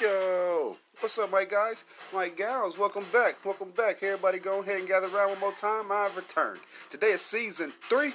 Yo, 0.00 0.76
what's 1.00 1.18
up, 1.18 1.30
my 1.30 1.44
guys, 1.44 1.84
my 2.10 2.26
gals? 2.26 2.78
Welcome 2.78 3.04
back, 3.12 3.44
welcome 3.44 3.68
back. 3.76 4.02
Everybody, 4.02 4.38
go 4.38 4.60
ahead 4.60 4.78
and 4.78 4.88
gather 4.88 5.08
around 5.08 5.28
one 5.30 5.40
more 5.40 5.52
time. 5.52 5.92
I've 5.92 6.16
returned. 6.16 6.60
Today 6.88 7.08
is 7.08 7.20
season 7.20 7.70
three, 7.82 8.14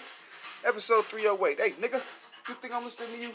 episode 0.66 1.06
308. 1.06 1.60
Hey, 1.60 1.70
nigga, 1.80 2.02
you 2.50 2.56
think 2.56 2.74
I'm 2.74 2.84
listening 2.84 3.10
to 3.12 3.22
you? 3.22 3.32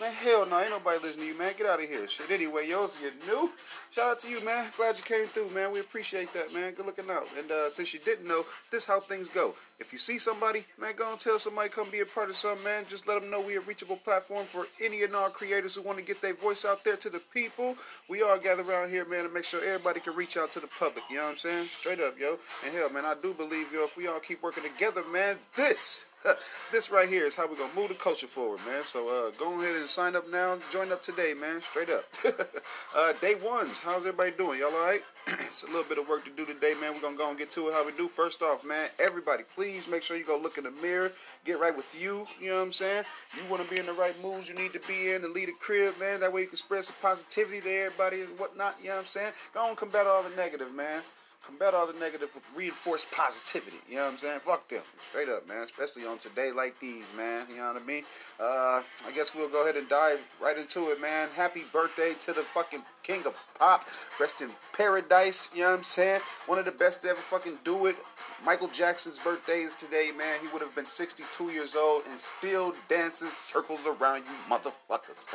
Man, 0.00 0.12
hell 0.12 0.46
no, 0.46 0.58
ain't 0.58 0.70
nobody 0.70 0.98
listening 1.00 1.26
to 1.26 1.32
you, 1.32 1.38
man. 1.38 1.52
Get 1.56 1.66
out 1.66 1.82
of 1.82 1.88
here. 1.88 2.08
Shit, 2.08 2.30
anyway, 2.30 2.66
yo, 2.68 2.84
if 2.84 3.00
you're 3.00 3.12
new, 3.26 3.52
shout 3.90 4.10
out 4.10 4.18
to 4.20 4.28
you, 4.28 4.42
man. 4.42 4.66
Glad 4.76 4.96
you 4.96 5.04
came 5.04 5.26
through, 5.26 5.50
man. 5.50 5.70
We 5.70 5.80
appreciate 5.80 6.32
that, 6.32 6.52
man. 6.52 6.72
Good 6.72 6.86
looking 6.86 7.10
out. 7.10 7.28
And 7.38 7.50
uh, 7.50 7.68
since 7.68 7.92
you 7.92 8.00
didn't 8.00 8.26
know, 8.26 8.44
this 8.70 8.86
how 8.86 9.00
things 9.00 9.28
go. 9.28 9.54
If 9.78 9.92
you 9.92 9.98
see 9.98 10.18
somebody, 10.18 10.64
man, 10.80 10.94
go 10.96 11.10
and 11.10 11.20
tell 11.20 11.38
somebody 11.38 11.68
come 11.68 11.90
be 11.90 12.00
a 12.00 12.06
part 12.06 12.30
of 12.30 12.36
something, 12.36 12.64
man. 12.64 12.84
Just 12.88 13.06
let 13.06 13.20
them 13.20 13.30
know 13.30 13.40
we 13.42 13.56
a 13.56 13.60
reachable 13.60 13.96
platform 13.96 14.46
for 14.46 14.66
any 14.82 15.02
and 15.02 15.14
all 15.14 15.28
creators 15.28 15.74
who 15.74 15.82
want 15.82 15.98
to 15.98 16.04
get 16.04 16.22
their 16.22 16.34
voice 16.34 16.64
out 16.64 16.84
there 16.84 16.96
to 16.96 17.10
the 17.10 17.20
people. 17.32 17.76
We 18.08 18.22
all 18.22 18.38
gather 18.38 18.62
around 18.62 18.88
here, 18.88 19.04
man, 19.04 19.24
to 19.24 19.30
make 19.30 19.44
sure 19.44 19.62
everybody 19.62 20.00
can 20.00 20.16
reach 20.16 20.38
out 20.38 20.50
to 20.52 20.60
the 20.60 20.68
public. 20.78 21.04
You 21.10 21.16
know 21.16 21.24
what 21.24 21.30
I'm 21.32 21.36
saying? 21.36 21.68
Straight 21.68 22.00
up, 22.00 22.18
yo. 22.18 22.38
And 22.64 22.74
hell, 22.74 22.88
man, 22.88 23.04
I 23.04 23.14
do 23.22 23.34
believe, 23.34 23.72
yo, 23.72 23.84
if 23.84 23.96
we 23.96 24.08
all 24.08 24.20
keep 24.20 24.42
working 24.42 24.64
together, 24.64 25.02
man, 25.12 25.36
this 25.54 26.06
this 26.72 26.90
right 26.90 27.08
here 27.08 27.24
is 27.24 27.36
how 27.36 27.46
we're 27.48 27.56
gonna 27.56 27.74
move 27.74 27.88
the 27.88 27.94
culture 27.94 28.26
forward, 28.26 28.60
man. 28.66 28.84
So 28.84 29.08
uh, 29.08 29.30
go 29.38 29.60
ahead 29.60 29.76
and 29.76 29.88
sign 29.88 30.16
up 30.16 30.30
now. 30.30 30.58
Join 30.70 30.92
up 30.92 31.02
today, 31.02 31.34
man. 31.34 31.60
Straight 31.60 31.90
up. 31.90 32.04
uh, 32.96 33.12
day 33.20 33.34
ones. 33.36 33.80
How's 33.80 34.06
everybody 34.06 34.32
doing? 34.32 34.60
Y'all 34.60 34.72
all 34.72 34.86
right? 34.86 35.02
it's 35.26 35.62
a 35.62 35.66
little 35.66 35.84
bit 35.84 35.98
of 35.98 36.08
work 36.08 36.24
to 36.24 36.30
do 36.30 36.44
today, 36.44 36.74
man. 36.80 36.94
We're 36.94 37.00
gonna 37.00 37.16
go 37.16 37.28
and 37.28 37.38
get 37.38 37.50
to 37.52 37.68
it. 37.68 37.74
How 37.74 37.84
we 37.84 37.92
do? 37.92 38.08
First 38.08 38.42
off, 38.42 38.64
man. 38.64 38.88
Everybody, 38.98 39.44
please 39.54 39.88
make 39.88 40.02
sure 40.02 40.16
you 40.16 40.24
go 40.24 40.38
look 40.38 40.58
in 40.58 40.64
the 40.64 40.70
mirror. 40.70 41.12
Get 41.44 41.58
right 41.58 41.76
with 41.76 41.94
you. 42.00 42.26
You 42.40 42.50
know 42.50 42.58
what 42.58 42.64
I'm 42.64 42.72
saying? 42.72 43.04
You 43.36 43.42
want 43.50 43.66
to 43.66 43.74
be 43.74 43.80
in 43.80 43.86
the 43.86 43.92
right 43.92 44.20
moods 44.22 44.48
you 44.48 44.54
need 44.54 44.72
to 44.72 44.80
be 44.80 45.12
in 45.12 45.22
to 45.22 45.28
lead 45.28 45.48
a 45.48 45.52
crib, 45.60 45.98
man. 45.98 46.20
That 46.20 46.32
way 46.32 46.42
you 46.42 46.48
can 46.48 46.56
spread 46.56 46.84
some 46.84 46.96
positivity 47.02 47.60
to 47.60 47.70
everybody 47.70 48.22
and 48.22 48.38
whatnot. 48.38 48.76
You 48.80 48.88
know 48.88 48.96
what 48.96 49.00
I'm 49.02 49.06
saying? 49.06 49.32
Go 49.54 49.68
and 49.68 49.76
combat 49.76 50.06
all 50.06 50.22
the 50.22 50.34
negative, 50.36 50.74
man 50.74 51.02
combat 51.42 51.74
all 51.74 51.86
the 51.86 51.98
negative 51.98 52.34
with 52.34 52.44
reinforced 52.56 53.10
positivity. 53.12 53.76
You 53.88 53.96
know 53.96 54.04
what 54.04 54.12
I'm 54.12 54.18
saying? 54.18 54.40
Fuck 54.40 54.68
them. 54.68 54.82
Straight 54.98 55.28
up, 55.28 55.46
man. 55.48 55.62
Especially 55.62 56.06
on 56.06 56.18
today 56.18 56.52
like 56.52 56.78
these, 56.80 57.12
man. 57.16 57.46
You 57.50 57.56
know 57.56 57.72
what 57.72 57.82
I 57.82 57.84
mean? 57.84 58.04
Uh, 58.40 58.82
I 59.06 59.12
guess 59.14 59.34
we'll 59.34 59.48
go 59.48 59.62
ahead 59.62 59.76
and 59.76 59.88
dive 59.88 60.20
right 60.40 60.56
into 60.56 60.90
it, 60.90 61.00
man. 61.00 61.28
Happy 61.34 61.62
birthday 61.72 62.14
to 62.20 62.32
the 62.32 62.42
fucking 62.42 62.82
king 63.02 63.26
of 63.26 63.34
pop. 63.58 63.84
Rest 64.20 64.42
in 64.42 64.50
paradise. 64.72 65.50
You 65.54 65.62
know 65.62 65.70
what 65.70 65.78
I'm 65.78 65.82
saying? 65.82 66.20
One 66.46 66.58
of 66.58 66.64
the 66.64 66.72
best 66.72 67.02
to 67.02 67.08
ever 67.08 67.20
fucking 67.20 67.58
do 67.64 67.86
it. 67.86 67.96
Michael 68.44 68.68
Jackson's 68.68 69.20
birthday 69.20 69.60
is 69.60 69.72
today, 69.74 70.10
man. 70.16 70.40
He 70.40 70.48
would 70.48 70.62
have 70.62 70.74
been 70.74 70.84
62 70.84 71.44
years 71.50 71.76
old 71.76 72.02
and 72.10 72.18
still 72.18 72.74
dances 72.88 73.32
circles 73.32 73.86
around 73.86 74.24
you 74.24 74.54
motherfuckers. 74.54 75.28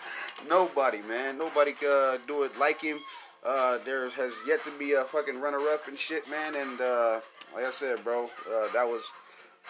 Nobody, 0.48 1.02
man. 1.02 1.36
Nobody 1.36 1.72
could 1.72 2.14
uh, 2.14 2.18
do 2.26 2.44
it 2.44 2.58
like 2.58 2.80
him. 2.80 2.98
Uh, 3.44 3.78
there 3.84 4.08
has 4.10 4.40
yet 4.46 4.64
to 4.64 4.70
be 4.78 4.92
a 4.92 5.04
fucking 5.04 5.38
runner-up 5.38 5.86
and 5.86 5.98
shit, 5.98 6.28
man. 6.30 6.54
And 6.54 6.80
uh, 6.80 7.20
like 7.54 7.64
I 7.64 7.70
said, 7.70 8.02
bro, 8.02 8.24
uh, 8.24 8.72
that 8.72 8.84
was 8.84 9.12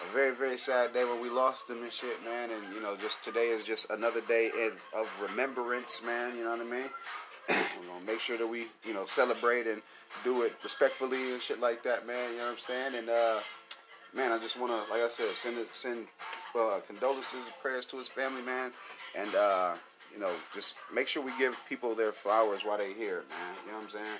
a 0.01 0.13
very, 0.13 0.33
very 0.33 0.57
sad 0.57 0.93
day 0.93 1.03
when 1.03 1.21
we 1.21 1.29
lost 1.29 1.69
him 1.69 1.83
and 1.83 1.91
shit, 1.91 2.23
man. 2.23 2.49
And 2.51 2.73
you 2.73 2.81
know, 2.81 2.95
just 2.95 3.21
today 3.21 3.47
is 3.47 3.65
just 3.65 3.89
another 3.89 4.21
day 4.21 4.47
of, 4.47 4.87
of 4.95 5.21
remembrance, 5.21 6.01
man. 6.05 6.37
You 6.37 6.45
know 6.45 6.51
what 6.51 6.61
I 6.61 6.63
mean? 6.63 6.89
We're 7.49 7.93
gonna 7.93 8.05
make 8.05 8.19
sure 8.19 8.37
that 8.37 8.47
we, 8.47 8.67
you 8.85 8.93
know, 8.93 9.05
celebrate 9.05 9.67
and 9.67 9.81
do 10.23 10.43
it 10.43 10.53
respectfully 10.63 11.33
and 11.33 11.41
shit 11.41 11.59
like 11.59 11.83
that, 11.83 12.07
man. 12.07 12.31
You 12.31 12.37
know 12.37 12.45
what 12.45 12.51
I'm 12.53 12.57
saying? 12.57 12.95
And 12.95 13.09
uh, 13.09 13.39
man, 14.15 14.31
I 14.31 14.37
just 14.39 14.59
wanna, 14.59 14.83
like 14.89 15.01
I 15.01 15.07
said, 15.09 15.35
send 15.35 15.57
send 15.73 16.07
uh, 16.57 16.79
condolences, 16.87 17.45
and 17.45 17.55
prayers 17.61 17.85
to 17.87 17.97
his 17.97 18.07
family, 18.07 18.41
man. 18.41 18.71
And 19.15 19.35
uh, 19.35 19.73
you 20.15 20.21
know, 20.21 20.31
just 20.53 20.77
make 20.93 21.07
sure 21.07 21.21
we 21.21 21.33
give 21.37 21.59
people 21.67 21.93
their 21.93 22.13
flowers 22.13 22.63
while 22.63 22.77
they're 22.77 22.93
here, 22.93 23.23
man. 23.29 23.55
You 23.65 23.71
know 23.71 23.77
what 23.77 23.83
I'm 23.83 23.89
saying? 23.89 24.19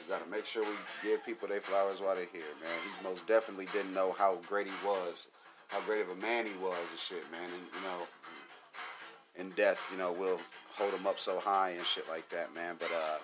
We 0.00 0.08
gotta 0.08 0.28
make 0.30 0.46
sure 0.46 0.64
we 0.64 0.76
give 1.02 1.24
people 1.24 1.46
their 1.46 1.60
flowers 1.60 2.00
while 2.00 2.14
they're 2.14 2.26
here, 2.32 2.42
man. 2.62 2.72
He 2.82 3.06
most 3.06 3.26
definitely 3.26 3.66
didn't 3.66 3.92
know 3.92 4.12
how 4.12 4.38
great 4.48 4.66
he 4.66 4.72
was, 4.86 5.28
how 5.68 5.80
great 5.82 6.00
of 6.00 6.08
a 6.08 6.14
man 6.16 6.46
he 6.46 6.52
was 6.62 6.78
and 6.90 6.98
shit, 6.98 7.30
man. 7.30 7.44
And 7.44 7.62
you 7.62 7.82
know, 7.86 8.06
in 9.36 9.50
death, 9.50 9.86
you 9.92 9.98
know, 9.98 10.12
we'll 10.12 10.40
hold 10.72 10.94
him 10.94 11.06
up 11.06 11.20
so 11.20 11.38
high 11.38 11.70
and 11.70 11.84
shit 11.84 12.08
like 12.08 12.28
that, 12.30 12.54
man. 12.54 12.76
But 12.78 12.90
uh, 12.90 13.18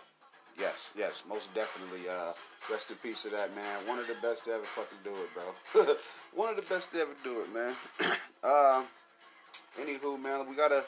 yes, 0.58 0.92
yes, 0.96 1.24
most 1.28 1.54
definitely. 1.54 2.08
Uh, 2.08 2.32
rest 2.70 2.90
in 2.90 2.96
peace 2.96 3.22
to 3.22 3.30
that 3.30 3.54
man. 3.56 3.86
One 3.86 3.98
of 3.98 4.06
the 4.06 4.16
best 4.20 4.44
to 4.44 4.52
ever 4.52 4.64
fucking 4.64 4.98
do 5.02 5.10
it, 5.10 5.30
bro. 5.34 5.94
One 6.34 6.50
of 6.50 6.56
the 6.56 6.62
best 6.62 6.92
to 6.92 7.00
ever 7.00 7.14
do 7.24 7.40
it, 7.40 7.54
man. 7.54 7.74
uh, 8.44 8.84
anywho, 9.80 10.20
man, 10.20 10.48
we 10.48 10.54
gotta 10.54 10.84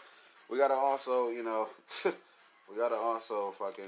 we 0.52 0.58
gotta 0.58 0.74
also, 0.74 1.30
you 1.30 1.42
know, 1.42 1.66
we 2.04 2.76
gotta 2.76 2.94
also 2.94 3.52
fucking 3.52 3.84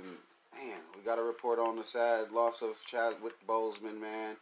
man, 0.55 0.79
we 0.97 1.03
gotta 1.05 1.23
report 1.23 1.59
on 1.59 1.77
the 1.77 1.85
sad 1.85 2.33
loss 2.33 2.63
of 2.63 2.83
Chadwick 2.87 3.35
Boseman, 3.47 4.01
man. 4.01 4.37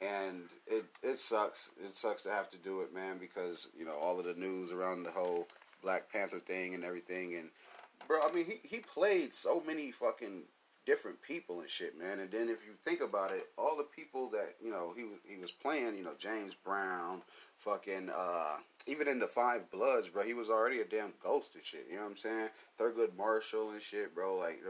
And 0.00 0.44
it 0.68 0.84
it 1.02 1.18
sucks. 1.18 1.72
It 1.84 1.92
sucks 1.94 2.22
to 2.22 2.30
have 2.30 2.48
to 2.50 2.56
do 2.58 2.82
it, 2.82 2.94
man, 2.94 3.18
because 3.18 3.70
you 3.76 3.84
know 3.84 3.96
all 4.00 4.20
of 4.20 4.24
the 4.24 4.34
news 4.34 4.72
around 4.72 5.02
the 5.02 5.10
whole 5.10 5.48
Black 5.82 6.12
Panther 6.12 6.38
thing 6.38 6.74
and 6.74 6.84
everything. 6.84 7.34
And 7.34 7.48
bro, 8.06 8.20
I 8.22 8.32
mean, 8.32 8.44
he 8.44 8.60
he 8.62 8.78
played 8.78 9.34
so 9.34 9.60
many 9.66 9.90
fucking 9.90 10.42
different 10.86 11.20
people 11.22 11.60
and 11.60 11.70
shit, 11.70 11.98
man. 11.98 12.20
And 12.20 12.30
then 12.30 12.48
if 12.48 12.64
you 12.66 12.72
think 12.84 13.00
about 13.00 13.32
it, 13.32 13.48
all 13.56 13.76
the 13.76 13.84
people 13.84 14.28
that 14.30 14.54
you 14.62 14.70
know 14.70 14.92
he 14.96 15.04
was 15.04 15.18
he 15.26 15.36
was 15.36 15.50
playing, 15.50 15.96
you 15.96 16.04
know, 16.04 16.14
James 16.18 16.54
Brown, 16.54 17.22
fucking 17.56 18.10
uh, 18.14 18.56
even 18.86 19.08
in 19.08 19.18
the 19.18 19.26
Five 19.26 19.70
Bloods, 19.70 20.08
bro, 20.08 20.22
he 20.22 20.34
was 20.34 20.50
already 20.50 20.80
a 20.80 20.84
damn 20.84 21.12
ghost 21.22 21.54
and 21.54 21.64
shit. 21.64 21.86
You 21.88 21.96
know 21.96 22.02
what 22.02 22.10
I'm 22.10 22.16
saying? 22.16 22.48
Thurgood 22.78 23.16
Marshall 23.16 23.70
and 23.70 23.82
shit, 23.82 24.14
bro. 24.14 24.36
Like 24.36 24.60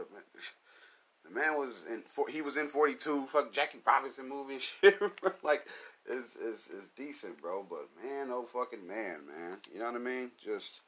the 1.23 1.33
man 1.33 1.57
was 1.57 1.85
in 1.89 2.03
he 2.29 2.41
was 2.41 2.57
in 2.57 2.67
42, 2.67 3.25
fuck 3.27 3.51
Jackie 3.51 3.79
Robinson 3.85 4.29
movie 4.29 4.53
and 4.53 4.61
shit. 4.61 4.99
like 5.43 5.65
it's, 6.07 6.37
it's 6.37 6.69
it's 6.69 6.89
decent, 6.89 7.41
bro. 7.41 7.65
But 7.69 7.87
man, 8.03 8.29
oh 8.31 8.43
fucking 8.43 8.85
man, 8.85 9.21
man. 9.27 9.57
You 9.73 9.79
know 9.79 9.85
what 9.85 9.95
I 9.95 9.99
mean? 9.99 10.31
Just 10.43 10.81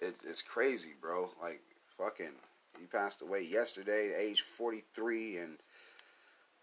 it, 0.00 0.14
it's 0.26 0.42
crazy, 0.42 0.90
bro. 1.00 1.30
Like 1.40 1.60
fucking 1.88 2.32
he 2.80 2.86
passed 2.86 3.22
away 3.22 3.42
yesterday, 3.42 4.12
at 4.12 4.20
age 4.20 4.42
43, 4.42 5.36
and 5.36 5.58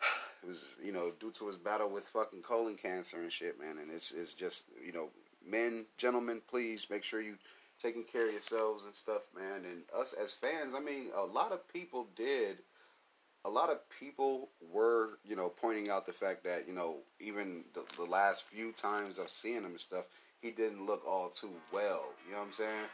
it 0.44 0.47
was 0.47 0.78
you 0.83 0.91
know 0.91 1.11
due 1.19 1.31
to 1.31 1.47
his 1.47 1.57
battle 1.57 1.89
with 1.89 2.07
fucking 2.07 2.41
colon 2.41 2.75
cancer 2.75 3.17
and 3.17 3.31
shit, 3.31 3.59
man. 3.59 3.78
And 3.78 3.91
it's 3.91 4.11
it's 4.11 4.33
just 4.33 4.66
you 4.83 4.91
know 4.91 5.09
men, 5.45 5.85
gentlemen, 5.97 6.41
please 6.47 6.88
make 6.89 7.03
sure 7.03 7.22
you 7.22 7.35
taking 7.81 8.03
care 8.03 8.25
of 8.25 8.31
yourselves 8.31 8.85
and 8.85 8.94
stuff, 8.94 9.28
man. 9.35 9.66
And 9.66 9.83
us 9.95 10.13
as 10.13 10.33
fans, 10.33 10.73
I 10.75 10.79
mean, 10.79 11.07
a 11.16 11.23
lot 11.23 11.51
of 11.51 11.67
people 11.72 12.07
did. 12.16 12.57
A 13.45 13.49
lot 13.49 13.69
of 13.69 13.79
people 13.89 14.49
were, 14.73 15.19
you 15.23 15.35
know, 15.35 15.49
pointing 15.49 15.89
out 15.89 16.05
the 16.05 16.11
fact 16.11 16.44
that, 16.44 16.67
you 16.67 16.73
know, 16.73 16.97
even 17.19 17.63
the, 17.73 17.84
the 17.95 18.03
last 18.03 18.44
few 18.44 18.72
times 18.72 19.19
of 19.19 19.29
seeing 19.29 19.57
him 19.57 19.66
and 19.66 19.79
stuff, 19.79 20.07
he 20.41 20.51
didn't 20.51 20.85
look 20.85 21.07
all 21.07 21.29
too 21.29 21.53
well. 21.72 22.13
You 22.25 22.34
know 22.34 22.39
what 22.39 22.47
I'm 22.47 22.51
saying? 22.51 22.85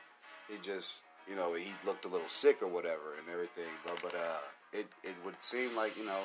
He 0.50 0.58
just, 0.62 1.04
you 1.30 1.36
know, 1.36 1.54
he 1.54 1.74
looked 1.86 2.06
a 2.06 2.08
little 2.08 2.28
sick 2.28 2.62
or 2.62 2.68
whatever 2.68 3.16
and 3.20 3.30
everything. 3.32 3.70
But 3.86 4.02
but 4.02 4.16
uh, 4.16 4.42
it 4.72 4.88
it 5.04 5.16
would 5.26 5.36
seem 5.42 5.76
like 5.76 5.98
you 5.98 6.06
know, 6.06 6.20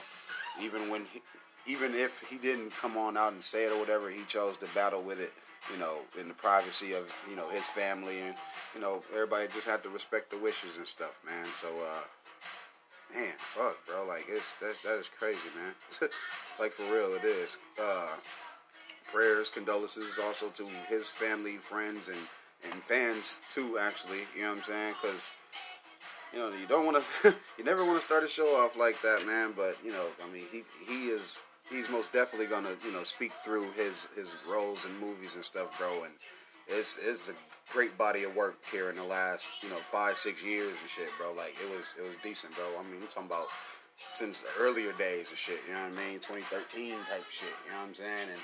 even 0.62 0.90
when 0.90 1.04
he, 1.06 1.22
even 1.66 1.94
if 1.94 2.20
he 2.28 2.36
didn't 2.36 2.70
come 2.72 2.96
on 2.96 3.16
out 3.16 3.32
and 3.32 3.42
say 3.42 3.64
it 3.66 3.72
or 3.72 3.78
whatever, 3.78 4.08
he 4.08 4.24
chose 4.24 4.56
to 4.58 4.66
battle 4.74 5.02
with 5.02 5.20
it. 5.20 5.32
You 5.72 5.78
know, 5.78 5.98
in 6.18 6.28
the 6.28 6.34
privacy 6.34 6.94
of 6.94 7.12
you 7.28 7.36
know 7.36 7.48
his 7.48 7.68
family 7.68 8.20
and 8.20 8.34
you 8.74 8.80
know 8.80 9.02
everybody 9.12 9.48
just 9.52 9.66
had 9.66 9.82
to 9.82 9.88
respect 9.90 10.30
the 10.30 10.38
wishes 10.38 10.78
and 10.78 10.86
stuff, 10.86 11.20
man. 11.26 11.46
So 11.52 11.68
uh, 11.68 13.14
man, 13.14 13.34
fuck, 13.38 13.76
bro, 13.86 14.06
like 14.06 14.24
it's 14.28 14.54
that's 14.60 14.78
that 14.80 14.96
is 14.96 15.08
crazy, 15.08 15.48
man. 15.56 16.08
like 16.60 16.72
for 16.72 16.84
real, 16.84 17.14
it 17.14 17.24
is. 17.24 17.58
Uh, 17.80 18.14
prayers, 19.12 19.50
condolences 19.50 20.18
also 20.18 20.48
to 20.48 20.66
his 20.88 21.10
family, 21.10 21.56
friends, 21.56 22.08
and 22.08 22.18
and 22.64 22.82
fans 22.82 23.38
too. 23.48 23.78
Actually, 23.78 24.20
you 24.34 24.42
know 24.42 24.50
what 24.50 24.58
I'm 24.58 24.62
saying? 24.62 24.94
Because 25.00 25.30
you 26.32 26.38
know 26.38 26.48
you 26.48 26.66
don't 26.68 26.84
want 26.84 27.02
to, 27.02 27.36
you 27.58 27.64
never 27.64 27.84
want 27.84 28.00
to 28.00 28.06
start 28.06 28.22
a 28.22 28.28
show 28.28 28.56
off 28.56 28.76
like 28.76 29.00
that, 29.02 29.26
man. 29.26 29.52
But 29.56 29.76
you 29.84 29.92
know, 29.92 30.06
I 30.22 30.32
mean, 30.32 30.44
he 30.50 30.62
he 30.86 31.08
is 31.08 31.42
he's 31.70 31.88
most 31.88 32.12
definitely 32.12 32.46
gonna 32.46 32.76
you 32.84 32.92
know 32.92 33.02
speak 33.02 33.32
through 33.44 33.70
his 33.72 34.08
his 34.14 34.36
roles 34.48 34.84
and 34.84 34.98
movies 35.00 35.34
and 35.34 35.44
stuff, 35.44 35.78
bro. 35.78 36.04
And 36.04 36.12
it's 36.66 36.98
it's 36.98 37.28
a 37.28 37.34
great 37.72 37.96
body 37.98 38.24
of 38.24 38.34
work 38.34 38.56
here 38.70 38.90
in 38.90 38.96
the 38.96 39.04
last 39.04 39.50
you 39.62 39.68
know 39.68 39.76
five 39.76 40.16
six 40.16 40.44
years 40.44 40.80
and 40.80 40.88
shit, 40.88 41.08
bro. 41.18 41.32
Like 41.32 41.56
it 41.62 41.76
was 41.76 41.94
it 41.98 42.06
was 42.06 42.16
decent, 42.22 42.54
bro. 42.54 42.64
I 42.78 42.82
mean, 42.84 43.00
we're 43.00 43.06
talking 43.06 43.26
about 43.28 43.48
since 44.10 44.42
the 44.42 44.48
earlier 44.58 44.92
days 44.92 45.28
and 45.30 45.38
shit. 45.38 45.60
You 45.66 45.74
know 45.74 45.82
what 45.82 45.98
I 45.98 46.10
mean? 46.10 46.18
2013 46.20 46.94
type 47.08 47.28
shit. 47.28 47.48
You 47.66 47.72
know 47.72 47.78
what 47.78 47.88
I'm 47.88 47.94
saying? 47.94 48.28
And 48.30 48.40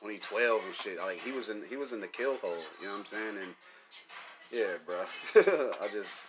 2012 0.00 0.62
and 0.64 0.74
shit. 0.74 0.98
Like 0.98 1.20
he 1.20 1.32
was 1.32 1.48
in 1.48 1.62
he 1.68 1.76
was 1.76 1.92
in 1.92 2.00
the 2.00 2.08
kill 2.08 2.36
hole. 2.36 2.56
You 2.80 2.86
know 2.86 2.92
what 2.92 3.00
I'm 3.00 3.04
saying? 3.04 3.36
And 3.36 3.54
yeah, 4.50 4.76
bro. 4.86 5.04
I 5.82 5.88
just 5.92 6.26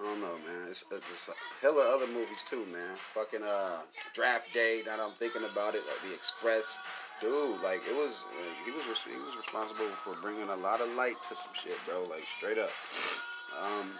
I 0.00 0.04
don't 0.04 0.20
know, 0.20 0.34
man. 0.46 0.66
It's, 0.68 0.84
it's 0.90 1.08
just 1.08 1.30
hella 1.60 1.94
other 1.94 2.06
movies 2.08 2.44
too, 2.48 2.64
man. 2.72 2.96
Fucking 3.14 3.42
uh, 3.42 3.82
Draft 4.12 4.52
Day. 4.52 4.82
Now 4.86 4.96
that 4.96 5.02
I'm 5.04 5.12
thinking 5.12 5.44
about 5.44 5.74
it, 5.74 5.82
like 5.86 6.02
The 6.08 6.14
Express. 6.14 6.78
Dude, 7.20 7.62
like 7.62 7.80
it 7.88 7.94
was, 7.94 8.26
he 8.64 8.72
was 8.72 8.84
he 9.04 9.16
was 9.22 9.36
responsible 9.36 9.86
for 9.86 10.14
bringing 10.20 10.48
a 10.48 10.56
lot 10.56 10.80
of 10.80 10.88
light 10.96 11.22
to 11.28 11.36
some 11.36 11.52
shit, 11.54 11.78
bro. 11.86 12.06
Like 12.10 12.26
straight 12.26 12.58
up. 12.58 12.70
Um, 13.54 13.92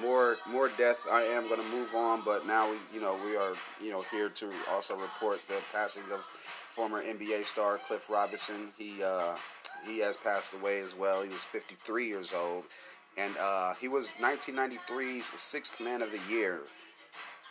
more 0.00 0.36
more 0.50 0.70
death. 0.76 1.06
I 1.10 1.22
am 1.22 1.48
going 1.48 1.60
to 1.60 1.68
move 1.68 1.94
on, 1.94 2.22
but 2.24 2.46
now 2.46 2.70
we, 2.70 2.76
you 2.94 3.00
know, 3.00 3.18
we 3.24 3.36
are, 3.36 3.54
you 3.82 3.90
know, 3.90 4.02
here 4.10 4.28
to 4.28 4.50
also 4.70 4.96
report 4.96 5.40
the 5.48 5.56
passing 5.72 6.02
of 6.12 6.20
former 6.70 7.02
NBA 7.02 7.44
star 7.44 7.78
Cliff 7.78 8.08
Robinson. 8.10 8.72
He 8.76 9.02
uh, 9.02 9.34
he 9.86 9.98
has 9.98 10.16
passed 10.16 10.54
away 10.54 10.80
as 10.80 10.94
well. 10.94 11.22
He 11.22 11.28
was 11.28 11.44
53 11.44 12.06
years 12.06 12.32
old, 12.32 12.64
and 13.16 13.34
uh, 13.38 13.74
he 13.80 13.88
was 13.88 14.12
1993's 14.20 15.26
sixth 15.40 15.80
man 15.80 16.02
of 16.02 16.10
the 16.12 16.20
year. 16.32 16.60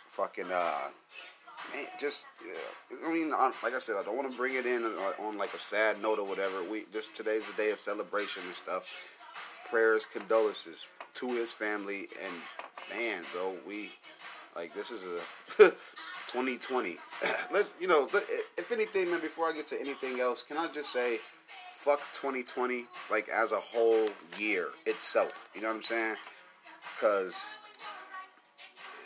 Fucking 0.08 0.50
uh, 0.52 0.88
man, 1.74 1.86
just 1.98 2.26
yeah. 2.46 2.98
I 3.06 3.12
mean, 3.12 3.30
like 3.30 3.74
I 3.74 3.78
said, 3.78 3.96
I 4.00 4.04
don't 4.04 4.16
want 4.16 4.30
to 4.30 4.36
bring 4.36 4.54
it 4.54 4.66
in 4.66 4.84
on, 4.84 5.36
like 5.36 5.54
a 5.54 5.58
sad 5.58 6.00
note 6.00 6.18
or 6.18 6.26
whatever. 6.26 6.62
We 6.70 6.84
this 6.92 7.08
today's 7.08 7.50
a 7.50 7.56
day 7.56 7.70
of 7.70 7.78
celebration 7.78 8.42
and 8.46 8.54
stuff. 8.54 8.86
Prayers, 9.68 10.06
condolences 10.06 10.86
to 11.18 11.32
his 11.32 11.52
family, 11.52 12.08
and 12.24 12.96
man, 12.96 13.22
bro, 13.32 13.54
we 13.66 13.90
like 14.54 14.72
this 14.74 14.90
is 14.90 15.04
a 15.06 15.70
2020. 16.28 16.96
Let's 17.52 17.74
you 17.80 17.88
know, 17.88 18.08
if 18.56 18.70
anything, 18.70 19.10
man. 19.10 19.20
Before 19.20 19.48
I 19.48 19.52
get 19.52 19.66
to 19.68 19.80
anything 19.80 20.20
else, 20.20 20.42
can 20.42 20.56
I 20.56 20.68
just 20.68 20.92
say, 20.92 21.18
fuck 21.70 22.00
2020, 22.12 22.84
like 23.10 23.28
as 23.28 23.52
a 23.52 23.56
whole 23.56 24.08
year 24.38 24.68
itself. 24.86 25.48
You 25.54 25.62
know 25.62 25.68
what 25.68 25.76
I'm 25.76 25.82
saying? 25.82 26.16
Because 26.94 27.58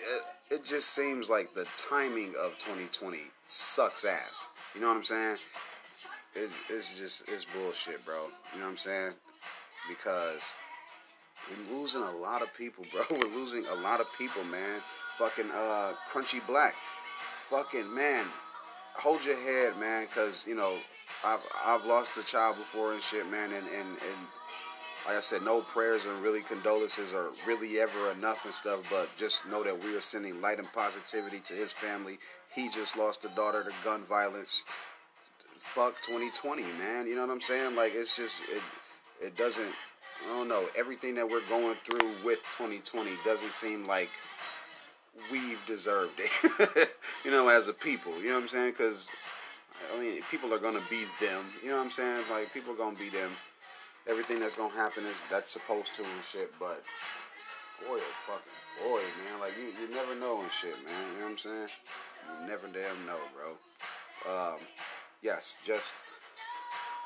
it, 0.01 0.57
it 0.57 0.65
just 0.65 0.91
seems 0.91 1.31
like 1.31 1.55
the 1.55 1.67
timing 1.77 2.35
of 2.41 2.59
2020 2.59 3.19
sucks 3.45 4.05
ass. 4.05 4.49
You 4.75 4.81
know 4.81 4.89
what 4.89 4.97
I'm 4.97 5.03
saying? 5.03 5.37
It's, 6.35 6.55
it's 6.69 6.99
just 6.99 7.29
it's 7.29 7.47
bullshit, 7.47 8.05
bro. 8.05 8.27
You 8.53 8.59
know 8.59 8.65
what 8.67 8.73
I'm 8.73 8.77
saying? 8.77 9.13
Because 9.89 10.55
we're 11.71 11.79
losing 11.79 12.03
a 12.03 12.13
lot 12.13 12.43
of 12.43 12.53
people, 12.55 12.85
bro. 12.93 13.03
We're 13.11 13.35
losing 13.35 13.65
a 13.67 13.75
lot 13.75 14.01
of 14.01 14.07
people, 14.19 14.45
man. 14.45 14.81
Fucking 15.15 15.51
uh, 15.51 15.93
Crunchy 16.11 16.45
Black. 16.47 16.75
Fucking 17.49 17.95
man, 17.95 18.25
hold 18.95 19.25
your 19.25 19.37
head, 19.37 19.79
man, 19.79 20.07
because 20.07 20.47
you 20.47 20.55
know 20.55 20.75
I've 21.25 21.41
I've 21.65 21.85
lost 21.85 22.17
a 22.17 22.25
child 22.25 22.57
before 22.57 22.95
and 22.95 23.03
shit, 23.03 23.31
man, 23.31 23.53
and 23.53 23.67
and 23.67 23.89
and 23.89 24.19
like 25.07 25.17
I 25.17 25.21
said, 25.21 25.43
no 25.43 25.61
prayers 25.61 26.07
and 26.07 26.23
really 26.23 26.43
condolences 26.43 27.13
are 27.13 27.31
really 27.47 27.81
ever 27.81 28.13
enough 28.13 28.45
and 28.45 28.55
stuff. 28.55 28.81
But 28.89 29.09
just 29.17 29.47
know 29.49 29.63
that 29.65 29.83
we 29.83 29.97
are 29.97 30.01
sending 30.01 30.41
light 30.41 30.59
and 30.59 30.73
positivity 30.73 31.41
to 31.41 31.55
his 31.55 31.73
family. 31.73 32.19
He 32.55 32.69
just 32.69 32.97
lost 32.97 33.25
a 33.25 33.29
daughter 33.29 33.65
to 33.65 33.73
gun 33.85 34.03
violence. 34.03 34.65
Fuck 35.57 36.01
2020, 36.03 36.63
man. 36.79 37.07
You 37.07 37.17
know 37.17 37.27
what 37.27 37.33
I'm 37.33 37.41
saying? 37.41 37.75
Like 37.75 37.93
it's 37.95 38.17
just 38.17 38.43
it 38.45 38.63
it 39.21 39.37
doesn't 39.37 39.75
I 40.25 40.37
don't 40.37 40.49
know. 40.49 40.65
Everything 40.77 41.15
that 41.17 41.29
we're 41.29 41.47
going 41.49 41.77
through 41.85 42.15
with 42.25 42.39
2020 42.57 43.11
doesn't 43.25 43.53
seem 43.53 43.87
like 43.87 44.11
we've 45.31 45.65
deserved 45.67 46.21
it. 46.21 46.89
you 47.25 47.31
know, 47.31 47.49
as 47.49 47.69
a 47.69 47.73
people. 47.73 48.13
You 48.21 48.29
know 48.29 48.35
what 48.35 48.43
I'm 48.43 48.49
saying? 48.49 48.73
Because 48.73 49.11
I 49.95 50.01
mean, 50.01 50.23
people 50.31 50.53
are 50.55 50.59
gonna 50.59 50.83
be 50.89 51.05
them. 51.21 51.45
You 51.63 51.71
know 51.71 51.79
what 51.79 51.85
I'm 51.85 51.91
saying? 51.91 52.25
Like 52.31 52.53
people 52.53 52.73
are 52.73 52.77
gonna 52.77 52.99
be 52.99 53.09
them. 53.09 53.31
Everything 54.09 54.41
that's 54.41 54.55
gonna 54.55 54.75
happen 54.75 55.05
is 55.05 55.17
that's 55.31 55.51
supposed 55.51 55.95
to 55.95 56.03
and 56.03 56.25
shit. 56.25 56.53
But 56.59 56.83
boy, 57.81 57.99
oh 57.99 58.15
fucking 58.27 58.89
boy, 58.89 59.01
man. 59.01 59.41
Like 59.41 59.53
you, 59.59 59.67
you 59.81 59.95
never 59.95 60.15
know 60.15 60.41
and 60.41 60.51
shit, 60.51 60.75
man. 60.85 60.95
You 61.15 61.19
know 61.19 61.25
what 61.25 61.31
I'm 61.33 61.39
saying? 61.39 61.69
You 62.41 62.49
never 62.49 62.67
damn 62.69 63.07
know, 63.07 63.19
bro. 63.35 63.53
Um, 64.33 64.59
yes, 65.23 65.59
just 65.65 65.97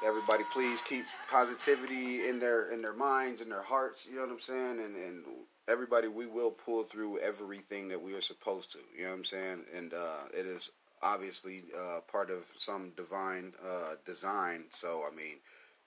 everybody 0.05 0.45
please 0.53 0.83
keep 0.83 1.05
positivity 1.31 2.29
in 2.29 2.39
their 2.39 2.71
in 2.73 2.83
their 2.83 2.93
minds 2.95 3.41
and 3.41 3.51
their 3.51 3.63
hearts 3.63 4.07
you 4.09 4.17
know 4.17 4.23
what 4.23 4.31
i'm 4.31 4.41
saying? 4.41 4.81
And 4.81 4.97
and 4.97 5.25
everybody 5.69 6.09
we 6.09 6.27
will 6.27 6.51
pull 6.51 6.85
through 6.85 7.19
everything 7.19 7.89
that 7.89 8.01
we 8.01 8.15
are 8.15 8.21
supposed 8.21 8.73
to 8.73 8.79
you 8.97 9.05
know 9.05 9.11
what 9.11 9.17
i'm 9.17 9.25
saying? 9.25 9.65
And 9.75 9.95
uh, 9.95 10.29
it 10.33 10.47
is 10.47 10.73
obviously 11.03 11.65
uh, 11.77 12.01
part 12.11 12.31
of 12.31 12.51
some 12.57 12.93
divine 12.97 13.53
uh, 13.65 13.95
design. 14.05 14.65
So 14.71 15.03
i 15.11 15.15
mean 15.15 15.37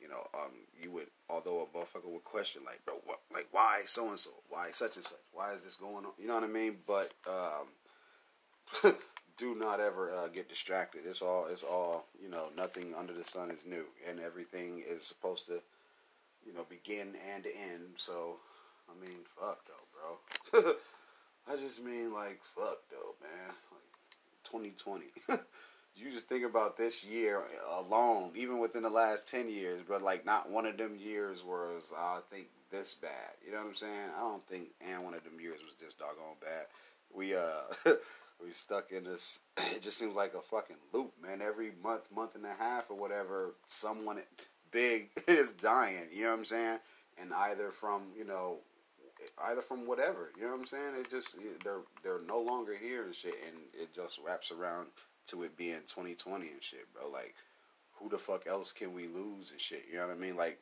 you 0.02 0.08
know 0.08 0.24
um, 0.34 0.52
you 0.82 0.92
would 0.92 1.08
although 1.30 1.62
a 1.62 1.78
motherfucker 1.78 2.10
would 2.12 2.24
question 2.24 2.62
like 2.66 2.84
bro 2.86 2.96
what 3.06 3.20
like 3.34 3.48
why 3.52 3.82
so 3.86 4.08
and 4.08 4.18
so 4.20 4.32
why 4.50 4.70
such 4.72 4.96
and 4.96 5.06
such? 5.06 5.20
Why 5.34 5.54
is 5.54 5.64
this 5.64 5.76
going 5.76 6.06
on? 6.06 6.12
You 6.18 6.28
know 6.28 6.36
what 6.36 6.44
i 6.44 6.48
mean? 6.48 6.78
But 6.88 7.12
um, 7.28 8.94
do 9.40 9.56
not 9.56 9.80
ever 9.80 10.12
uh, 10.12 10.28
get 10.28 10.50
distracted. 10.50 11.02
It's 11.08 11.22
all 11.22 11.48
it's 11.48 11.64
all 11.64 12.06
you 12.22 12.30
know. 12.30 12.50
Nothing 12.56 12.94
under 12.96 13.14
the 13.14 13.24
sun 13.24 13.50
is 13.50 13.66
new, 13.66 13.86
and 14.08 14.20
everything 14.20 14.84
is 14.88 15.04
supposed 15.04 15.48
to 15.48 15.62
you 16.46 16.54
know 16.54 16.66
begin 16.70 17.14
and 17.34 17.46
end. 17.46 17.86
So 17.96 18.36
I 18.90 19.06
mean, 19.06 19.20
fuck 19.40 19.60
though, 19.66 20.62
bro. 20.62 20.74
I 21.52 21.56
just 21.58 21.84
mean 21.84 22.14
like 22.14 22.42
fuck 22.44 22.80
though, 22.92 23.16
man. 23.22 23.56
Like 23.72 23.90
2020. 24.44 25.06
you 25.96 26.12
just 26.12 26.28
think 26.30 26.46
about 26.46 26.78
this 26.78 27.06
year 27.06 27.44
alone, 27.78 28.32
even 28.36 28.60
within 28.60 28.84
the 28.84 28.90
last 28.90 29.30
10 29.30 29.50
years, 29.50 29.82
but 29.88 30.02
like 30.02 30.26
not 30.26 30.50
one 30.50 30.66
of 30.66 30.78
them 30.78 30.96
years 30.98 31.44
was, 31.44 31.92
I 31.98 32.20
think, 32.32 32.48
this 32.72 32.94
bad. 32.94 33.12
You 33.46 33.52
know 33.52 33.60
what 33.60 33.68
I'm 33.68 33.76
saying? 33.76 34.10
I 34.16 34.22
don't 34.22 34.46
think 34.48 34.70
and 34.88 35.04
one 35.04 35.14
of 35.14 35.24
them 35.24 35.40
years 35.40 35.60
was 35.66 35.76
this 35.76 35.94
doggone 35.94 36.38
bad. 36.42 36.66
We, 37.14 37.36
uh, 37.36 37.64
we 38.44 38.52
stuck 38.52 38.92
in 38.92 39.04
this. 39.04 39.40
It 39.76 39.82
just 39.82 39.98
seems 39.98 40.16
like 40.16 40.34
a 40.34 40.42
fucking 40.42 40.76
loop, 40.94 41.14
man. 41.22 41.42
Every 41.42 41.72
month, 41.84 42.14
month 42.14 42.36
and 42.36 42.46
a 42.46 42.54
half, 42.54 42.90
or 42.90 42.98
whatever, 42.98 43.56
someone 43.66 44.20
big 44.72 45.10
is 45.28 45.52
dying. 45.52 46.08
You 46.12 46.24
know 46.24 46.32
what 46.32 46.40
I'm 46.40 46.46
saying? 46.46 46.80
And 47.22 47.34
either 47.34 47.72
from 47.72 48.04
you 48.18 48.26
know, 48.26 48.58
either 49.46 49.62
from 49.62 49.88
whatever. 49.88 50.32
You 50.38 50.44
know 50.44 50.52
what 50.52 50.60
I'm 50.60 50.66
saying? 50.66 50.94
It 51.00 51.10
just 51.10 51.38
they're 51.64 51.82
they're 52.04 52.22
no 52.28 52.40
longer 52.40 52.76
here 52.76 53.04
and 53.04 53.16
shit, 53.16 53.36
and 53.48 53.58
it 53.74 53.94
just 53.94 54.20
wraps 54.26 54.52
around 54.52 54.88
to 55.28 55.44
it 55.44 55.58
being 55.58 55.82
2020 55.86 56.48
and 56.48 56.64
shit, 56.64 56.92
bro. 56.94 57.10
Like, 57.10 57.36
who 57.94 58.10
the 58.10 58.18
fuck 58.18 58.48
else 58.48 58.72
can 58.72 58.94
we 58.94 59.08
lose 59.08 59.52
and 59.52 59.60
shit? 59.60 59.86
You 59.92 59.98
know 59.98 60.08
what 60.08 60.16
I 60.16 60.20
mean? 60.20 60.36
Like, 60.36 60.60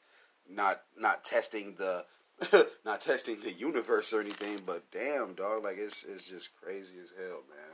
not 0.50 0.82
not 0.98 1.24
testing 1.24 1.76
the 1.76 2.06
not 2.86 3.02
testing 3.02 3.40
the 3.42 3.52
universe 3.52 4.14
or 4.14 4.22
anything, 4.22 4.60
but 4.66 4.90
damn, 4.92 5.34
dog, 5.34 5.64
like 5.64 5.78
it's 5.78 6.04
it's 6.04 6.28
just 6.28 6.56
crazy 6.62 6.96
as 7.02 7.14
hell, 7.18 7.44
man. 7.50 7.67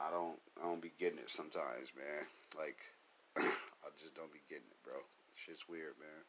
I 0.00 0.10
don't 0.10 0.38
I 0.60 0.66
don't 0.66 0.82
be 0.82 0.92
getting 0.98 1.18
it 1.18 1.30
sometimes, 1.30 1.92
man. 1.96 2.26
Like 2.58 2.78
I 3.36 3.88
just 3.98 4.14
don't 4.14 4.32
be 4.32 4.40
getting 4.48 4.64
it, 4.70 4.82
bro. 4.84 4.94
Shit's 5.34 5.68
weird, 5.68 5.94
man. 5.98 6.24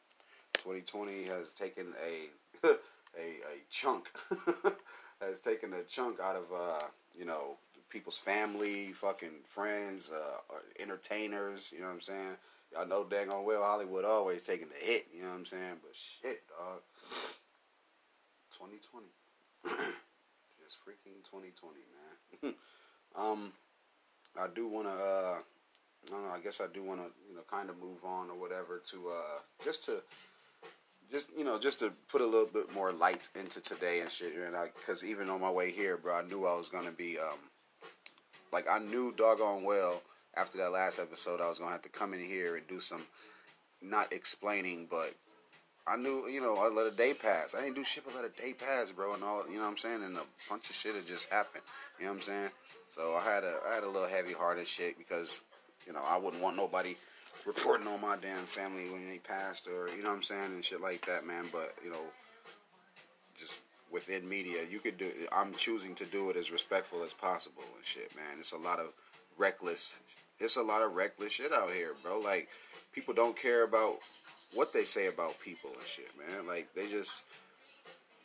2020 0.54 1.24
has 1.24 1.52
taken 1.54 1.94
a 2.04 2.66
a 2.68 3.26
a 3.26 3.62
chunk 3.70 4.08
has 5.20 5.40
taken 5.40 5.72
a 5.74 5.82
chunk 5.82 6.20
out 6.20 6.36
of 6.36 6.46
uh, 6.52 6.84
you 7.18 7.24
know 7.24 7.56
people's 7.88 8.16
family, 8.16 8.86
fucking 8.92 9.42
friends, 9.46 10.10
uh, 10.10 10.54
entertainers. 10.80 11.72
You 11.74 11.82
know 11.82 11.88
what 11.88 11.94
I'm 11.94 12.00
saying? 12.00 12.36
Y'all 12.72 12.86
know 12.86 13.04
dang 13.04 13.32
on 13.32 13.44
well 13.44 13.62
Hollywood 13.62 14.04
always 14.04 14.42
taking 14.42 14.68
the 14.68 14.86
hit, 14.86 15.06
you 15.14 15.22
know 15.22 15.28
what 15.28 15.38
I'm 15.38 15.46
saying? 15.46 15.76
But 15.82 15.94
shit, 15.94 16.42
dog. 16.48 16.80
2020. 18.62 19.06
Just 20.62 20.78
freaking 20.80 21.18
2020, 21.24 21.80
man. 22.42 22.54
um, 23.16 23.52
I 24.38 24.46
do 24.54 24.66
want 24.68 24.86
to, 24.86 24.92
uh, 24.92 25.36
I 26.06 26.10
don't 26.10 26.22
know, 26.22 26.30
I 26.30 26.40
guess 26.40 26.60
I 26.60 26.66
do 26.72 26.82
want 26.82 27.00
to, 27.00 27.06
you 27.28 27.34
know, 27.34 27.42
kind 27.50 27.70
of 27.70 27.78
move 27.78 28.04
on 28.04 28.30
or 28.30 28.40
whatever 28.40 28.82
to, 28.90 29.08
uh, 29.08 29.38
just 29.64 29.84
to, 29.86 30.02
just, 31.10 31.30
you 31.36 31.44
know, 31.44 31.58
just 31.58 31.78
to 31.80 31.92
put 32.08 32.20
a 32.20 32.26
little 32.26 32.46
bit 32.46 32.72
more 32.74 32.92
light 32.92 33.28
into 33.38 33.60
today 33.60 34.00
and 34.00 34.10
shit. 34.10 34.34
And 34.34 34.56
I, 34.56 34.68
cause 34.86 35.04
even 35.04 35.28
on 35.28 35.40
my 35.40 35.50
way 35.50 35.70
here, 35.70 35.96
bro, 35.96 36.14
I 36.14 36.22
knew 36.22 36.46
I 36.46 36.56
was 36.56 36.70
to 36.70 36.90
be, 36.92 37.18
um, 37.18 37.38
like, 38.52 38.66
I 38.70 38.78
knew 38.78 39.12
doggone 39.12 39.64
well 39.64 40.02
after 40.34 40.58
that 40.58 40.72
last 40.72 40.98
episode, 40.98 41.40
I 41.40 41.48
was 41.48 41.58
gonna 41.58 41.72
have 41.72 41.82
to 41.82 41.88
come 41.88 42.14
in 42.14 42.20
here 42.20 42.56
and 42.56 42.66
do 42.66 42.80
some 42.80 43.02
not 43.82 44.12
explaining, 44.12 44.86
but 44.90 45.12
I 45.86 45.96
knew, 45.96 46.28
you 46.28 46.40
know, 46.40 46.56
I 46.56 46.68
let 46.68 46.92
a 46.92 46.96
day 46.96 47.12
pass. 47.12 47.54
I 47.54 47.62
didn't 47.62 47.76
do 47.76 47.84
shit 47.84 48.04
but 48.04 48.14
let 48.14 48.24
a 48.24 48.28
day 48.28 48.54
pass, 48.54 48.92
bro, 48.92 49.14
and 49.14 49.24
all, 49.24 49.44
you 49.48 49.56
know 49.56 49.62
what 49.62 49.70
I'm 49.70 49.76
saying? 49.76 50.02
And 50.04 50.16
a 50.16 50.22
bunch 50.48 50.70
of 50.70 50.76
shit 50.76 50.94
had 50.94 51.04
just 51.04 51.28
happened. 51.28 51.64
You 51.98 52.06
know 52.06 52.12
what 52.12 52.16
I'm 52.18 52.22
saying? 52.22 52.50
So 52.92 53.14
I 53.14 53.24
had 53.24 53.42
a, 53.42 53.56
I 53.66 53.74
had 53.74 53.84
a 53.84 53.88
little 53.88 54.06
heavy 54.06 54.34
heart 54.34 54.58
and 54.58 54.66
shit 54.66 54.98
because, 54.98 55.40
you 55.86 55.94
know, 55.94 56.02
I 56.06 56.18
wouldn't 56.18 56.42
want 56.42 56.58
nobody 56.58 56.94
reporting 57.46 57.86
on 57.86 58.02
my 58.02 58.16
damn 58.20 58.36
family 58.44 58.84
when 58.90 59.08
they 59.08 59.16
passed 59.16 59.66
or, 59.66 59.88
you 59.96 60.02
know 60.02 60.10
what 60.10 60.16
I'm 60.16 60.22
saying, 60.22 60.52
and 60.52 60.62
shit 60.62 60.82
like 60.82 61.06
that, 61.06 61.26
man. 61.26 61.46
But, 61.50 61.72
you 61.82 61.90
know, 61.90 62.04
just 63.34 63.62
within 63.90 64.28
media, 64.28 64.58
you 64.70 64.78
could 64.78 64.98
do, 64.98 65.08
I'm 65.32 65.54
choosing 65.54 65.94
to 65.94 66.04
do 66.04 66.28
it 66.28 66.36
as 66.36 66.52
respectful 66.52 67.02
as 67.02 67.14
possible 67.14 67.64
and 67.74 67.84
shit, 67.84 68.14
man. 68.14 68.36
It's 68.38 68.52
a 68.52 68.58
lot 68.58 68.78
of 68.78 68.92
reckless 69.38 69.98
it's 70.42 70.56
a 70.56 70.62
lot 70.62 70.82
of 70.82 70.94
reckless 70.94 71.32
shit 71.32 71.52
out 71.52 71.70
here, 71.70 71.92
bro. 72.02 72.18
Like 72.18 72.48
people 72.92 73.14
don't 73.14 73.36
care 73.36 73.62
about 73.62 73.98
what 74.54 74.72
they 74.72 74.84
say 74.84 75.06
about 75.06 75.38
people 75.40 75.70
and 75.72 75.86
shit, 75.86 76.10
man. 76.18 76.46
Like 76.46 76.68
they 76.74 76.86
just 76.86 77.24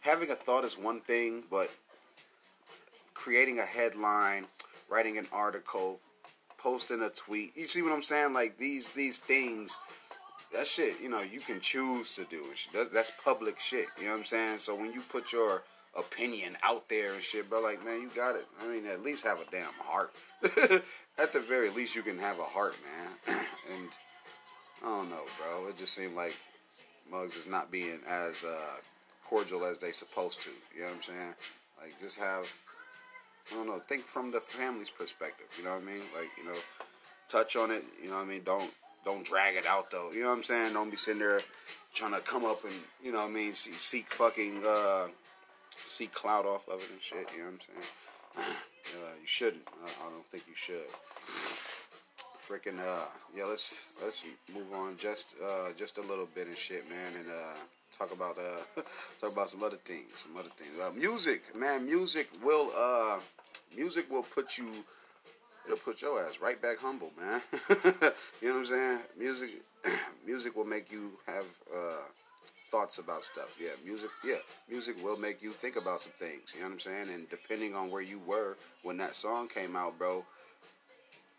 having 0.01 0.31
a 0.31 0.35
thought 0.35 0.65
is 0.65 0.77
one 0.77 0.99
thing, 0.99 1.43
but 1.49 1.73
creating 3.13 3.59
a 3.59 3.65
headline, 3.65 4.45
writing 4.89 5.17
an 5.17 5.27
article, 5.31 5.99
posting 6.57 7.01
a 7.01 7.09
tweet. 7.09 7.55
You 7.55 7.65
see 7.65 7.81
what 7.81 7.91
I'm 7.91 8.03
saying? 8.03 8.33
Like 8.33 8.57
these 8.57 8.89
these 8.91 9.17
things 9.17 9.77
that 10.53 10.65
shit, 10.65 11.01
you 11.01 11.09
know, 11.09 11.21
you 11.21 11.39
can 11.39 11.59
choose 11.59 12.15
to 12.15 12.23
do. 12.25 12.37
And 12.37 12.57
That's, 12.73 12.89
that's 12.89 13.11
public 13.23 13.59
shit. 13.59 13.87
You 13.97 14.05
know 14.05 14.11
what 14.11 14.19
I'm 14.19 14.25
saying? 14.25 14.57
So 14.59 14.75
when 14.75 14.93
you 14.93 15.01
put 15.01 15.33
your 15.33 15.63
opinion 15.97 16.55
out 16.63 16.87
there 16.87 17.13
and 17.13 17.21
shit, 17.21 17.49
bro. 17.49 17.61
Like, 17.61 17.83
man, 17.83 18.01
you 18.01 18.09
got 18.15 18.35
it. 18.35 18.45
I 18.61 18.67
mean, 18.67 18.85
at 18.85 19.01
least 19.01 19.25
have 19.25 19.39
a 19.39 19.51
damn 19.51 19.73
heart. 19.79 20.13
at 21.19 21.33
the 21.33 21.39
very 21.39 21.69
least, 21.69 21.95
you 21.95 22.03
can 22.03 22.17
have 22.19 22.39
a 22.39 22.43
heart, 22.43 22.75
man. 22.85 23.37
and 23.75 23.89
I 24.83 24.85
don't 24.85 25.09
know, 25.09 25.23
bro. 25.37 25.67
It 25.67 25.77
just 25.77 25.93
seemed 25.93 26.15
like 26.15 26.35
Mugs 27.11 27.35
is 27.35 27.47
not 27.47 27.71
being 27.71 27.99
as 28.07 28.43
uh, 28.43 28.77
cordial 29.25 29.65
as 29.65 29.79
they 29.79 29.91
supposed 29.91 30.41
to. 30.43 30.49
You 30.75 30.81
know 30.81 30.87
what 30.87 30.95
I'm 30.95 31.01
saying? 31.03 31.33
Like, 31.81 31.99
just 31.99 32.19
have. 32.19 32.51
I 33.51 33.55
don't 33.55 33.67
know. 33.67 33.79
Think 33.79 34.03
from 34.03 34.31
the 34.31 34.41
family's 34.41 34.89
perspective. 34.89 35.47
You 35.57 35.63
know 35.63 35.71
what 35.71 35.83
I 35.83 35.85
mean? 35.85 36.01
Like, 36.15 36.29
you 36.37 36.45
know, 36.45 36.57
touch 37.27 37.55
on 37.55 37.71
it. 37.71 37.83
You 38.01 38.09
know 38.09 38.17
what 38.17 38.25
I 38.25 38.29
mean? 38.29 38.41
Don't 38.43 38.71
don't 39.05 39.25
drag 39.25 39.55
it 39.55 39.65
out 39.65 39.89
though. 39.89 40.11
You 40.11 40.23
know 40.23 40.29
what 40.29 40.37
I'm 40.37 40.43
saying? 40.43 40.73
Don't 40.73 40.89
be 40.89 40.97
sitting 40.97 41.19
there 41.19 41.39
trying 41.93 42.13
to 42.13 42.19
come 42.19 42.45
up 42.45 42.63
and 42.63 42.73
you 43.03 43.11
know 43.11 43.19
what 43.19 43.29
I 43.29 43.33
mean 43.33 43.53
seek 43.53 44.11
fucking 44.11 44.61
uh, 44.67 45.07
seek 45.85 46.13
clout 46.13 46.45
off 46.45 46.67
of 46.67 46.81
it 46.81 46.89
and 46.91 47.01
shit. 47.01 47.31
You 47.33 47.39
know 47.39 47.45
what 47.45 47.53
I'm 47.53 47.59
saying? 47.61 48.55
uh, 49.05 49.13
you 49.21 49.27
shouldn't. 49.27 49.63
I, 49.83 49.87
I, 50.05 50.09
don't 50.11 50.25
think 50.25 50.43
you 50.47 50.55
should. 50.55 50.89
Freaking 52.37 52.79
uh, 52.79 53.05
yeah. 53.35 53.45
Let's 53.45 53.97
let's 54.03 54.25
move 54.53 54.71
on 54.73 54.97
just 54.97 55.35
uh, 55.43 55.69
just 55.77 55.97
a 55.97 56.01
little 56.01 56.27
bit 56.35 56.47
and 56.47 56.57
shit, 56.57 56.89
man, 56.89 57.13
and 57.19 57.29
uh, 57.29 57.55
talk 57.97 58.13
about 58.13 58.37
uh, 58.37 58.81
talk 59.21 59.31
about 59.31 59.49
some 59.49 59.63
other 59.63 59.77
things. 59.77 60.07
Some 60.15 60.37
other 60.37 60.49
things. 60.57 60.79
Uh, 60.79 60.91
music, 60.91 61.55
man. 61.55 61.85
Music 61.85 62.29
will 62.43 62.71
uh, 62.77 63.19
music 63.75 64.09
will 64.09 64.23
put 64.23 64.57
you 64.57 64.65
it'll 65.67 65.77
put 65.77 66.01
your 66.01 66.23
ass 66.23 66.39
right 66.41 66.61
back 66.61 66.77
humble, 66.79 67.11
man. 67.19 67.41
you 68.41 68.47
know 68.47 68.53
what 68.53 68.59
I'm 68.59 68.65
saying? 68.65 68.99
Music, 69.17 69.49
music 70.25 70.55
will 70.55 70.65
make 70.65 70.91
you 70.91 71.11
have 71.27 71.45
uh, 71.75 72.03
thoughts 72.71 72.97
about 72.97 73.23
stuff. 73.23 73.55
Yeah, 73.61 73.71
music. 73.85 74.09
Yeah, 74.25 74.37
music 74.69 75.03
will 75.03 75.19
make 75.19 75.41
you 75.41 75.51
think 75.51 75.75
about 75.75 75.99
some 75.99 76.13
things. 76.13 76.53
You 76.55 76.61
know 76.61 76.67
what 76.67 76.73
I'm 76.73 76.79
saying? 76.79 77.07
And 77.13 77.29
depending 77.29 77.75
on 77.75 77.91
where 77.91 78.01
you 78.01 78.19
were 78.25 78.55
when 78.83 78.97
that 78.97 79.13
song 79.13 79.47
came 79.47 79.75
out, 79.75 79.97
bro, 79.97 80.25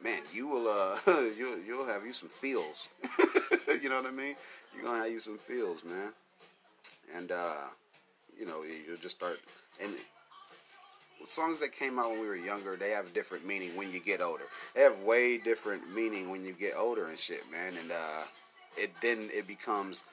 man, 0.02 0.20
you 0.32 0.47
will 0.47 0.68
uh, 0.68 0.97
you'll 1.38 1.58
you'll 1.66 1.87
have 1.87 2.04
you 2.04 2.12
some 2.12 2.28
feels. 2.28 2.90
you 3.82 3.88
know 3.88 3.97
what 3.97 4.06
I 4.06 4.11
mean? 4.11 4.37
You're 4.75 4.85
gonna 4.85 5.02
have 5.02 5.12
you 5.12 5.20
some 5.20 5.38
feels, 5.38 5.85
man. 5.85 6.12
And 7.16 7.32
uh, 7.32 7.66
you 8.38 8.47
know, 8.47 8.62
you'll 8.87 8.97
just 8.99 9.16
start 9.16 9.40
and 9.82 9.90
songs 11.25 11.61
that 11.61 11.73
came 11.73 11.99
out 11.99 12.11
when 12.11 12.21
we 12.21 12.27
were 12.27 12.37
younger, 12.37 12.77
they 12.77 12.91
have 12.91 13.13
different 13.13 13.47
meaning 13.47 13.75
when 13.77 13.91
you 13.91 14.01
get 14.01 14.21
older. 14.21 14.45
They 14.75 14.83
have 14.83 14.99
way 15.01 15.39
different 15.39 15.95
meaning 15.95 16.31
when 16.31 16.45
you 16.45 16.53
get 16.53 16.75
older 16.77 17.07
and 17.07 17.19
shit, 17.19 17.43
man. 17.51 17.75
And 17.81 17.93
uh, 17.93 18.25
it 18.77 18.91
then 19.03 19.29
it 19.33 19.47
becomes, 19.47 20.05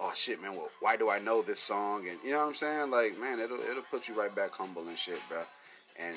oh 0.00 0.12
shit, 0.14 0.40
man. 0.42 0.54
Well, 0.54 0.70
why 0.80 0.96
do 0.96 1.10
I 1.10 1.18
know 1.18 1.42
this 1.42 1.60
song? 1.60 2.08
And 2.08 2.18
you 2.24 2.32
know 2.32 2.38
what 2.38 2.48
I'm 2.48 2.54
saying? 2.54 2.90
Like, 2.90 3.18
man, 3.18 3.40
it'll 3.40 3.60
it'll 3.60 3.82
put 3.82 4.08
you 4.08 4.14
right 4.14 4.34
back 4.34 4.52
humble 4.52 4.86
and 4.88 4.98
shit, 4.98 5.20
bro. 5.28 5.42
And 5.98 6.14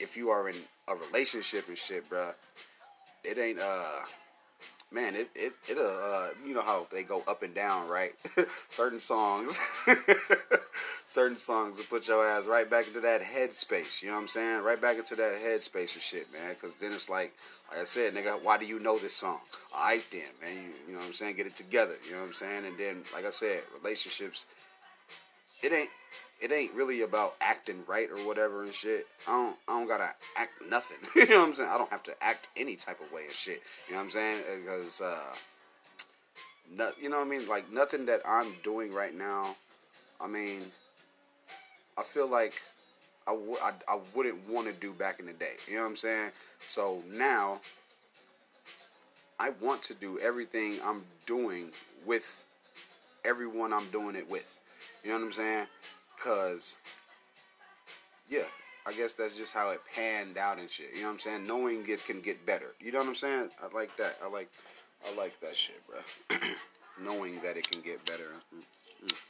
if 0.00 0.16
you 0.16 0.30
are 0.30 0.48
in 0.48 0.56
a 0.88 0.94
relationship 0.94 1.68
and 1.68 1.78
shit, 1.78 2.08
bro, 2.08 2.30
it 3.24 3.38
ain't 3.38 3.58
uh 3.58 4.00
man, 4.90 5.14
it 5.14 5.28
it 5.34 5.52
it'll 5.68 5.86
uh, 5.86 6.28
you 6.46 6.54
know 6.54 6.62
how 6.62 6.86
they 6.90 7.02
go 7.02 7.22
up 7.28 7.42
and 7.42 7.54
down, 7.54 7.88
right? 7.88 8.12
certain 8.70 9.00
songs, 9.00 9.58
certain 11.08 11.38
songs 11.38 11.78
will 11.78 11.86
put 11.86 12.06
your 12.06 12.24
ass 12.24 12.46
right 12.46 12.68
back 12.68 12.86
into 12.86 13.00
that 13.00 13.22
headspace. 13.22 14.02
You 14.02 14.10
know 14.10 14.16
what 14.16 14.22
I'm 14.22 14.28
saying? 14.28 14.62
Right 14.62 14.78
back 14.78 14.98
into 14.98 15.16
that 15.16 15.36
headspace 15.36 15.94
and 15.94 16.02
shit, 16.02 16.30
man. 16.32 16.50
Because 16.50 16.74
then 16.74 16.92
it's 16.92 17.08
like, 17.08 17.34
like 17.70 17.80
I 17.80 17.84
said, 17.84 18.14
nigga, 18.14 18.42
why 18.42 18.58
do 18.58 18.66
you 18.66 18.78
know 18.78 18.98
this 18.98 19.14
song? 19.14 19.40
All 19.74 19.86
right, 19.86 20.04
then, 20.12 20.20
man. 20.42 20.54
You, 20.54 20.70
you 20.86 20.92
know 20.92 20.98
what 20.98 21.06
I'm 21.06 21.12
saying? 21.14 21.36
Get 21.36 21.46
it 21.46 21.56
together. 21.56 21.94
You 22.06 22.12
know 22.12 22.18
what 22.18 22.26
I'm 22.26 22.32
saying? 22.34 22.66
And 22.66 22.76
then, 22.76 23.02
like 23.14 23.24
I 23.24 23.30
said, 23.30 23.62
relationships. 23.82 24.46
It 25.62 25.72
ain't 25.72 25.88
it 26.40 26.52
ain't 26.52 26.72
really 26.74 27.02
about 27.02 27.32
acting 27.40 27.82
right 27.88 28.08
or 28.10 28.18
whatever 28.18 28.62
and 28.62 28.72
shit. 28.72 29.06
I 29.26 29.32
don't 29.32 29.56
I 29.66 29.78
don't 29.78 29.88
gotta 29.88 30.10
act 30.36 30.52
nothing. 30.68 30.98
you 31.16 31.26
know 31.26 31.40
what 31.40 31.48
I'm 31.48 31.54
saying? 31.54 31.70
I 31.72 31.78
don't 31.78 31.90
have 31.90 32.02
to 32.04 32.22
act 32.22 32.50
any 32.56 32.76
type 32.76 33.00
of 33.00 33.10
way 33.10 33.22
and 33.24 33.34
shit. 33.34 33.62
You 33.88 33.94
know 33.94 33.98
what 33.98 34.04
I'm 34.04 34.10
saying? 34.10 34.42
Because 34.60 35.00
uh, 35.00 35.34
not, 36.76 37.02
you 37.02 37.08
know 37.08 37.18
what 37.18 37.26
I 37.26 37.30
mean? 37.30 37.48
Like 37.48 37.72
nothing 37.72 38.04
that 38.06 38.20
I'm 38.28 38.52
doing 38.62 38.92
right 38.92 39.14
now. 39.16 39.56
I 40.20 40.28
mean, 40.28 40.60
I 41.98 42.02
feel 42.02 42.28
like 42.28 42.54
I 43.26 43.32
w- 43.32 43.58
I, 43.62 43.72
I 43.88 43.98
wouldn't 44.14 44.48
want 44.48 44.68
to 44.68 44.72
do 44.72 44.92
back 44.92 45.20
in 45.20 45.26
the 45.26 45.32
day. 45.32 45.54
You 45.66 45.74
know 45.74 45.82
what 45.82 45.88
I'm 45.88 45.96
saying? 45.96 46.30
So 46.64 47.02
now 47.12 47.60
I 49.40 49.50
want 49.60 49.82
to 49.84 49.94
do 49.94 50.18
everything 50.20 50.78
I'm 50.84 51.02
doing 51.26 51.70
with 52.06 52.44
everyone 53.24 53.72
I'm 53.72 53.88
doing 53.90 54.14
it 54.14 54.28
with. 54.30 54.58
You 55.02 55.10
know 55.10 55.18
what 55.18 55.24
I'm 55.24 55.32
saying? 55.32 55.66
Cause 56.22 56.78
yeah, 58.28 58.44
I 58.86 58.92
guess 58.92 59.12
that's 59.12 59.36
just 59.36 59.52
how 59.52 59.70
it 59.70 59.80
panned 59.94 60.38
out 60.38 60.58
and 60.58 60.70
shit. 60.70 60.90
You 60.94 61.02
know 61.02 61.08
what 61.08 61.12
I'm 61.14 61.18
saying? 61.18 61.46
Knowing 61.46 61.84
it 61.88 62.04
can 62.04 62.20
get 62.20 62.44
better. 62.46 62.74
You 62.80 62.92
know 62.92 63.00
what 63.00 63.08
I'm 63.08 63.14
saying? 63.14 63.50
I 63.62 63.74
like 63.74 63.94
that. 63.96 64.16
I 64.24 64.28
like 64.28 64.48
I 65.06 65.14
like 65.16 65.38
that 65.40 65.56
shit, 65.56 65.80
bro. 65.86 66.36
Knowing 67.04 67.40
that 67.42 67.56
it 67.56 67.70
can 67.70 67.80
get 67.82 68.04
better. 68.06 68.30
Mm-hmm. 68.54 69.27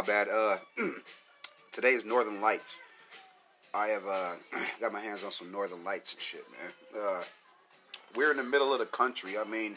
My 0.00 0.06
bad. 0.06 0.28
Uh, 0.30 0.56
today 1.72 1.92
is 1.92 2.06
Northern 2.06 2.40
Lights. 2.40 2.80
I 3.74 3.88
have 3.88 4.02
uh, 4.08 4.32
got 4.80 4.94
my 4.94 5.00
hands 5.00 5.22
on 5.22 5.30
some 5.30 5.52
Northern 5.52 5.84
Lights 5.84 6.14
and 6.14 6.22
shit, 6.22 6.42
man. 6.52 7.02
Uh, 7.04 7.22
we're 8.16 8.30
in 8.30 8.38
the 8.38 8.42
middle 8.42 8.72
of 8.72 8.78
the 8.78 8.86
country. 8.86 9.36
I 9.36 9.44
mean, 9.44 9.76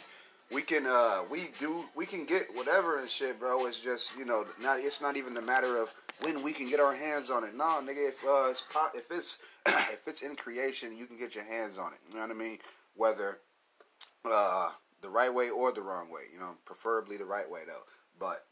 we 0.50 0.62
can 0.62 0.86
uh, 0.88 1.24
we 1.30 1.50
do 1.60 1.84
we 1.94 2.06
can 2.06 2.24
get 2.24 2.44
whatever 2.56 3.00
and 3.00 3.10
shit, 3.10 3.38
bro. 3.38 3.65
It's 3.65 3.82
just 3.82 4.18
you 4.18 4.24
know 4.24 4.46
not 4.62 4.80
it's 4.80 5.01
not 5.01 5.18
even 5.18 5.36
a 5.36 5.42
matter 5.42 5.75
of 5.75 5.94
when 6.22 6.42
we 6.42 6.53
can 6.53 6.70
get 6.70 6.80
our 6.80 6.96
hands 6.96 7.30
on 7.30 7.44
it. 7.44 7.53
Nah, 7.53 7.82
nigga, 7.82 8.08
if 8.08 8.24
uh, 8.24 8.48
it's 8.50 8.65
if 8.96 9.12
it's 9.12 9.39
if 9.92 10.08
it's 10.08 10.22
in 10.22 10.38
creation, 10.38 10.96
you 10.96 11.06
can 11.06 11.18
get 11.18 11.36
your 11.36 11.44
hands 11.44 11.77
on 11.77 11.92
it. 11.92 12.00
You 12.08 12.15
know 12.15 12.22
what 12.22 12.32
I 12.32 12.39
mean? 12.39 12.60
Whether 12.96 13.39
uh, 14.24 14.70
the 15.01 15.10
right 15.10 15.34
way 15.34 15.50
or 15.50 15.74
the 15.74 15.82
wrong 15.82 16.10
way. 16.10 16.22
You 16.32 16.39
know, 16.39 16.51
preferably 16.63 17.18
the 17.18 17.25
right 17.25 17.50
way 17.50 17.63
though. 17.68 17.84
But 18.18 18.46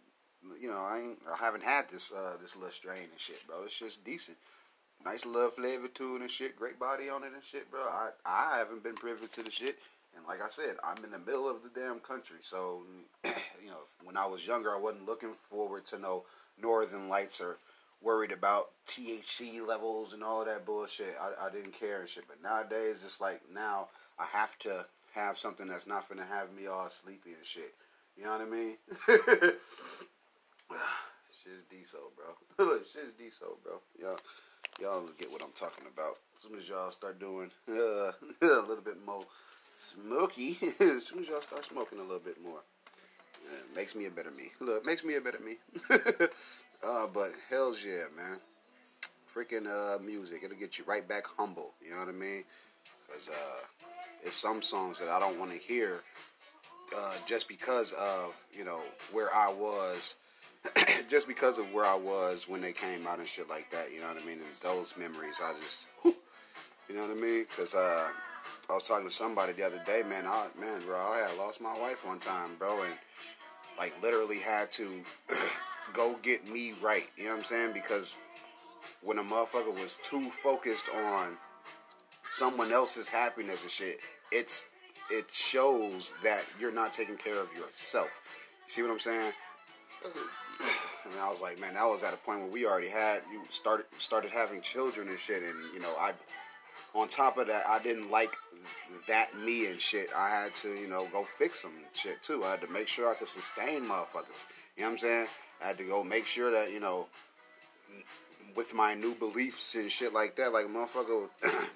you 0.59 0.67
know, 0.67 0.77
I 0.77 0.99
ain't, 1.03 1.19
I 1.31 1.43
haven't 1.43 1.63
had 1.63 1.89
this 1.89 2.11
uh, 2.11 2.37
this 2.41 2.55
little 2.55 2.71
strain 2.71 3.07
and 3.11 3.19
shit, 3.19 3.45
bro. 3.47 3.63
It's 3.63 3.77
just 3.77 4.03
decent, 4.03 4.37
nice 5.05 5.25
little 5.25 5.49
flavor 5.49 5.87
to 5.87 6.15
it 6.15 6.21
and 6.21 6.31
shit. 6.31 6.55
Great 6.55 6.79
body 6.79 7.09
on 7.09 7.23
it 7.23 7.33
and 7.33 7.43
shit, 7.43 7.69
bro. 7.71 7.81
I 7.81 8.09
I 8.25 8.57
haven't 8.57 8.83
been 8.83 8.95
privy 8.95 9.27
to 9.27 9.43
the 9.43 9.51
shit, 9.51 9.77
and 10.15 10.25
like 10.25 10.41
I 10.41 10.49
said, 10.49 10.75
I'm 10.83 11.03
in 11.03 11.11
the 11.11 11.19
middle 11.19 11.49
of 11.49 11.63
the 11.63 11.69
damn 11.79 11.99
country, 11.99 12.37
so 12.41 12.83
you 13.23 13.69
know, 13.69 13.81
when 14.03 14.17
I 14.17 14.25
was 14.25 14.45
younger, 14.45 14.75
I 14.75 14.79
wasn't 14.79 15.05
looking 15.05 15.33
forward 15.49 15.85
to 15.87 15.99
no 15.99 16.23
northern 16.61 17.09
lights 17.09 17.41
or 17.41 17.57
worried 18.01 18.31
about 18.31 18.71
THC 18.87 19.65
levels 19.65 20.13
and 20.13 20.23
all 20.23 20.43
that 20.43 20.65
bullshit. 20.65 21.15
I, 21.21 21.47
I 21.47 21.49
didn't 21.51 21.73
care 21.73 21.99
and 21.99 22.09
shit, 22.09 22.23
but 22.27 22.41
nowadays 22.41 23.03
it's 23.05 23.21
like 23.21 23.41
now 23.53 23.89
I 24.19 24.25
have 24.25 24.57
to 24.59 24.85
have 25.13 25.37
something 25.37 25.67
that's 25.67 25.87
not 25.87 26.07
gonna 26.09 26.25
have 26.25 26.53
me 26.53 26.67
all 26.67 26.89
sleepy 26.89 27.33
and 27.33 27.45
shit. 27.45 27.73
You 28.17 28.25
know 28.25 28.31
what 28.31 28.41
I 28.41 28.45
mean? 28.45 28.77
Shit's 31.43 31.63
diesel, 31.69 32.11
bro. 32.15 32.65
Look, 32.65 32.85
shit's 32.85 33.13
diesel, 33.13 33.57
bro. 33.63 33.79
Y'all, 33.99 34.19
y'all 34.79 35.09
get 35.17 35.31
what 35.31 35.41
I'm 35.41 35.51
talking 35.55 35.85
about. 35.91 36.17
As 36.35 36.43
soon 36.43 36.55
as 36.55 36.69
y'all 36.69 36.91
start 36.91 37.19
doing 37.19 37.49
uh, 37.69 37.73
a 38.41 38.67
little 38.67 38.83
bit 38.83 39.03
more 39.05 39.23
smoky, 39.73 40.57
as 40.79 41.07
soon 41.07 41.19
as 41.19 41.29
y'all 41.29 41.41
start 41.41 41.65
smoking 41.65 41.99
a 41.99 42.03
little 42.03 42.19
bit 42.19 42.41
more, 42.43 42.59
it 43.43 43.75
makes 43.75 43.95
me 43.95 44.05
a 44.05 44.11
better 44.11 44.31
me. 44.31 44.49
Look, 44.59 44.85
makes 44.85 45.03
me 45.03 45.15
a 45.15 45.21
better 45.21 45.39
me. 45.39 45.55
uh, 45.89 47.07
but 47.13 47.31
hell's 47.49 47.83
yeah, 47.83 48.03
man. 48.15 48.37
Freaking 49.27 49.65
uh, 49.65 49.97
music, 50.03 50.41
it'll 50.43 50.57
get 50.57 50.77
you 50.77 50.83
right 50.85 51.07
back 51.07 51.23
humble. 51.37 51.73
You 51.83 51.91
know 51.91 51.99
what 51.99 52.09
I 52.09 52.11
mean? 52.11 52.43
Because 53.07 53.29
uh, 53.29 53.87
it's 54.23 54.35
some 54.35 54.61
songs 54.61 54.99
that 54.99 55.09
I 55.09 55.19
don't 55.19 55.39
want 55.39 55.51
to 55.51 55.57
hear 55.57 56.01
uh, 56.95 57.13
just 57.25 57.47
because 57.47 57.93
of 57.93 58.35
you 58.53 58.65
know 58.65 58.81
where 59.11 59.33
I 59.33 59.51
was 59.51 60.15
just 61.09 61.27
because 61.27 61.57
of 61.57 61.73
where 61.73 61.85
I 61.85 61.95
was 61.95 62.47
when 62.47 62.61
they 62.61 62.71
came 62.71 63.07
out 63.07 63.19
and 63.19 63.27
shit 63.27 63.49
like 63.49 63.69
that, 63.71 63.91
you 63.93 64.01
know 64.01 64.07
what 64.07 64.21
I 64.21 64.25
mean? 64.25 64.37
And 64.37 64.51
those 64.61 64.95
memories, 64.97 65.39
I 65.43 65.53
just, 65.53 65.87
whew, 66.01 66.15
you 66.87 66.95
know 66.95 67.01
what 67.01 67.17
I 67.17 67.19
mean? 67.21 67.45
Because 67.49 67.73
uh, 67.73 68.09
I 68.69 68.73
was 68.73 68.87
talking 68.87 69.07
to 69.07 69.13
somebody 69.13 69.53
the 69.53 69.63
other 69.63 69.81
day, 69.85 70.03
man. 70.07 70.25
I, 70.25 70.47
man, 70.59 70.81
bro, 70.85 70.97
I 70.97 71.27
had 71.27 71.37
lost 71.37 71.61
my 71.61 71.77
wife 71.79 72.05
one 72.05 72.19
time, 72.19 72.49
bro, 72.59 72.83
and 72.83 72.93
like 73.77 73.93
literally 74.01 74.39
had 74.39 74.69
to 74.71 74.87
go 75.93 76.15
get 76.21 76.47
me 76.47 76.73
right. 76.81 77.09
You 77.17 77.25
know 77.25 77.31
what 77.31 77.37
I'm 77.39 77.43
saying? 77.43 77.73
Because 77.73 78.17
when 79.01 79.17
a 79.17 79.23
motherfucker 79.23 79.73
was 79.73 79.97
too 79.97 80.29
focused 80.29 80.89
on 80.89 81.37
someone 82.29 82.71
else's 82.71 83.09
happiness 83.09 83.63
and 83.63 83.71
shit, 83.71 83.99
it's 84.31 84.69
it 85.09 85.29
shows 85.29 86.13
that 86.23 86.43
you're 86.59 86.71
not 86.71 86.91
taking 86.93 87.17
care 87.17 87.39
of 87.39 87.53
yourself. 87.55 88.21
You 88.65 88.71
see 88.71 88.81
what 88.81 88.91
I'm 88.91 88.99
saying? 88.99 89.33
And 91.05 91.13
I 91.19 91.29
was 91.29 91.41
like, 91.41 91.59
man, 91.59 91.73
that 91.73 91.85
was 91.85 92.03
at 92.03 92.13
a 92.13 92.17
point 92.17 92.39
where 92.39 92.49
we 92.49 92.65
already 92.65 92.89
had 92.89 93.21
you 93.31 93.41
started 93.49 93.85
started 93.97 94.31
having 94.31 94.61
children 94.61 95.07
and 95.07 95.19
shit, 95.19 95.43
and 95.43 95.55
you 95.73 95.79
know, 95.79 95.93
I 95.99 96.13
on 96.93 97.07
top 97.07 97.37
of 97.37 97.47
that, 97.47 97.65
I 97.67 97.79
didn't 97.79 98.11
like 98.11 98.35
that 99.07 99.35
me 99.39 99.67
and 99.67 99.79
shit. 99.79 100.09
I 100.15 100.29
had 100.29 100.53
to, 100.55 100.69
you 100.69 100.87
know, 100.87 101.07
go 101.11 101.23
fix 101.23 101.61
some 101.61 101.71
shit 101.93 102.21
too. 102.21 102.43
I 102.43 102.51
had 102.51 102.61
to 102.61 102.67
make 102.67 102.87
sure 102.87 103.09
I 103.09 103.15
could 103.15 103.27
sustain 103.27 103.81
motherfuckers. 103.83 104.45
You 104.75 104.83
know 104.83 104.87
what 104.87 104.91
I'm 104.93 104.97
saying? 104.97 105.27
I 105.63 105.67
had 105.67 105.77
to 105.77 105.83
go 105.83 106.03
make 106.03 106.25
sure 106.25 106.51
that, 106.51 106.71
you 106.71 106.79
know, 106.79 107.07
with 108.55 108.73
my 108.73 108.93
new 108.93 109.15
beliefs 109.15 109.75
and 109.75 109.89
shit 109.89 110.13
like 110.13 110.35
that, 110.35 110.51
like 110.51 110.65
motherfucker, 110.67 111.29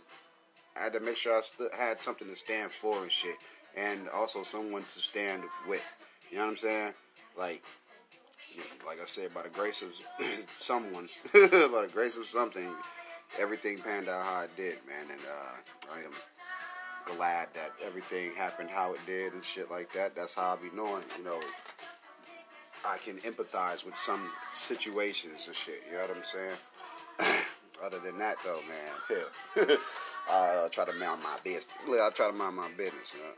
I 0.78 0.84
had 0.84 0.94
to 0.94 1.00
make 1.00 1.18
sure 1.18 1.38
I 1.38 1.42
st- 1.42 1.74
had 1.74 2.00
something 2.00 2.28
to 2.28 2.36
stand 2.36 2.72
for 2.72 3.02
and 3.02 3.12
shit, 3.12 3.36
and 3.78 4.10
also 4.14 4.44
someone 4.44 4.84
to 4.84 4.90
stand 4.90 5.44
with. 5.68 5.84
You 6.30 6.38
know 6.38 6.44
what 6.44 6.52
I'm 6.52 6.58
saying? 6.58 6.94
Like, 7.38 7.64
like 8.86 9.02
I 9.02 9.06
said, 9.06 9.34
by 9.34 9.44
the 9.44 9.50
grace 9.50 9.82
of 9.82 9.90
someone, 10.56 11.10
by 11.34 11.82
the 11.86 11.90
grace 11.92 12.18
of 12.18 12.26
something, 12.26 12.70
everything 13.40 13.80
panned 13.80 14.10
out 14.10 14.24
how 14.24 14.44
it 14.44 14.56
did, 14.56 14.78
man. 14.88 15.06
And 15.12 15.22
uh, 15.22 15.94
I 15.94 16.00
am 16.00 17.18
glad 17.18 17.50
that 17.54 17.72
everything 17.86 18.32
happened 18.36 18.70
how 18.70 18.94
it 18.94 19.00
did 19.06 19.34
and 19.34 19.44
shit 19.44 19.70
like 19.70 19.92
that. 19.94 20.16
That's 20.16 20.34
how 20.34 20.54
I 20.54 20.56
be 20.56 20.76
knowing, 20.76 21.04
you 21.18 21.24
know, 21.24 21.40
I 22.86 22.98
can 22.98 23.18
empathize 23.18 23.86
with 23.86 23.96
some 23.96 24.30
situations 24.52 25.48
and 25.48 25.56
shit. 25.56 25.84
You 25.90 25.98
know 25.98 26.04
what 26.04 26.18
I'm 26.18 26.24
saying? 26.24 26.56
Other 27.84 28.00
than 28.00 28.18
that, 28.20 28.38
though, 28.44 28.60
man, 28.70 29.18
hell, 29.68 29.78
I 30.30 30.66
uh, 30.66 30.70
try 30.70 30.86
to 30.86 30.94
mind 30.94 31.22
my 31.22 31.38
business. 31.44 31.68
I 31.88 32.10
try 32.14 32.28
to 32.28 32.34
mind 32.34 32.56
my 32.56 32.70
business, 32.78 33.14
you 33.14 33.20
know, 33.22 33.32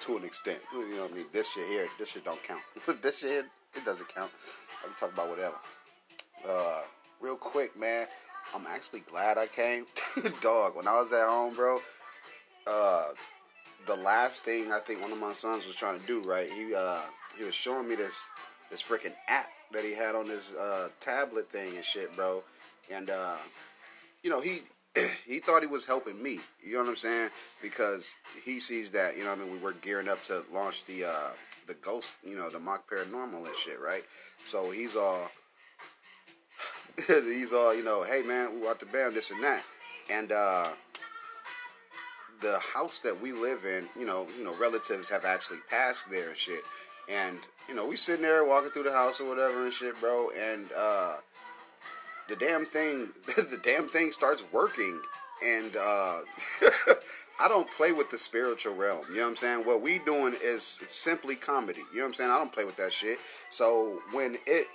to 0.00 0.16
an 0.16 0.24
extent. 0.24 0.58
You 0.72 0.96
know 0.96 1.02
what 1.02 1.12
I 1.12 1.14
mean? 1.14 1.24
This 1.32 1.52
shit 1.52 1.66
here, 1.68 1.86
this 1.98 2.12
shit 2.12 2.24
don't 2.24 2.42
count. 2.42 2.62
this 3.02 3.20
shit 3.20 3.46
it 3.74 3.84
doesn't 3.84 4.08
count. 4.14 4.30
I 4.80 4.86
can 4.86 4.96
talk 4.96 5.12
about 5.12 5.28
whatever. 5.28 5.56
Uh, 6.48 6.82
real 7.20 7.36
quick, 7.36 7.78
man. 7.78 8.06
I'm 8.54 8.66
actually 8.66 9.00
glad 9.00 9.36
I 9.36 9.46
came. 9.46 9.86
Dog, 10.40 10.76
when 10.76 10.88
I 10.88 10.98
was 10.98 11.12
at 11.12 11.28
home, 11.28 11.54
bro, 11.54 11.80
uh, 12.66 13.04
the 13.86 13.96
last 13.96 14.42
thing 14.42 14.72
I 14.72 14.78
think 14.78 15.02
one 15.02 15.12
of 15.12 15.18
my 15.18 15.32
sons 15.32 15.66
was 15.66 15.76
trying 15.76 16.00
to 16.00 16.06
do, 16.06 16.20
right? 16.22 16.50
He 16.50 16.74
uh, 16.74 17.02
he 17.36 17.44
was 17.44 17.54
showing 17.54 17.88
me 17.88 17.94
this 17.94 18.30
this 18.70 18.82
freaking 18.82 19.14
app 19.28 19.48
that 19.72 19.84
he 19.84 19.94
had 19.94 20.14
on 20.14 20.26
his 20.26 20.54
uh, 20.54 20.88
tablet 21.00 21.50
thing 21.50 21.74
and 21.74 21.84
shit, 21.84 22.14
bro. 22.16 22.42
And 22.90 23.10
uh, 23.10 23.36
you 24.22 24.30
know, 24.30 24.40
he 24.40 24.60
he 25.26 25.40
thought 25.40 25.62
he 25.62 25.68
was 25.68 25.84
helping 25.84 26.22
me. 26.22 26.40
You 26.62 26.74
know 26.74 26.80
what 26.80 26.90
I'm 26.90 26.96
saying? 26.96 27.30
Because 27.62 28.16
he 28.44 28.60
sees 28.60 28.90
that, 28.90 29.16
you 29.16 29.24
know, 29.24 29.32
I 29.32 29.36
mean, 29.36 29.50
we 29.52 29.58
were 29.58 29.74
gearing 29.74 30.08
up 30.08 30.22
to 30.24 30.42
launch 30.52 30.84
the 30.84 31.04
uh, 31.04 31.30
the 31.68 31.74
ghost, 31.74 32.14
you 32.24 32.36
know, 32.36 32.48
the 32.48 32.58
mock 32.58 32.90
paranormal 32.90 33.46
and 33.46 33.56
shit, 33.56 33.78
right? 33.80 34.02
So 34.42 34.70
he's 34.70 34.96
all 34.96 35.30
he's 37.06 37.52
all, 37.52 37.74
you 37.74 37.84
know, 37.84 38.02
hey 38.02 38.22
man, 38.22 38.54
we 38.54 38.62
want 38.62 38.80
the 38.80 38.86
band, 38.86 39.14
this 39.14 39.30
and 39.30 39.44
that. 39.44 39.62
And 40.10 40.32
uh 40.32 40.66
the 42.40 42.58
house 42.74 43.00
that 43.00 43.20
we 43.20 43.32
live 43.32 43.64
in, 43.64 43.88
you 43.98 44.06
know, 44.06 44.26
you 44.36 44.44
know, 44.44 44.54
relatives 44.56 45.08
have 45.08 45.24
actually 45.24 45.58
passed 45.68 46.08
there 46.10 46.28
and 46.28 46.36
shit. 46.36 46.62
And, 47.08 47.38
you 47.68 47.74
know, 47.74 47.86
we 47.86 47.96
sitting 47.96 48.22
there 48.22 48.44
walking 48.44 48.70
through 48.70 48.84
the 48.84 48.92
house 48.92 49.20
or 49.20 49.28
whatever 49.28 49.64
and 49.64 49.72
shit, 49.72 49.98
bro, 50.00 50.30
and 50.30 50.66
uh 50.76 51.16
the 52.28 52.36
damn 52.36 52.64
thing 52.64 53.10
the 53.36 53.60
damn 53.62 53.86
thing 53.86 54.10
starts 54.10 54.42
working 54.52 55.00
and 55.44 55.76
uh 55.76 56.20
I 57.40 57.48
don't 57.48 57.70
play 57.70 57.92
with 57.92 58.10
the 58.10 58.18
spiritual 58.18 58.74
realm. 58.74 59.04
You 59.10 59.16
know 59.16 59.22
what 59.22 59.28
I'm 59.28 59.36
saying? 59.36 59.66
What 59.66 59.80
we 59.80 59.98
doing 60.00 60.34
is 60.42 60.80
simply 60.88 61.36
comedy. 61.36 61.82
You 61.92 61.98
know 61.98 62.02
what 62.02 62.08
I'm 62.08 62.14
saying? 62.14 62.30
I 62.30 62.38
don't 62.38 62.52
play 62.52 62.64
with 62.64 62.76
that 62.76 62.92
shit. 62.92 63.18
So 63.48 64.00
when 64.12 64.38
it 64.46 64.66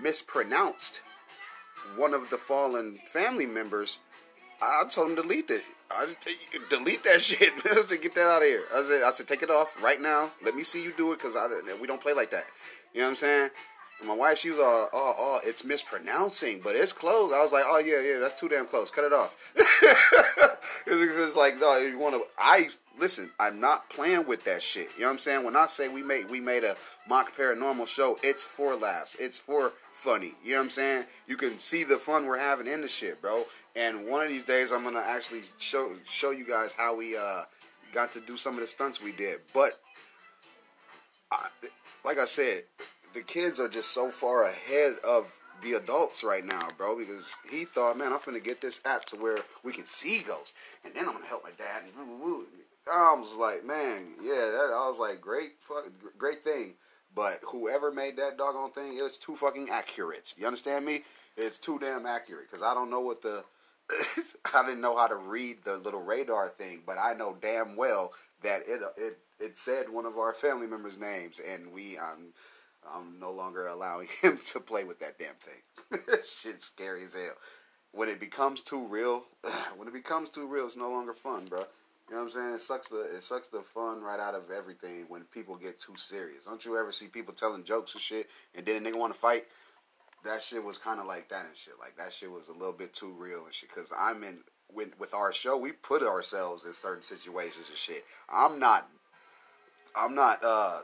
mispronounced 0.00 1.02
one 1.96 2.14
of 2.14 2.30
the 2.30 2.38
fallen 2.38 2.98
family 3.06 3.46
members, 3.46 3.98
I 4.62 4.84
told 4.88 5.10
him 5.10 5.16
delete 5.16 5.50
it. 5.50 5.64
I 5.90 6.06
just, 6.06 6.70
delete 6.70 7.04
that 7.04 7.20
shit. 7.20 7.50
I 7.64 7.80
said, 7.80 8.02
get 8.02 8.14
that 8.14 8.28
out 8.28 8.42
of 8.42 8.48
here. 8.48 8.62
I 8.74 8.82
said, 8.82 9.02
I 9.02 9.10
said, 9.10 9.26
take 9.26 9.42
it 9.42 9.50
off 9.50 9.82
right 9.82 10.00
now. 10.00 10.30
Let 10.44 10.54
me 10.54 10.62
see 10.62 10.82
you 10.82 10.92
do 10.96 11.12
it 11.12 11.18
because 11.18 11.36
we 11.80 11.86
don't 11.86 12.00
play 12.00 12.12
like 12.12 12.30
that. 12.30 12.46
You 12.92 13.00
know 13.00 13.06
what 13.06 13.10
I'm 13.10 13.16
saying? 13.16 13.50
And 14.00 14.08
my 14.08 14.14
wife, 14.14 14.38
she 14.38 14.50
was 14.50 14.58
all, 14.58 14.88
oh, 14.92 15.14
oh, 15.18 15.40
it's 15.44 15.64
mispronouncing, 15.64 16.60
but 16.62 16.76
it's 16.76 16.92
close. 16.92 17.32
I 17.32 17.40
was 17.42 17.52
like, 17.52 17.64
oh 17.66 17.78
yeah, 17.78 18.00
yeah, 18.00 18.18
that's 18.18 18.34
too 18.34 18.48
damn 18.48 18.66
close. 18.66 18.90
Cut 18.90 19.04
it 19.04 19.12
off. 19.12 19.52
it's 20.86 21.36
like, 21.36 21.58
no, 21.60 21.76
you 21.78 21.98
want 21.98 22.14
to? 22.14 22.24
I 22.38 22.68
listen. 22.98 23.30
I'm 23.38 23.60
not 23.60 23.88
playing 23.90 24.26
with 24.26 24.44
that 24.44 24.62
shit. 24.62 24.88
You 24.96 25.02
know 25.02 25.06
what 25.06 25.12
I'm 25.12 25.18
saying? 25.18 25.44
When 25.44 25.56
I 25.56 25.66
say 25.66 25.88
we 25.88 26.02
made 26.02 26.28
we 26.28 26.40
made 26.40 26.64
a 26.64 26.76
mock 27.08 27.36
paranormal 27.36 27.86
show, 27.86 28.18
it's 28.22 28.44
for 28.44 28.74
laughs. 28.74 29.16
It's 29.18 29.38
for 29.38 29.72
funny. 29.92 30.32
You 30.44 30.52
know 30.52 30.58
what 30.58 30.64
I'm 30.64 30.70
saying? 30.70 31.04
You 31.26 31.36
can 31.36 31.58
see 31.58 31.84
the 31.84 31.96
fun 31.96 32.26
we're 32.26 32.38
having 32.38 32.66
in 32.66 32.82
the 32.82 32.88
shit, 32.88 33.22
bro. 33.22 33.44
And 33.74 34.06
one 34.06 34.22
of 34.22 34.28
these 34.28 34.42
days, 34.42 34.72
I'm 34.72 34.84
gonna 34.84 35.04
actually 35.04 35.42
show 35.58 35.90
show 36.04 36.30
you 36.30 36.44
guys 36.44 36.74
how 36.74 36.94
we 36.94 37.16
uh, 37.16 37.42
got 37.92 38.12
to 38.12 38.20
do 38.20 38.36
some 38.36 38.54
of 38.54 38.60
the 38.60 38.66
stunts 38.66 39.02
we 39.02 39.12
did. 39.12 39.38
But 39.54 39.80
I, 41.32 41.48
like 42.04 42.18
I 42.18 42.26
said, 42.26 42.64
the 43.14 43.22
kids 43.22 43.58
are 43.60 43.68
just 43.68 43.92
so 43.92 44.10
far 44.10 44.44
ahead 44.44 44.96
of 45.06 45.38
the 45.62 45.74
adults 45.74 46.24
right 46.24 46.44
now, 46.44 46.68
bro, 46.76 46.98
because 46.98 47.34
he 47.50 47.64
thought, 47.64 47.96
man, 47.96 48.12
I'm 48.12 48.18
gonna 48.24 48.40
get 48.40 48.60
this 48.60 48.80
app 48.84 49.04
to 49.06 49.16
where 49.16 49.38
we 49.62 49.72
can 49.72 49.86
see 49.86 50.20
ghosts, 50.20 50.54
and 50.84 50.92
then 50.94 51.06
I'm 51.06 51.14
gonna 51.14 51.26
help 51.26 51.44
my 51.44 51.50
dad. 51.56 51.82
And. 51.84 52.46
I 52.92 53.14
was 53.14 53.36
like, 53.36 53.64
man, 53.64 54.08
yeah, 54.22 54.50
that, 54.50 54.70
I 54.74 54.86
was 54.88 54.98
like, 54.98 55.20
great, 55.20 55.52
fuck, 55.60 55.86
great 56.18 56.44
thing. 56.44 56.74
But 57.14 57.40
whoever 57.48 57.92
made 57.92 58.16
that 58.16 58.36
doggone 58.36 58.72
thing, 58.72 58.98
it's 59.00 59.18
too 59.18 59.36
fucking 59.36 59.70
accurate. 59.70 60.34
You 60.36 60.46
understand 60.46 60.84
me? 60.84 61.04
It's 61.36 61.58
too 61.58 61.78
damn 61.78 62.06
accurate 62.06 62.50
because 62.50 62.62
I 62.62 62.74
don't 62.74 62.90
know 62.90 63.00
what 63.00 63.22
the 63.22 63.44
I 64.54 64.64
didn't 64.64 64.80
know 64.80 64.96
how 64.96 65.06
to 65.06 65.16
read 65.16 65.58
the 65.64 65.76
little 65.76 66.02
radar 66.02 66.48
thing, 66.48 66.82
but 66.86 66.98
I 66.98 67.14
know 67.14 67.36
damn 67.40 67.76
well 67.76 68.12
that 68.42 68.62
it 68.66 68.80
it 68.96 69.18
it 69.38 69.58
said 69.58 69.88
one 69.88 70.06
of 70.06 70.18
our 70.18 70.32
family 70.32 70.66
members' 70.66 70.98
names, 70.98 71.40
and 71.40 71.72
we 71.72 71.98
I'm 71.98 72.32
I'm 72.92 73.18
no 73.18 73.30
longer 73.30 73.66
allowing 73.66 74.08
him 74.22 74.38
to 74.52 74.60
play 74.60 74.84
with 74.84 75.00
that 75.00 75.18
damn 75.18 75.34
thing. 75.34 76.00
Shit's 76.24 76.66
scary 76.66 77.04
as 77.04 77.14
hell. 77.14 77.34
When 77.92 78.08
it 78.08 78.18
becomes 78.18 78.62
too 78.62 78.86
real, 78.88 79.24
when 79.76 79.88
it 79.88 79.94
becomes 79.94 80.30
too 80.30 80.46
real, 80.46 80.66
it's 80.66 80.76
no 80.76 80.90
longer 80.90 81.12
fun, 81.12 81.44
bro. 81.46 81.64
You 82.08 82.16
know 82.16 82.18
what 82.18 82.22
I'm 82.24 82.30
saying? 82.30 82.54
It 82.54 82.60
sucks 82.60 82.88
the 82.88 83.02
it 83.02 83.22
sucks 83.22 83.48
the 83.48 83.62
fun 83.62 84.02
right 84.02 84.20
out 84.20 84.34
of 84.34 84.50
everything 84.50 85.06
when 85.08 85.22
people 85.24 85.56
get 85.56 85.78
too 85.78 85.94
serious. 85.96 86.44
Don't 86.44 86.64
you 86.64 86.76
ever 86.76 86.92
see 86.92 87.06
people 87.06 87.32
telling 87.32 87.64
jokes 87.64 87.94
and 87.94 88.02
shit, 88.02 88.28
and 88.54 88.66
then 88.66 88.76
a 88.76 88.90
nigga 88.90 88.98
want 88.98 89.14
to 89.14 89.18
fight? 89.18 89.44
That 90.22 90.42
shit 90.42 90.62
was 90.62 90.76
kind 90.76 91.00
of 91.00 91.06
like 91.06 91.28
that 91.30 91.46
and 91.46 91.56
shit. 91.56 91.74
Like 91.80 91.96
that 91.96 92.12
shit 92.12 92.30
was 92.30 92.48
a 92.48 92.52
little 92.52 92.72
bit 92.72 92.92
too 92.92 93.14
real 93.18 93.44
and 93.44 93.54
shit. 93.54 93.72
Cause 93.72 93.90
I'm 93.98 94.22
in 94.22 94.40
when 94.68 94.92
with 94.98 95.14
our 95.14 95.32
show, 95.32 95.56
we 95.56 95.72
put 95.72 96.02
ourselves 96.02 96.66
in 96.66 96.74
certain 96.74 97.02
situations 97.02 97.68
and 97.68 97.78
shit. 97.78 98.04
I'm 98.28 98.58
not, 98.58 98.88
I'm 99.96 100.14
not 100.14 100.44
uh 100.44 100.78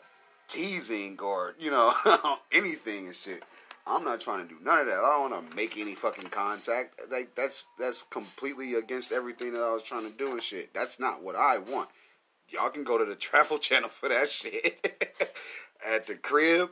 teasing 0.51 1.19
or 1.23 1.55
you 1.59 1.71
know 1.71 1.93
anything 2.53 3.07
and 3.07 3.17
shit. 3.17 3.43
I'm 3.87 4.05
not 4.05 4.21
trying 4.21 4.47
to 4.47 4.49
do 4.49 4.61
none 4.63 4.79
of 4.79 4.87
that. 4.87 4.99
I 4.99 5.11
don't 5.11 5.31
want 5.31 5.51
to 5.51 5.57
make 5.57 5.79
any 5.79 5.95
fucking 5.95 6.29
contact. 6.29 7.01
Like 7.11 7.35
that's 7.35 7.69
that's 7.79 8.03
completely 8.03 8.75
against 8.75 9.13
everything 9.13 9.55
that 9.55 9.63
I 9.63 9.73
was 9.73 9.83
trying 9.83 10.05
to 10.05 10.17
do 10.17 10.33
and 10.33 10.43
shit. 10.43 10.75
That's 10.75 11.01
not 11.01 11.23
what 11.23 11.35
I 11.35 11.59
want. 11.59 11.89
Y'all 12.51 12.69
can 12.69 12.85
go 12.85 12.99
to 12.99 13.05
the 13.05 13.15
Travel 13.17 13.59
Channel 13.59 13.89
for 13.89 14.09
that 14.09 14.29
shit. 14.29 14.99
At 15.87 16.07
the 16.07 16.15
crib, 16.15 16.71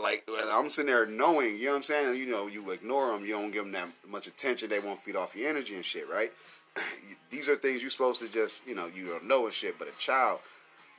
like 0.00 0.28
I'm 0.50 0.68
sitting 0.68 0.90
there 0.92 1.06
knowing, 1.06 1.56
you 1.56 1.64
know 1.64 1.70
what 1.70 1.76
I'm 1.76 1.82
saying? 1.82 2.16
You 2.18 2.26
know, 2.26 2.46
you 2.46 2.70
ignore 2.72 3.12
them, 3.12 3.24
you 3.24 3.32
don't 3.32 3.50
give 3.50 3.64
them 3.64 3.72
that 3.72 3.88
much 4.06 4.26
attention. 4.26 4.68
They 4.68 4.80
won't 4.80 5.00
feed 5.00 5.16
off 5.16 5.34
your 5.34 5.48
energy 5.48 5.74
and 5.74 5.84
shit, 5.84 6.08
right? 6.10 6.30
These 7.30 7.48
are 7.48 7.56
things 7.56 7.80
you're 7.80 7.90
supposed 7.90 8.20
to 8.20 8.30
just, 8.30 8.66
you 8.66 8.74
know, 8.74 8.90
you 8.94 9.06
don't 9.06 9.26
know 9.26 9.46
and 9.46 9.54
shit. 9.54 9.78
But 9.78 9.88
a 9.88 9.96
child, 9.98 10.40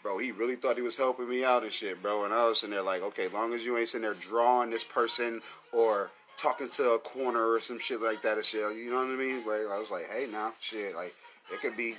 bro, 0.06 0.20
he 0.20 0.32
really 0.32 0.56
thought 0.56 0.76
he 0.76 0.84
was 0.84 0.96
helping 0.96 1.28
me 1.28 1.44
out 1.44 1.64
and 1.64 1.72
shit, 1.72 2.00
bro. 2.04 2.26
And 2.26 2.34
I 2.34 2.48
was 2.48 2.60
sitting 2.60 2.76
there 2.76 2.84
like, 2.84 3.02
okay, 3.02 3.28
long 3.30 3.56
as 3.56 3.66
you 3.66 3.76
ain't 3.76 3.88
sitting 3.88 4.04
there 4.04 4.14
drawing 4.14 4.70
this 4.70 4.84
person 4.84 5.42
or 5.74 6.12
talking 6.38 6.70
to 6.70 6.92
a 6.92 7.00
corner 7.00 7.44
or 7.44 7.60
some 7.60 7.80
shit 7.80 8.04
like 8.04 8.22
that 8.22 8.36
and 8.36 8.46
shit, 8.46 8.78
you 8.78 8.92
know 8.92 8.98
what 8.98 9.08
I 9.08 9.16
mean? 9.16 9.38
Like, 9.38 9.62
I 9.68 9.80
was 9.80 9.90
like, 9.90 10.04
hey, 10.14 10.28
now, 10.32 10.54
shit, 10.60 10.94
like, 10.96 11.16
it 11.52 11.60
could 11.60 11.76
be, 11.76 11.96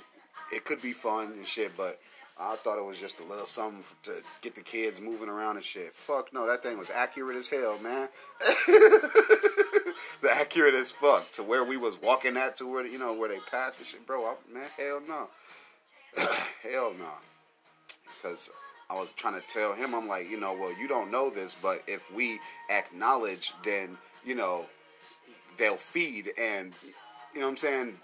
it 0.53 0.63
could 0.63 0.81
be 0.81 0.93
fun 0.93 1.33
and 1.33 1.45
shit, 1.45 1.75
but 1.75 1.99
I 2.39 2.55
thought 2.55 2.79
it 2.79 2.85
was 2.85 2.97
just 2.97 3.19
a 3.19 3.23
little 3.23 3.45
something 3.45 3.83
to 4.03 4.13
get 4.39 4.55
the 4.55 4.61
kids 4.61 5.01
moving 5.01 5.27
around 5.27 5.57
and 5.57 5.65
shit. 5.65 5.93
Fuck 5.93 6.33
no, 6.33 6.47
that 6.47 6.63
thing 6.63 6.77
was 6.77 6.89
accurate 6.89 7.35
as 7.35 7.49
hell, 7.49 7.77
man. 7.79 8.07
the 10.21 10.29
accurate 10.31 10.75
as 10.75 10.91
fuck 10.91 11.29
to 11.31 11.43
where 11.43 11.65
we 11.65 11.75
was 11.75 12.01
walking 12.01 12.37
at 12.37 12.55
to 12.57 12.71
where 12.71 12.85
you 12.85 12.99
know 12.99 13.11
where 13.11 13.27
they 13.27 13.39
passed 13.51 13.79
and 13.79 13.87
shit, 13.87 14.07
bro. 14.07 14.23
I, 14.23 14.35
man, 14.53 14.63
hell 14.77 15.01
no, 15.05 15.27
hell 16.63 16.93
no 16.97 17.11
because 18.21 18.49
I 18.89 18.95
was 18.95 19.11
trying 19.11 19.39
to 19.39 19.47
tell 19.47 19.73
him, 19.73 19.93
I'm 19.93 20.07
like, 20.07 20.29
you 20.29 20.39
know, 20.39 20.53
well, 20.53 20.73
you 20.79 20.87
don't 20.87 21.11
know 21.11 21.29
this, 21.29 21.55
but 21.55 21.83
if 21.87 22.13
we 22.13 22.39
acknowledge, 22.69 23.53
then, 23.63 23.97
you 24.25 24.35
know, 24.35 24.65
they'll 25.57 25.77
feed. 25.77 26.31
And, 26.39 26.73
you 27.33 27.39
know 27.41 27.47
what 27.47 27.51
I'm 27.51 27.57
saying? 27.57 27.97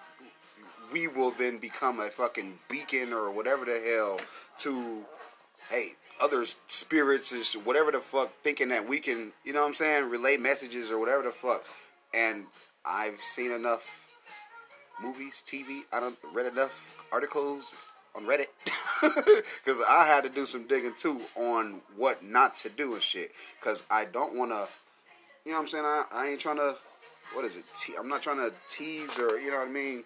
We 0.92 1.08
will 1.08 1.32
then 1.32 1.58
become 1.58 2.00
a 2.00 2.10
fucking 2.10 2.60
beacon 2.70 3.14
or 3.14 3.32
whatever 3.32 3.66
the 3.66 3.80
hell 3.80 4.20
to, 4.60 5.06
hey, 5.70 5.94
other 6.22 6.46
spirits 6.68 7.32
and 7.32 7.66
whatever 7.66 7.92
the 7.92 8.00
fuck, 8.00 8.32
thinking 8.44 8.70
that 8.70 8.88
we 8.88 9.00
can, 9.00 9.32
you 9.44 9.54
know 9.54 9.62
what 9.62 9.68
I'm 9.68 9.74
saying, 9.74 10.10
relay 10.10 10.38
messages 10.38 10.92
or 10.92 11.00
whatever 11.00 11.24
the 11.24 11.32
fuck. 11.32 11.64
And 12.14 12.46
I've 12.86 13.22
seen 13.22 13.52
enough 13.52 14.04
movies, 15.02 15.44
TV. 15.48 15.82
I 15.92 16.00
don't 16.00 16.18
read 16.34 16.46
enough 16.46 17.08
articles 17.12 17.76
on 18.16 18.24
Reddit 18.24 18.48
because 19.64 19.82
I 19.90 20.06
had 20.08 20.24
to 20.24 20.30
do 20.30 20.46
some 20.46 20.68
digging 20.68 20.94
too 20.98 21.22
on 21.36 21.82
what 21.96 22.24
not 22.24 22.56
to 22.58 22.70
do 22.70 22.94
and 22.94 23.02
shit. 23.02 23.32
Because 23.60 23.84
I 23.90 24.06
don't 24.06 24.36
want 24.36 24.52
to, 24.52 24.68
you 25.46 25.52
know 25.52 25.58
what 25.58 25.62
I'm 25.64 25.68
saying. 25.68 25.86
I, 25.86 26.04
I 26.12 26.28
ain't 26.30 26.40
trying 26.40 26.58
to. 26.58 26.76
What 27.34 27.46
is 27.46 27.58
it? 27.58 27.66
Te- 27.76 27.96
I'm 27.98 28.08
not 28.08 28.22
trying 28.22 28.38
to 28.38 28.54
tease 28.70 29.18
or 29.18 29.40
you 29.40 29.52
know 29.52 29.60
what 29.60 29.68
I 29.68 29.72
mean 29.72 30.04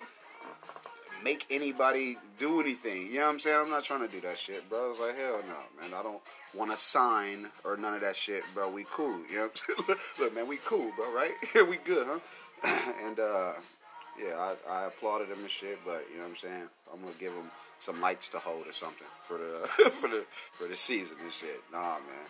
make 1.24 1.46
anybody 1.50 2.18
do 2.40 2.62
anything. 2.62 3.08
You 3.08 3.16
know 3.16 3.26
what 3.26 3.34
I'm 3.34 3.40
saying? 3.40 3.60
I'm 3.60 3.70
not 3.70 3.84
trying 3.84 4.02
to 4.02 4.08
do 4.08 4.22
that 4.22 4.38
shit, 4.38 4.68
bro. 4.70 4.92
It's 4.92 5.00
like, 5.00 5.18
hell 5.18 5.42
no, 5.48 5.82
man. 5.82 5.98
I 5.98 6.04
don't 6.04 6.22
want 6.56 6.72
to 6.72 6.78
sign 6.78 7.48
or 7.64 7.78
none 7.78 7.94
of 7.94 8.02
that 8.02 8.16
shit, 8.16 8.44
bro. 8.54 8.70
We 8.70 8.86
cool. 8.90 9.20
You 9.30 9.38
know 9.38 9.42
what 9.44 9.64
I'm 9.68 9.76
saying? 9.88 10.00
Look, 10.20 10.36
man, 10.36 10.48
we 10.48 10.58
cool, 10.58 10.92
bro, 10.96 11.14
right? 11.14 11.32
we 11.70 11.78
good, 11.78 12.08
huh? 12.08 12.94
and, 13.06 13.20
uh, 13.20 13.54
yeah, 14.20 14.36
I, 14.36 14.56
I 14.70 14.86
applauded 14.86 15.30
him 15.30 15.40
and 15.40 15.50
shit, 15.50 15.80
but 15.86 16.06
you 16.12 16.18
know 16.18 16.24
what 16.24 16.30
I'm 16.30 16.36
saying? 16.36 16.64
I'm 16.92 17.02
gonna 17.02 17.14
give 17.20 17.34
him 17.34 17.52
some 17.80 18.02
lights 18.02 18.28
to 18.30 18.40
hold 18.40 18.68
or 18.68 18.72
something 18.72 19.08
for 19.28 19.38
the 19.38 19.68
for 19.92 20.08
the 20.08 20.26
for 20.52 20.68
the 20.68 20.76
season 20.76 21.18
and 21.22 21.32
shit. 21.32 21.62
Nah, 21.72 21.98
man, 22.00 22.28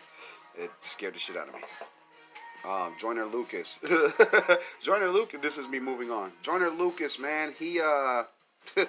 it 0.58 0.72
scared 0.80 1.16
the 1.16 1.20
shit 1.20 1.38
out 1.38 1.48
of 1.48 1.54
me. 1.54 1.62
Um, 2.68 2.94
Joyner 3.00 3.26
Lucas, 3.26 3.80
Joyner 4.82 5.10
Lucas. 5.10 5.40
This 5.42 5.58
is 5.58 5.70
me 5.70 5.80
moving 5.80 6.12
on. 6.12 6.32
Joyner 6.42 6.70
Lucas, 6.70 7.20
man, 7.20 7.54
he 7.58 7.80
uh 7.80 8.24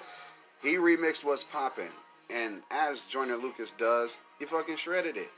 he 0.61 0.75
remixed 0.75 1.23
What's 1.23 1.43
Poppin'. 1.43 1.91
And 2.31 2.61
as 2.69 3.05
Joyner 3.05 3.37
Lucas 3.37 3.71
does, 3.71 4.19
he 4.37 4.45
fucking 4.45 4.75
shredded 4.75 5.17
it. 5.17 5.29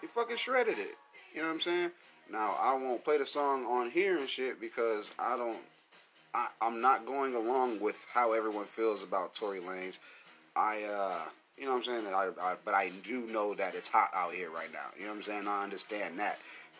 He 0.00 0.06
fucking 0.06 0.36
shredded 0.36 0.78
it. 0.78 0.96
You 1.32 1.40
know 1.40 1.48
what 1.48 1.54
I'm 1.54 1.60
saying? 1.60 1.90
Now, 2.30 2.56
I 2.60 2.74
won't 2.74 3.04
play 3.04 3.18
the 3.18 3.26
song 3.26 3.64
on 3.66 3.90
here 3.90 4.18
and 4.18 4.28
shit 4.28 4.60
because 4.60 5.14
I 5.18 5.36
don't. 5.36 5.60
I, 6.34 6.48
I'm 6.60 6.80
not 6.80 7.06
going 7.06 7.34
along 7.34 7.80
with 7.80 8.06
how 8.12 8.32
everyone 8.32 8.66
feels 8.66 9.02
about 9.02 9.34
Tory 9.34 9.60
Lanez. 9.60 9.98
I, 10.56 10.82
uh, 10.90 11.28
you 11.58 11.64
know 11.64 11.72
what 11.72 11.76
I'm 11.78 11.82
saying? 11.82 12.06
I, 12.06 12.30
I, 12.40 12.54
but 12.64 12.74
I 12.74 12.90
do 13.02 13.26
know 13.26 13.54
that 13.54 13.74
it's 13.74 13.88
hot 13.88 14.10
out 14.14 14.32
here 14.32 14.50
right 14.50 14.72
now. 14.72 14.86
You 14.96 15.04
know 15.04 15.10
what 15.10 15.16
I'm 15.16 15.22
saying? 15.22 15.48
I 15.48 15.62
understand 15.62 16.18
that. 16.18 16.38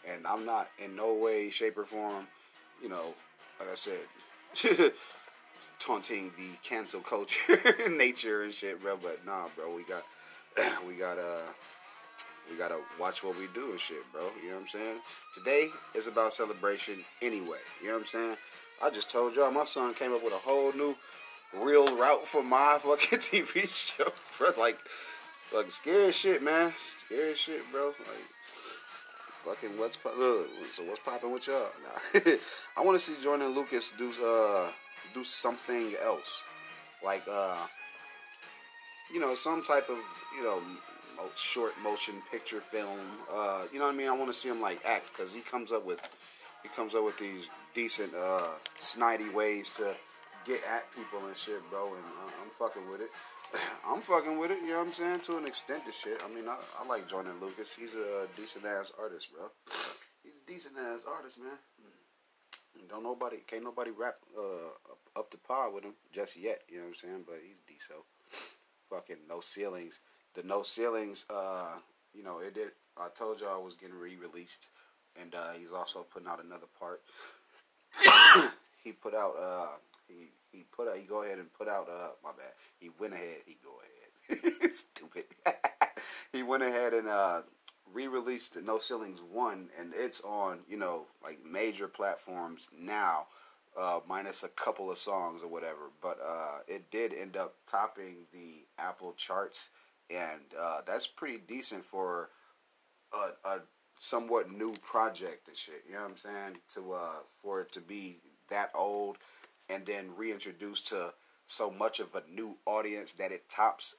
And 0.08 0.26
I'm 0.26 0.44
not 0.44 0.68
in 0.82 0.94
no 0.94 1.14
way, 1.14 1.50
shape, 1.50 1.76
or 1.76 1.84
form, 1.84 2.26
you 2.82 2.88
know, 2.88 3.14
like 3.58 3.68
I 3.70 3.74
said, 3.74 4.92
taunting 5.78 6.30
the 6.36 6.56
cancel 6.62 7.00
culture 7.00 7.58
nature 7.90 8.42
and 8.42 8.52
shit, 8.52 8.80
bro. 8.82 8.96
But 9.02 9.24
nah, 9.26 9.48
bro, 9.56 9.74
we 9.74 9.82
got 9.84 10.02
we 10.86 10.94
got 10.94 11.18
uh 11.18 11.50
we 12.50 12.56
gotta 12.56 12.78
watch 13.00 13.24
what 13.24 13.38
we 13.38 13.46
do 13.54 13.70
and 13.70 13.80
shit, 13.80 14.02
bro. 14.12 14.22
You 14.42 14.50
know 14.50 14.54
what 14.56 14.62
I'm 14.62 14.68
saying? 14.68 14.98
Today 15.34 15.68
is 15.94 16.06
about 16.06 16.32
celebration 16.32 17.04
anyway. 17.22 17.58
You 17.80 17.88
know 17.88 17.94
what 17.94 18.00
I'm 18.00 18.06
saying? 18.06 18.36
I 18.82 18.90
just 18.90 19.10
told 19.10 19.34
y'all 19.34 19.50
my 19.50 19.64
son 19.64 19.94
came 19.94 20.12
up 20.12 20.22
with 20.22 20.32
a 20.34 20.38
whole 20.38 20.72
new 20.72 20.94
real 21.54 21.96
route 21.96 22.26
for 22.26 22.42
my 22.42 22.78
fucking 22.82 23.18
TV 23.18 23.68
show, 23.68 24.06
bro. 24.38 24.50
Like, 24.60 24.78
like 25.54 25.70
scary 25.70 26.12
shit, 26.12 26.42
man. 26.42 26.72
Scary 26.76 27.34
shit, 27.34 27.62
bro. 27.70 27.86
Like, 27.86 28.26
fucking 29.44 29.78
what's 29.78 29.96
pop- 29.96 30.18
look, 30.18 30.48
so 30.70 30.82
what's 30.84 31.00
popping 31.00 31.30
with 31.30 31.46
y'all? 31.46 31.70
Nah. 32.14 32.32
I 32.76 32.84
want 32.84 32.98
to 32.98 33.04
see 33.04 33.14
Joyner 33.22 33.48
Lucas 33.48 33.92
do 33.96 34.10
uh 34.24 34.70
do 35.14 35.22
something 35.24 35.94
else, 36.02 36.42
like 37.04 37.22
uh, 37.30 37.66
you 39.12 39.20
know, 39.20 39.34
some 39.34 39.62
type 39.62 39.88
of 39.88 39.98
you 40.36 40.44
know 40.44 40.60
short 41.34 41.72
motion 41.82 42.14
picture 42.30 42.60
film. 42.60 42.98
Uh, 43.32 43.64
you 43.72 43.78
know 43.78 43.86
what 43.86 43.94
I 43.94 43.96
mean? 43.96 44.08
I 44.08 44.12
want 44.12 44.26
to 44.26 44.32
see 44.32 44.48
him 44.48 44.60
like 44.60 44.80
act 44.84 45.12
because 45.12 45.34
he 45.34 45.40
comes 45.40 45.72
up 45.72 45.86
with 45.86 46.00
he 46.62 46.68
comes 46.70 46.94
up 46.94 47.04
with 47.04 47.18
these 47.18 47.50
decent 47.74 48.12
uh, 48.14 48.52
snidey 48.78 49.32
ways 49.32 49.70
to 49.72 49.94
get 50.46 50.62
at 50.70 50.86
people 50.94 51.26
and 51.26 51.36
shit, 51.36 51.60
bro. 51.70 51.86
And 51.86 52.04
uh, 52.22 52.30
I'm 52.42 52.50
fucking 52.50 52.88
with 52.88 53.00
it. 53.00 53.10
I'm 53.86 54.00
fucking 54.00 54.38
with 54.38 54.50
it. 54.50 54.58
You 54.62 54.70
know 54.70 54.78
what 54.78 54.86
I'm 54.86 54.92
saying? 54.92 55.20
To 55.20 55.38
an 55.38 55.46
extent, 55.46 55.84
the 55.84 55.92
shit. 55.92 56.22
I 56.24 56.34
mean, 56.34 56.48
I, 56.48 56.56
I 56.80 56.86
like 56.86 57.08
Joyner 57.08 57.34
Lucas. 57.40 57.74
He's 57.74 57.94
a 57.94 58.26
decent 58.36 58.64
ass 58.64 58.92
artist, 59.00 59.28
bro. 59.32 59.50
He's 60.22 60.32
a 60.34 60.50
decent 60.50 60.74
ass 60.78 61.04
artist, 61.06 61.38
man. 61.38 61.58
Don't 62.88 63.02
nobody, 63.02 63.38
can't 63.46 63.64
nobody 63.64 63.90
rap 63.90 64.14
uh, 64.38 65.18
up 65.18 65.30
to 65.30 65.38
par 65.38 65.70
with 65.70 65.84
him 65.84 65.94
just 66.12 66.36
yet. 66.36 66.62
You 66.68 66.76
know 66.76 66.82
what 66.82 66.88
I'm 66.88 66.94
saying? 66.94 67.24
But 67.26 67.38
he's 67.46 67.60
decent. 67.66 68.00
Fucking 68.90 69.16
no 69.28 69.40
ceilings. 69.40 70.00
The 70.34 70.42
no 70.44 70.62
ceilings. 70.62 71.26
Uh, 71.28 71.78
you 72.14 72.22
know, 72.22 72.38
it 72.38 72.54
did. 72.54 72.68
I 72.96 73.08
told 73.14 73.40
y'all 73.40 73.60
I 73.60 73.64
was 73.64 73.76
getting 73.76 73.98
re-released, 73.98 74.68
and 75.20 75.34
uh, 75.34 75.52
he's 75.58 75.72
also 75.72 76.06
putting 76.10 76.28
out 76.28 76.42
another 76.42 76.66
part. 76.78 77.02
he 78.84 78.92
put 78.92 79.14
out. 79.14 79.34
Uh, 79.40 79.76
he 80.08 80.28
he 80.56 80.64
put 80.72 80.88
out. 80.88 80.96
He 80.96 81.04
go 81.04 81.22
ahead 81.22 81.38
and 81.38 81.52
put 81.52 81.68
out. 81.68 81.88
Uh, 81.88 82.08
my 82.24 82.30
bad. 82.30 82.52
He 82.78 82.90
went 82.98 83.12
ahead. 83.12 83.42
He 83.44 83.58
go 83.62 83.72
ahead. 84.30 84.72
Stupid. 84.74 85.24
he 86.32 86.42
went 86.42 86.62
ahead 86.62 86.94
and 86.94 87.08
uh, 87.08 87.42
re-released 87.92 88.60
No 88.62 88.78
Ceilings 88.78 89.20
One, 89.22 89.68
and 89.78 89.92
it's 89.94 90.22
on 90.22 90.60
you 90.68 90.76
know 90.76 91.06
like 91.22 91.38
major 91.44 91.88
platforms 91.88 92.70
now, 92.76 93.26
uh, 93.78 94.00
minus 94.08 94.42
a 94.42 94.48
couple 94.48 94.90
of 94.90 94.96
songs 94.96 95.42
or 95.42 95.48
whatever. 95.48 95.90
But 96.00 96.18
uh, 96.24 96.58
it 96.66 96.90
did 96.90 97.12
end 97.14 97.36
up 97.36 97.54
topping 97.66 98.26
the 98.32 98.64
Apple 98.78 99.12
charts, 99.16 99.70
and 100.10 100.40
uh, 100.58 100.80
that's 100.86 101.06
pretty 101.06 101.38
decent 101.46 101.84
for 101.84 102.30
a, 103.12 103.48
a, 103.48 103.60
somewhat 103.96 104.50
new 104.50 104.72
project 104.82 105.48
and 105.48 105.56
shit. 105.56 105.84
You 105.86 105.94
know 105.94 106.02
what 106.02 106.10
I'm 106.10 106.16
saying? 106.16 106.56
To 106.74 106.92
uh, 106.92 107.20
for 107.42 107.60
it 107.60 107.72
to 107.72 107.80
be 107.80 108.16
that 108.48 108.70
old, 108.74 109.18
and 109.68 109.86
then 109.86 110.10
reintroduced 110.16 110.88
to 110.88 111.12
so 111.46 111.70
much 111.70 112.00
of 112.00 112.14
a 112.14 112.22
new 112.32 112.56
audience 112.66 113.12
that 113.14 113.32
it 113.32 113.48
tops 113.48 113.96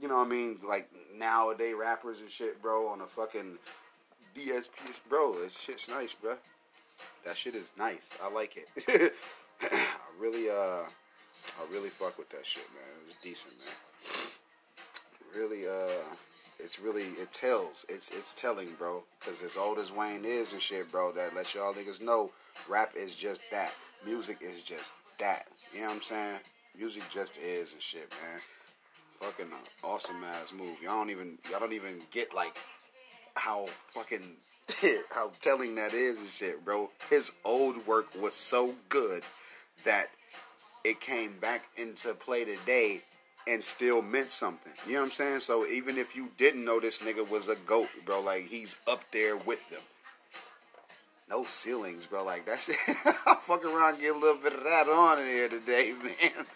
you 0.00 0.08
know 0.08 0.16
what 0.16 0.26
I 0.26 0.30
mean? 0.30 0.58
Like 0.66 0.88
nowadays 1.16 1.74
rappers 1.78 2.20
and 2.20 2.30
shit, 2.30 2.60
bro, 2.62 2.88
on 2.88 3.00
a 3.00 3.06
fucking 3.06 3.58
DSP, 4.34 5.00
bro. 5.08 5.32
That 5.34 5.50
shit's 5.52 5.88
nice, 5.88 6.14
bro. 6.14 6.36
That 7.24 7.36
shit 7.36 7.54
is 7.54 7.72
nice. 7.78 8.10
I 8.22 8.32
like 8.32 8.56
it. 8.56 9.12
I 9.62 9.70
really, 10.18 10.48
uh, 10.48 10.82
I 10.82 11.72
really 11.72 11.90
fuck 11.90 12.16
with 12.18 12.30
that 12.30 12.46
shit, 12.46 12.64
man. 12.72 12.82
It 13.02 13.06
was 13.06 13.14
decent, 13.22 13.54
man. 13.58 15.40
Really, 15.40 15.66
uh, 15.66 16.04
it's 16.62 16.78
really 16.80 17.02
it 17.20 17.32
tells. 17.32 17.84
It's 17.88 18.10
it's 18.10 18.34
telling, 18.34 18.68
bro. 18.78 19.02
Cause 19.20 19.42
as 19.42 19.56
old 19.56 19.78
as 19.78 19.92
Wayne 19.92 20.24
is 20.24 20.52
and 20.52 20.60
shit, 20.60 20.90
bro, 20.90 21.12
that 21.12 21.34
lets 21.34 21.54
y'all 21.54 21.74
niggas 21.74 22.02
know 22.02 22.30
rap 22.68 22.92
is 22.96 23.16
just 23.16 23.42
that. 23.50 23.72
Music 24.04 24.38
is 24.40 24.62
just 24.62 24.94
that. 25.18 25.48
You 25.72 25.80
know 25.80 25.88
what 25.88 25.96
I'm 25.96 26.02
saying? 26.02 26.40
Music 26.78 27.02
just 27.10 27.38
is 27.38 27.72
and 27.72 27.82
shit, 27.82 28.10
man 28.10 28.40
fucking 29.20 29.50
awesome 29.84 30.24
ass 30.24 30.52
move. 30.52 30.76
Y'all 30.82 30.96
don't 30.96 31.10
even 31.10 31.38
y'all 31.50 31.60
don't 31.60 31.72
even 31.72 32.00
get 32.10 32.34
like 32.34 32.56
how 33.36 33.66
fucking 33.88 34.36
how 35.14 35.30
telling 35.40 35.74
that 35.76 35.94
is 35.94 36.18
and 36.18 36.28
shit, 36.28 36.64
bro. 36.64 36.90
His 37.08 37.32
old 37.44 37.86
work 37.86 38.06
was 38.20 38.34
so 38.34 38.74
good 38.88 39.22
that 39.84 40.06
it 40.84 41.00
came 41.00 41.38
back 41.40 41.68
into 41.76 42.14
play 42.14 42.44
today 42.44 43.02
and 43.46 43.62
still 43.62 44.02
meant 44.02 44.30
something. 44.30 44.72
You 44.86 44.94
know 44.94 45.00
what 45.00 45.06
I'm 45.06 45.10
saying? 45.12 45.40
So 45.40 45.66
even 45.66 45.98
if 45.98 46.14
you 46.14 46.30
didn't 46.36 46.64
know 46.64 46.80
this 46.80 47.00
nigga 47.00 47.28
was 47.28 47.48
a 47.48 47.56
goat, 47.56 47.88
bro, 48.04 48.20
like 48.20 48.46
he's 48.46 48.76
up 48.86 49.02
there 49.12 49.36
with 49.36 49.68
them. 49.70 49.82
No 51.28 51.44
ceilings, 51.44 52.06
bro. 52.06 52.24
Like 52.24 52.46
that 52.46 52.60
shit. 52.60 52.76
I 52.88 53.36
fuck 53.40 53.64
around 53.64 54.00
get 54.00 54.14
a 54.14 54.18
little 54.18 54.40
bit 54.40 54.54
of 54.54 54.64
that 54.64 54.88
on 54.88 55.20
in 55.20 55.26
here 55.26 55.48
today, 55.48 55.94
man 56.02 56.46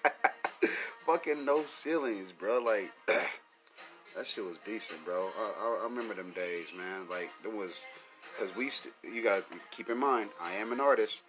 fucking 1.04 1.44
no 1.44 1.64
ceilings, 1.64 2.32
bro. 2.32 2.58
Like 2.58 2.90
that 3.06 4.26
shit 4.26 4.44
was 4.44 4.58
decent, 4.58 5.04
bro. 5.04 5.30
I, 5.38 5.52
I, 5.60 5.78
I 5.82 5.84
remember 5.84 6.14
them 6.14 6.30
days, 6.30 6.72
man. 6.76 7.06
Like 7.10 7.30
it 7.44 7.52
was 7.52 7.86
because 8.36 8.54
we 8.56 8.68
st- 8.68 8.94
you 9.02 9.22
gotta 9.22 9.44
keep 9.70 9.90
in 9.90 9.98
mind, 9.98 10.30
I 10.40 10.52
am 10.54 10.72
an 10.72 10.80
artist. 10.80 11.22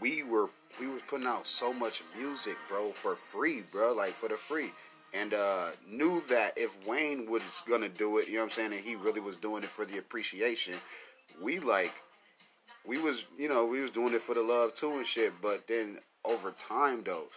We 0.00 0.22
were 0.22 0.48
we 0.78 0.86
was 0.86 1.02
putting 1.02 1.26
out 1.26 1.46
so 1.46 1.72
much 1.72 2.02
music, 2.16 2.56
bro, 2.68 2.92
for 2.92 3.16
free, 3.16 3.62
bro, 3.72 3.92
like 3.92 4.12
for 4.12 4.28
the 4.28 4.36
free. 4.36 4.70
And 5.12 5.34
uh, 5.34 5.70
knew 5.88 6.22
that 6.28 6.56
if 6.56 6.86
Wayne 6.86 7.28
was 7.28 7.62
gonna 7.68 7.88
do 7.88 8.18
it, 8.18 8.28
you 8.28 8.34
know 8.34 8.40
what 8.40 8.44
I'm 8.44 8.50
saying, 8.50 8.72
and 8.72 8.80
he 8.80 8.94
really 8.94 9.20
was 9.20 9.36
doing 9.36 9.64
it 9.64 9.68
for 9.68 9.84
the 9.84 9.98
appreciation, 9.98 10.74
we 11.42 11.58
like 11.58 11.92
we 12.86 12.98
was 12.98 13.26
you 13.38 13.48
know 13.48 13.66
we 13.66 13.80
was 13.80 13.90
doing 13.90 14.14
it 14.14 14.20
for 14.20 14.34
the 14.34 14.42
love 14.42 14.74
too 14.74 14.92
and 14.92 15.06
shit. 15.06 15.32
But 15.42 15.66
then 15.66 15.98
over 16.24 16.52
time 16.52 17.02
though, 17.04 17.28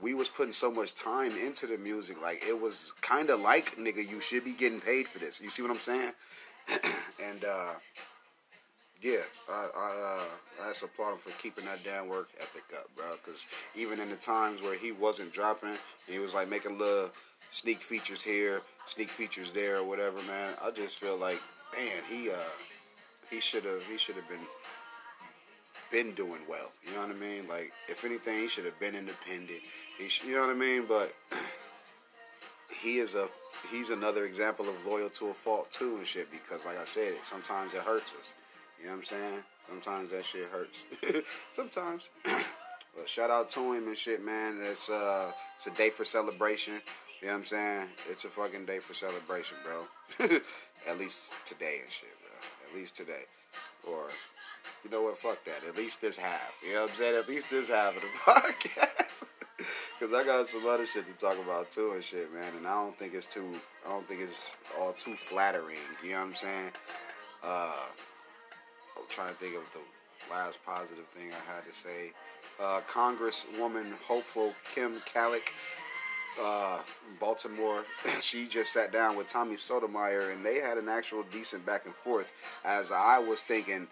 we 0.00 0.14
was 0.14 0.28
putting 0.28 0.52
so 0.52 0.70
much 0.70 0.94
time 0.94 1.32
into 1.36 1.66
the 1.66 1.78
music. 1.78 2.20
Like 2.22 2.44
it 2.46 2.58
was 2.58 2.92
kind 3.00 3.30
of 3.30 3.40
like, 3.40 3.76
nigga, 3.76 4.08
you 4.08 4.20
should 4.20 4.44
be 4.44 4.52
getting 4.52 4.80
paid 4.80 5.08
for 5.08 5.18
this. 5.18 5.40
You 5.40 5.48
see 5.48 5.62
what 5.62 5.70
I'm 5.70 5.80
saying? 5.80 6.12
and 7.24 7.44
uh, 7.44 7.74
yeah, 9.02 9.20
I 9.50 9.68
I, 9.76 10.24
uh, 10.62 10.66
I 10.66 10.70
applaud 10.70 11.12
him 11.12 11.18
for 11.18 11.30
keeping 11.40 11.64
that 11.66 11.84
damn 11.84 12.08
work 12.08 12.28
ethic 12.40 12.64
up, 12.76 12.88
bro. 12.96 13.06
Because 13.22 13.46
even 13.76 14.00
in 14.00 14.08
the 14.08 14.16
times 14.16 14.62
where 14.62 14.74
he 14.74 14.92
wasn't 14.92 15.32
dropping, 15.32 15.74
he 16.08 16.18
was 16.18 16.34
like 16.34 16.48
making 16.48 16.78
little 16.78 17.10
sneak 17.50 17.80
features 17.80 18.22
here, 18.22 18.60
sneak 18.84 19.10
features 19.10 19.50
there, 19.50 19.78
or 19.78 19.84
whatever, 19.84 20.20
man. 20.22 20.54
I 20.62 20.70
just 20.70 20.98
feel 20.98 21.16
like, 21.16 21.40
man, 21.76 22.02
he 22.08 22.30
uh, 22.30 22.34
he 23.30 23.40
should 23.40 23.64
have 23.64 23.82
he 23.84 23.96
should 23.96 24.16
have 24.16 24.28
been 24.28 24.46
been 25.90 26.12
doing 26.12 26.40
well. 26.48 26.70
You 26.86 26.94
know 26.94 27.06
what 27.06 27.10
I 27.10 27.18
mean? 27.18 27.48
Like, 27.48 27.72
if 27.88 28.04
anything, 28.04 28.40
he 28.40 28.48
should 28.48 28.64
have 28.64 28.78
been 28.78 28.94
independent. 28.94 29.60
He, 29.98 30.08
sh- 30.08 30.24
you 30.24 30.34
know 30.34 30.42
what 30.42 30.50
I 30.50 30.54
mean? 30.54 30.84
But 30.86 31.12
he 32.80 32.98
is 32.98 33.14
a 33.14 33.28
he's 33.70 33.90
another 33.90 34.24
example 34.24 34.68
of 34.68 34.86
loyal 34.86 35.08
to 35.10 35.28
a 35.28 35.34
fault 35.34 35.70
too 35.70 35.96
and 35.96 36.06
shit. 36.06 36.30
Because, 36.30 36.66
like 36.66 36.78
I 36.78 36.84
said, 36.84 37.14
sometimes 37.22 37.74
it 37.74 37.80
hurts 37.80 38.14
us. 38.14 38.34
You 38.78 38.86
know 38.86 38.92
what 38.92 38.98
I'm 38.98 39.04
saying? 39.04 39.42
Sometimes 39.68 40.10
that 40.12 40.24
shit 40.24 40.44
hurts. 40.44 40.86
sometimes. 41.52 42.10
but 42.24 43.08
shout 43.08 43.30
out 43.30 43.50
to 43.50 43.72
him 43.72 43.88
and 43.88 43.96
shit, 43.96 44.24
man. 44.24 44.60
It's 44.62 44.88
uh, 44.88 45.32
it's 45.56 45.66
a 45.66 45.72
day 45.72 45.90
for 45.90 46.04
celebration. 46.04 46.74
You 47.20 47.26
know 47.26 47.34
what 47.34 47.38
I'm 47.40 47.44
saying? 47.44 47.88
It's 48.08 48.24
a 48.24 48.28
fucking 48.28 48.64
day 48.64 48.78
for 48.78 48.94
celebration, 48.94 49.56
bro. 49.64 50.28
At 50.88 50.98
least 50.98 51.32
today 51.44 51.78
and 51.82 51.90
shit, 51.90 52.08
bro. 52.20 52.70
At 52.70 52.76
least 52.76 52.96
today. 52.96 53.24
Or 53.88 54.04
you 54.84 54.90
know 54.90 55.02
what? 55.02 55.18
Fuck 55.18 55.44
that. 55.44 55.66
At 55.66 55.76
least 55.76 56.00
this 56.00 56.16
half. 56.16 56.58
You 56.64 56.74
know 56.74 56.82
what 56.82 56.90
I'm 56.90 56.96
saying? 56.96 57.16
At 57.16 57.28
least 57.28 57.50
this 57.50 57.68
half 57.68 57.96
of 57.96 58.02
the 58.02 58.08
podcast. 58.18 59.24
Cause 59.98 60.14
I 60.14 60.22
got 60.24 60.46
some 60.46 60.64
other 60.64 60.86
shit 60.86 61.08
to 61.08 61.12
talk 61.14 61.36
about 61.42 61.72
too 61.72 61.90
and 61.92 62.02
shit, 62.02 62.32
man. 62.32 62.52
And 62.56 62.68
I 62.68 62.74
don't 62.80 62.96
think 62.96 63.14
it's 63.14 63.26
too. 63.26 63.52
I 63.84 63.90
don't 63.90 64.06
think 64.06 64.20
it's 64.20 64.56
all 64.78 64.92
too 64.92 65.14
flattering. 65.14 65.76
You 66.04 66.12
know 66.12 66.18
what 66.18 66.26
I'm 66.28 66.34
saying? 66.34 66.70
Uh, 67.42 67.86
trying 69.08 69.28
to 69.28 69.34
think 69.34 69.56
of 69.56 69.70
the 69.72 69.80
last 70.30 70.64
positive 70.64 71.06
thing 71.06 71.28
I 71.30 71.54
had 71.54 71.64
to 71.64 71.72
say. 71.72 72.12
Uh, 72.60 72.80
Congresswoman 72.90 73.92
hopeful 74.06 74.52
Kim 74.74 75.00
Klacik, 75.06 75.52
uh, 76.40 76.80
Baltimore, 77.20 77.84
she 78.20 78.46
just 78.46 78.72
sat 78.72 78.92
down 78.92 79.16
with 79.16 79.28
Tommy 79.28 79.56
Sotomayor 79.56 80.30
and 80.30 80.44
they 80.44 80.56
had 80.56 80.78
an 80.78 80.88
actual 80.88 81.24
decent 81.32 81.64
back 81.64 81.84
and 81.84 81.94
forth. 81.94 82.32
As 82.64 82.90
I 82.92 83.18
was 83.18 83.42
thinking, 83.42 83.86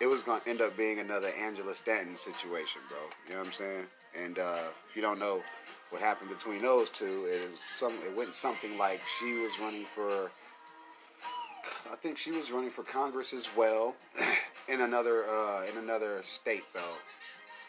it 0.00 0.06
was 0.06 0.22
gonna 0.22 0.42
end 0.46 0.60
up 0.60 0.76
being 0.76 0.98
another 0.98 1.28
Angela 1.40 1.74
Stanton 1.74 2.16
situation, 2.16 2.82
bro. 2.88 2.98
You 3.26 3.32
know 3.34 3.38
what 3.38 3.46
I'm 3.46 3.52
saying? 3.52 3.86
And 4.22 4.38
uh, 4.38 4.58
if 4.88 4.94
you 4.94 5.02
don't 5.02 5.18
know 5.18 5.42
what 5.90 6.02
happened 6.02 6.30
between 6.30 6.62
those 6.62 6.90
two, 6.90 7.26
it 7.30 7.50
was 7.50 7.60
some. 7.60 7.92
It 8.06 8.16
went 8.16 8.34
something 8.34 8.76
like 8.78 9.00
she 9.06 9.34
was 9.34 9.58
running 9.60 9.84
for. 9.84 10.30
I 11.90 11.96
think 11.96 12.18
she 12.18 12.30
was 12.30 12.50
running 12.52 12.70
for 12.70 12.82
Congress 12.82 13.32
as 13.32 13.48
well, 13.56 13.94
in 14.68 14.80
another 14.80 15.24
uh, 15.28 15.62
in 15.70 15.78
another 15.78 16.22
state 16.22 16.64
though, 16.72 16.96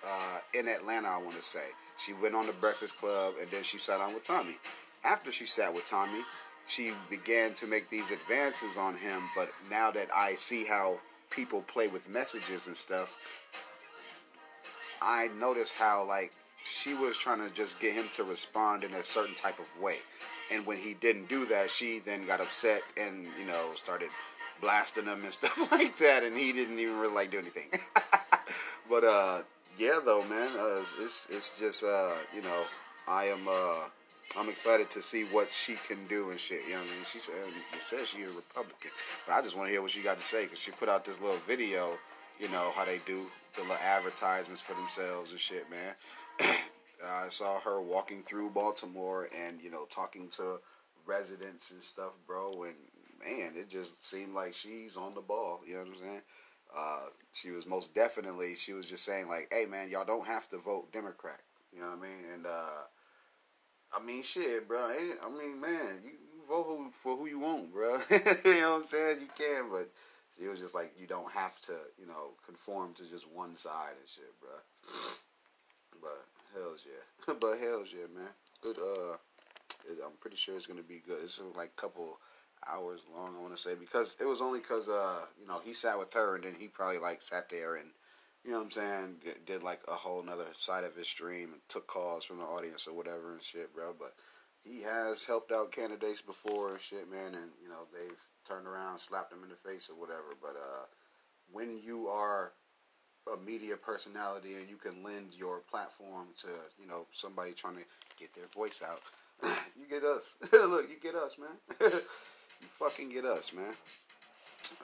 uh, 0.06 0.40
in 0.54 0.68
Atlanta, 0.68 1.08
I 1.10 1.18
want 1.18 1.36
to 1.36 1.42
say. 1.42 1.68
She 1.98 2.14
went 2.14 2.36
on 2.36 2.46
the 2.46 2.54
Breakfast 2.54 2.98
Club 2.98 3.36
and 3.40 3.50
then 3.52 3.64
she 3.64 3.78
sat 3.78 4.00
down 4.00 4.14
with 4.14 4.24
Tommy. 4.24 4.58
After 5.04 5.32
she 5.32 5.46
sat 5.46 5.74
with 5.74 5.86
Tommy, 5.86 6.24
she 6.68 6.92
began 7.10 7.54
to 7.56 7.68
make 7.68 7.90
these 7.90 8.12
advances 8.12 8.78
on 8.78 8.96
him. 8.96 9.22
But 9.36 9.50
now 9.70 9.92
that 9.92 10.10
I 10.16 10.36
see 10.36 10.66
how 10.66 11.00
people 11.30 11.62
play 11.64 11.88
with 11.88 12.10
messages 12.10 12.68
and 12.68 12.76
stuff, 12.76 13.16
I 15.02 15.30
noticed 15.40 15.74
how 15.74 16.04
like 16.04 16.32
she 16.64 16.96
was 16.96 17.18
trying 17.18 17.48
to 17.48 17.54
just 17.54 17.80
get 17.80 17.94
him 17.94 18.06
to 18.14 18.24
respond 18.24 18.84
in 18.84 18.94
a 18.94 19.04
certain 19.04 19.36
type 19.36 19.60
of 19.60 19.80
way. 19.80 19.98
And 20.52 20.66
when 20.66 20.78
he 20.78 20.96
didn't 20.96 21.30
do 21.30 21.46
that, 21.48 21.70
she 21.70 22.00
then 22.00 22.26
got 22.26 22.42
upset 22.42 22.82
and, 22.98 23.28
you 23.40 23.46
know, 23.46 23.70
started 23.74 24.10
blasting 24.66 25.06
them 25.06 25.22
and 25.24 25.32
stuff 25.40 25.72
like 25.72 25.96
that 25.98 26.24
and 26.24 26.36
he 26.36 26.52
didn't 26.52 26.80
even 26.80 26.98
really 26.98 27.14
like 27.14 27.30
do 27.30 27.38
anything. 27.38 27.70
but 28.90 29.04
uh 29.04 29.42
yeah 29.78 30.00
though, 30.04 30.24
man, 30.30 30.52
uh, 30.58 30.84
it's 31.02 31.28
it's 31.30 31.60
just 31.60 31.84
uh, 31.84 32.14
you 32.36 32.42
know, 32.42 32.64
I 33.08 33.26
am 33.26 33.48
uh 33.48 33.88
I'm 34.38 34.50
excited 34.50 34.90
to 34.92 35.02
see 35.02 35.24
what 35.26 35.54
she 35.54 35.76
can 35.88 36.06
do 36.08 36.32
and 36.32 36.40
shit. 36.40 36.62
You 36.66 36.74
know 36.74 36.80
what 36.80 36.90
I 36.90 36.96
mean? 36.96 37.04
She 37.06 37.20
said, 37.20 37.36
says 37.80 38.10
she's 38.10 38.28
a 38.28 38.34
Republican, 38.34 38.92
but 39.26 39.34
I 39.34 39.42
just 39.42 39.56
want 39.56 39.68
to 39.68 39.72
hear 39.72 39.82
what 39.82 39.92
she 39.92 40.02
got 40.02 40.18
to 40.18 40.26
say 40.26 40.44
because 40.44 40.60
she 40.60 40.72
put 40.72 40.90
out 40.90 41.06
this 41.06 41.22
little 41.22 41.40
video. 41.48 41.98
You 42.40 42.50
know 42.50 42.72
how 42.76 42.84
they 42.86 43.00
do 43.06 43.26
the 43.56 43.62
little 43.62 43.78
advertisements 43.78 44.62
for 44.62 44.74
themselves 44.74 45.32
and 45.32 45.40
shit, 45.40 45.70
man. 45.70 45.94
I 47.06 47.30
saw 47.30 47.60
her 47.62 47.82
walking 47.82 48.24
through 48.24 48.50
Baltimore 48.50 49.30
and 49.38 49.62
you 49.62 49.70
know 49.70 49.86
talking 49.90 50.28
to 50.32 50.60
residents 51.06 51.72
and 51.72 51.84
stuff, 51.84 52.14
bro. 52.26 52.64
And 52.64 52.76
man, 53.20 53.54
it 53.56 53.70
just 53.70 54.06
seemed 54.06 54.34
like 54.34 54.54
she's 54.54 54.98
on 54.98 55.14
the 55.14 55.22
ball. 55.22 55.62
You 55.66 55.76
know 55.76 55.80
what 55.82 55.90
I'm 55.90 55.98
saying? 55.98 56.22
Uh, 56.76 57.06
she 57.32 57.52
was 57.52 57.66
most 57.66 57.94
definitely. 57.94 58.56
She 58.56 58.74
was 58.74 58.90
just 58.90 59.06
saying 59.06 59.28
like, 59.28 59.48
"Hey, 59.52 59.66
man, 59.66 59.90
y'all 59.90 60.06
don't 60.06 60.28
have 60.28 60.50
to 60.50 60.58
vote 60.58 60.92
Democrat." 60.92 61.40
You 61.74 61.82
know 61.82 61.88
what 61.88 62.00
I 62.00 62.02
mean? 62.02 62.26
And 62.34 62.46
uh, 62.46 62.84
I 63.96 64.04
mean, 64.04 64.24
shit, 64.24 64.68
bro. 64.68 64.80
I 64.80 65.30
mean, 65.30 65.60
man, 65.60 66.00
you, 66.04 66.12
vote 66.48 66.66
who, 66.68 66.90
for 66.92 67.16
who 67.18 67.28
you 67.28 67.40
want, 67.40 67.74
bro. 67.74 67.98
you 68.12 68.62
know 68.62 68.74
what 68.74 68.82
I'm 68.82 68.84
saying? 68.86 69.20
You 69.22 69.28
can, 69.38 69.70
but 69.72 69.90
she 70.36 70.48
was 70.48 70.60
just 70.60 70.76
like, 70.76 70.94
you 71.00 71.08
don't 71.08 71.32
have 71.32 71.60
to, 71.62 71.74
you 72.00 72.08
know, 72.08 72.32
conform 72.46 72.94
to 72.96 73.10
just 73.10 73.30
one 73.32 73.56
side 73.56 73.94
and 74.00 74.10
shit, 74.10 74.40
bro. 74.40 74.52
But 76.02 76.26
hell's 76.54 76.86
yeah, 76.86 77.34
but 77.40 77.58
hell's 77.58 77.92
yeah, 77.92 78.06
man. 78.14 78.30
Good. 78.62 78.78
Uh, 78.78 79.16
it, 79.90 79.98
I'm 80.06 80.12
pretty 80.20 80.36
sure 80.36 80.56
it's 80.56 80.68
gonna 80.68 80.84
be 80.84 81.02
good. 81.08 81.20
It's 81.24 81.42
like 81.56 81.70
a 81.70 81.82
couple 81.82 82.20
hours 82.72 83.06
long, 83.14 83.36
I 83.38 83.42
want 83.42 83.56
to 83.56 83.62
say, 83.62 83.76
because 83.76 84.18
it 84.20 84.26
was 84.26 84.42
only 84.42 84.60
because 84.60 84.90
uh, 84.90 85.26
you 85.40 85.48
know, 85.48 85.62
he 85.64 85.74
sat 85.74 86.00
with 86.00 86.14
her 86.14 86.36
and 86.36 86.44
then 86.44 86.56
he 86.58 86.68
probably 86.68 87.00
like 87.00 87.22
sat 87.22 87.50
there 87.50 87.76
and 87.76 87.90
you 88.44 88.52
know 88.52 88.58
what 88.58 88.66
I'm 88.66 88.72
saying, 88.72 89.16
did, 89.48 89.64
like 89.64 89.82
a 89.88 89.94
whole 89.94 90.22
nother 90.22 90.46
side 90.54 90.84
of 90.84 90.96
his 90.96 91.08
stream 91.08 91.52
and 91.52 91.62
took 91.68 91.88
calls 91.88 92.24
from 92.24 92.38
the 92.38 92.44
audience 92.44 92.88
or 92.88 92.94
whatever 92.94 93.32
and 93.32 93.42
shit, 93.42 93.74
bro. 93.74 93.96
But 93.98 94.14
he 94.64 94.82
has 94.84 95.24
helped 95.24 95.52
out 95.52 95.72
candidates 95.72 96.22
before 96.22 96.72
and 96.72 96.82
shit, 96.82 97.10
man, 97.10 97.34
and 97.34 97.52
you 97.62 97.70
know 97.70 97.88
they've 97.92 98.22
turned 98.48 98.68
around, 98.68 99.00
slapped 99.00 99.34
him 99.34 99.44
in 99.44 99.50
the 99.50 99.56
face 99.56 99.90
or 99.90 100.00
whatever. 100.00 100.36
But 100.40 100.56
uh, 100.56 100.86
when 101.52 101.80
you 101.84 102.08
are 102.08 102.52
a 103.34 103.38
media 103.38 103.76
personality 103.76 104.54
and 104.54 104.70
you 104.70 104.76
can 104.76 105.04
lend 105.04 105.34
your 105.36 105.60
platform 105.60 106.28
to 106.42 106.48
you 106.80 106.88
know 106.88 107.08
somebody 107.12 107.54
trying 107.54 107.78
to 107.78 107.84
get 108.20 108.34
their 108.36 108.48
voice 108.48 108.84
out, 108.88 109.02
you 109.76 109.88
get 109.90 110.04
us. 110.04 110.38
Look, 110.52 110.88
you 110.90 110.98
get 111.02 111.16
us, 111.16 111.38
man. 111.40 111.92
fucking 112.66 113.10
get 113.10 113.26
us, 113.26 113.54
man. 113.54 113.74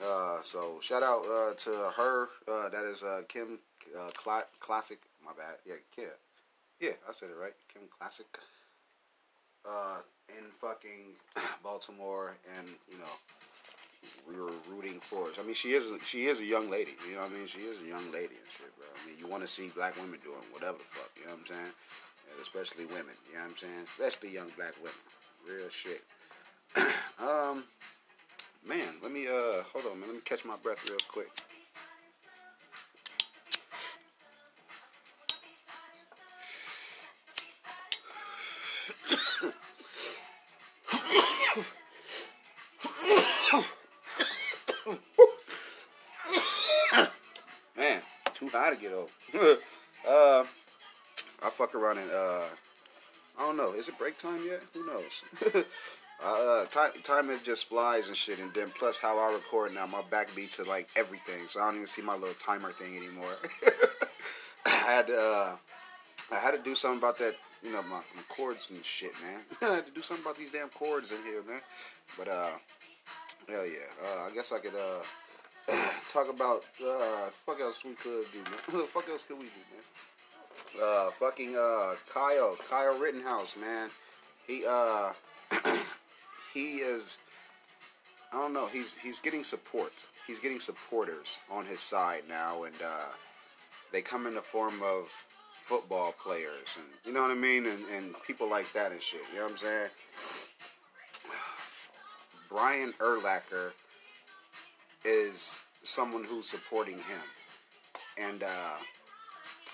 Uh, 0.04 0.40
so 0.42 0.78
shout 0.80 1.02
out 1.02 1.22
uh, 1.26 1.54
to 1.54 1.70
her. 1.96 2.28
Uh, 2.48 2.68
that 2.68 2.84
is 2.84 3.02
uh, 3.02 3.22
Kim 3.28 3.58
uh, 3.98 4.10
Cl- 4.18 4.48
Klacik. 4.60 4.98
My 5.24 5.32
bad. 5.32 5.56
Yeah, 5.64 5.74
Kim. 5.94 6.06
Yeah, 6.80 6.92
I 7.08 7.12
said 7.12 7.30
it 7.30 7.36
right. 7.40 7.54
Kim 7.72 7.82
Classic. 7.96 8.26
Uh, 9.68 9.98
in 10.28 10.44
fucking 10.60 11.14
Baltimore, 11.62 12.36
and 12.58 12.66
you 12.90 12.98
know, 12.98 13.14
we 14.26 14.34
were 14.40 14.52
rooting 14.68 14.98
for 14.98 15.26
her. 15.26 15.30
I 15.38 15.44
mean, 15.44 15.54
she 15.54 15.72
is 15.72 15.92
she 16.02 16.26
is 16.26 16.40
a 16.40 16.44
young 16.44 16.70
lady. 16.70 16.96
You 17.08 17.14
know 17.14 17.22
what 17.22 17.30
I 17.30 17.34
mean? 17.34 17.46
She 17.46 17.60
is 17.60 17.80
a 17.82 17.86
young 17.86 18.04
lady 18.10 18.34
and 18.34 18.48
shit, 18.50 18.74
bro. 18.76 18.86
I 18.90 19.06
mean, 19.06 19.16
you 19.18 19.26
want 19.28 19.42
to 19.42 19.48
see 19.48 19.68
black 19.68 19.94
women 19.96 20.18
doing 20.24 20.42
whatever 20.50 20.78
the 20.78 20.84
fuck. 20.84 21.10
You 21.16 21.26
know 21.26 21.32
what 21.32 21.40
I'm 21.40 21.46
saying? 21.46 21.72
And 22.30 22.40
especially 22.42 22.86
women. 22.86 23.14
You 23.30 23.38
know 23.38 23.46
what 23.46 23.50
I'm 23.50 23.56
saying? 23.56 23.84
Especially 23.84 24.30
young 24.30 24.50
black 24.56 24.74
women. 24.82 25.06
Real 25.46 25.68
shit. 25.68 26.02
um. 27.20 27.64
Man, 28.64 28.94
let 29.02 29.10
me 29.10 29.26
uh 29.26 29.62
hold 29.72 29.86
on, 29.90 29.98
man. 29.98 30.08
Let 30.08 30.14
me 30.14 30.22
catch 30.24 30.44
my 30.44 30.54
breath 30.62 30.88
real 30.88 30.98
quick. 31.08 31.26
man, 47.76 48.00
too 48.34 48.48
high 48.48 48.70
to 48.70 48.76
get 48.76 48.92
over. 48.92 49.10
uh, 50.08 50.44
I 51.42 51.50
fuck 51.50 51.74
around 51.74 51.98
and 51.98 52.10
uh, 52.12 52.44
I 53.38 53.40
don't 53.40 53.56
know. 53.56 53.72
Is 53.72 53.88
it 53.88 53.98
break 53.98 54.18
time 54.18 54.40
yet? 54.46 54.60
Who 54.72 54.86
knows? 54.86 55.24
Uh, 56.24 56.64
time, 56.66 56.90
time 57.02 57.30
it 57.30 57.42
just 57.42 57.66
flies 57.66 58.06
and 58.06 58.16
shit, 58.16 58.38
and 58.38 58.54
then 58.54 58.68
plus 58.78 58.98
how 58.98 59.18
I 59.18 59.32
record 59.32 59.74
now, 59.74 59.86
my 59.86 60.02
back 60.08 60.32
beats 60.36 60.60
are 60.60 60.64
like 60.64 60.88
everything, 60.96 61.48
so 61.48 61.60
I 61.60 61.66
don't 61.66 61.76
even 61.76 61.86
see 61.88 62.02
my 62.02 62.14
little 62.14 62.34
timer 62.34 62.70
thing 62.70 62.96
anymore. 62.96 63.34
I 64.66 64.70
had 64.70 65.06
to, 65.08 65.16
uh, 65.16 65.56
I 66.30 66.38
had 66.38 66.52
to 66.52 66.62
do 66.62 66.76
something 66.76 66.98
about 66.98 67.18
that, 67.18 67.34
you 67.64 67.72
know, 67.72 67.82
my, 67.82 67.96
my 68.14 68.22
cords 68.28 68.70
and 68.70 68.84
shit, 68.84 69.12
man. 69.20 69.40
I 69.72 69.74
had 69.76 69.86
to 69.86 69.92
do 69.92 70.02
something 70.02 70.24
about 70.24 70.36
these 70.36 70.52
damn 70.52 70.68
cords 70.68 71.10
in 71.10 71.18
here, 71.24 71.42
man. 71.42 71.60
But 72.16 72.28
uh, 72.28 72.50
hell 73.48 73.66
yeah, 73.66 74.06
uh, 74.06 74.28
I 74.28 74.30
guess 74.32 74.52
I 74.52 74.60
could 74.60 74.74
uh 74.74 75.72
talk 76.08 76.30
about 76.30 76.62
uh, 76.84 77.30
fuck 77.32 77.60
else 77.60 77.84
we 77.84 77.94
could 77.94 78.26
do, 78.32 78.38
man. 78.38 78.86
fuck 78.86 79.08
else 79.08 79.24
could 79.24 79.38
we 79.38 79.46
do, 79.46 79.50
man? 79.72 80.84
Uh, 80.84 81.10
fucking 81.10 81.56
uh, 81.56 81.94
Kyle, 82.08 82.56
Kyle 82.70 82.96
Rittenhouse, 82.96 83.56
man. 83.56 83.90
He 84.46 84.64
uh. 84.68 85.12
he 86.52 86.76
is 86.78 87.20
I 88.32 88.36
don't 88.36 88.52
know, 88.52 88.66
he's 88.66 88.94
he's 88.94 89.20
getting 89.20 89.44
support. 89.44 90.04
He's 90.26 90.40
getting 90.40 90.60
supporters 90.60 91.38
on 91.50 91.66
his 91.66 91.80
side 91.80 92.22
now 92.28 92.64
and 92.64 92.74
uh, 92.84 93.10
they 93.92 94.00
come 94.00 94.26
in 94.26 94.34
the 94.34 94.40
form 94.40 94.80
of 94.82 95.08
football 95.56 96.12
players 96.12 96.76
and 96.76 96.86
you 97.04 97.12
know 97.12 97.22
what 97.22 97.30
I 97.30 97.34
mean 97.34 97.66
and, 97.66 97.84
and 97.94 98.14
people 98.26 98.48
like 98.48 98.72
that 98.72 98.92
and 98.92 99.02
shit. 99.02 99.20
You 99.32 99.38
know 99.38 99.44
what 99.44 99.52
I'm 99.52 99.58
saying? 99.58 99.88
Brian 102.48 102.92
Urlacher 102.94 103.72
is 105.04 105.62
someone 105.82 106.24
who's 106.24 106.48
supporting 106.48 106.96
him. 106.96 107.26
And 108.18 108.42
uh 108.42 108.76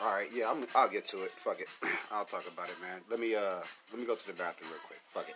all 0.01 0.15
right, 0.15 0.29
yeah, 0.33 0.49
I'm, 0.49 0.65
I'll 0.77 0.89
get 0.89 1.07
to 1.07 1.25
it. 1.25 1.33
Fuck 1.37 1.61
it, 1.61 1.69
I'll 2.13 2.25
talk 2.25 2.47
about 2.47 2.69
it, 2.69 2.77
man. 2.81 3.01
Let 3.11 3.19
me 3.19 3.35
uh, 3.35 3.61
let 3.91 4.01
me 4.01 4.07
go 4.07 4.15
to 4.15 4.27
the 4.27 4.33
bathroom 4.33 4.71
real 4.71 4.81
quick. 4.87 5.01
Fuck 5.13 5.29
it. 5.29 5.35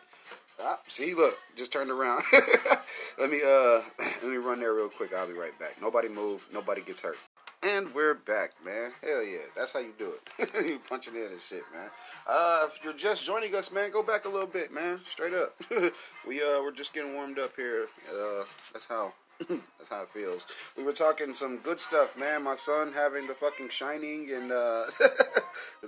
Ah, 0.61 0.81
see, 0.87 1.15
look, 1.15 1.38
just 1.57 1.73
turned 1.73 1.91
around. 1.91 2.23
let 3.19 3.31
me 3.31 3.41
uh, 3.45 3.81
let 4.23 4.31
me 4.31 4.37
run 4.37 4.61
there 4.61 4.75
real 4.75 4.88
quick. 4.88 5.12
I'll 5.12 5.27
be 5.27 5.33
right 5.33 5.57
back. 5.59 5.81
Nobody 5.81 6.09
move. 6.09 6.47
Nobody 6.53 6.83
gets 6.83 7.01
hurt. 7.01 7.19
And 7.65 7.93
we're 7.95 8.15
back, 8.15 8.53
man. 8.65 8.91
Hell 9.03 9.23
yeah, 9.23 9.38
that's 9.55 9.73
how 9.73 9.79
you 9.79 9.93
do 9.97 10.12
it. 10.12 10.51
you 10.69 10.81
punching 10.88 11.15
in 11.15 11.31
and 11.31 11.41
shit, 11.41 11.62
man. 11.73 11.88
Uh, 12.27 12.67
if 12.67 12.83
you're 12.83 12.93
just 12.93 13.25
joining 13.25 13.55
us, 13.55 13.71
man, 13.71 13.93
go 13.93 14.03
back 14.03 14.25
a 14.25 14.29
little 14.29 14.49
bit, 14.49 14.73
man. 14.73 14.99
Straight 15.05 15.33
up. 15.33 15.55
we 16.27 16.43
uh, 16.43 16.61
we're 16.61 16.73
just 16.73 16.93
getting 16.93 17.15
warmed 17.15 17.38
up 17.38 17.55
here. 17.57 17.87
Uh, 18.12 18.45
that's 18.73 18.87
how 18.87 19.12
That's 19.49 19.88
how 19.91 20.03
it 20.03 20.09
feels. 20.09 20.47
We 20.77 20.85
were 20.85 20.93
talking 20.93 21.35
some 21.35 21.59
good 21.59 21.81
stuff, 21.81 22.17
man. 22.17 22.45
My 22.45 22.55
son 22.55 22.93
having 22.93 23.27
the 23.27 23.35
fucking 23.35 23.71
shining 23.71 24.31
and 24.33 24.53
uh 24.53 24.85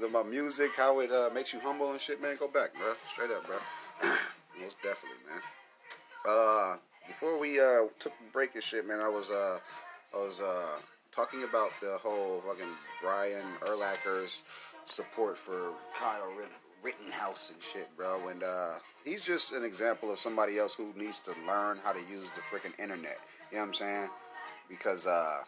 about 0.04 0.28
music, 0.28 0.72
how 0.76 1.00
it 1.00 1.10
uh, 1.10 1.30
makes 1.34 1.52
you 1.52 1.60
humble 1.60 1.90
and 1.90 2.00
shit, 2.00 2.20
man. 2.20 2.36
Go 2.36 2.48
back, 2.48 2.74
bro. 2.74 2.94
Straight 3.06 3.30
up, 3.30 3.46
bro. 3.46 3.56
Most 4.60 4.76
definitely, 4.82 5.18
man. 5.28 5.40
Uh 6.26 6.76
before 7.06 7.38
we 7.38 7.60
uh 7.60 7.88
took 7.98 8.12
a 8.12 8.32
break 8.32 8.54
and 8.54 8.62
shit, 8.62 8.86
man, 8.86 9.00
I 9.00 9.08
was 9.08 9.30
uh 9.30 9.58
I 10.14 10.16
was 10.16 10.40
uh 10.40 10.78
talking 11.12 11.44
about 11.44 11.70
the 11.80 11.98
whole 12.02 12.40
fucking 12.40 12.66
Brian 13.00 13.44
Urlacher's 13.62 14.42
support 14.84 15.38
for 15.38 15.72
Kyle 15.98 16.32
Rittenhouse 16.82 17.50
and 17.50 17.62
shit, 17.62 17.88
bro. 17.96 18.28
And 18.28 18.42
uh, 18.42 18.74
he's 19.04 19.24
just 19.24 19.52
an 19.52 19.64
example 19.64 20.10
of 20.10 20.18
somebody 20.18 20.58
else 20.58 20.74
who 20.74 20.92
needs 20.96 21.20
to 21.20 21.30
learn 21.46 21.78
how 21.84 21.92
to 21.92 22.00
use 22.10 22.30
the 22.30 22.40
freaking 22.40 22.78
internet. 22.80 23.18
You 23.50 23.58
know 23.58 23.62
what 23.62 23.68
I'm 23.68 23.74
saying? 23.74 24.08
Because 24.68 25.06
uh, 25.06 25.38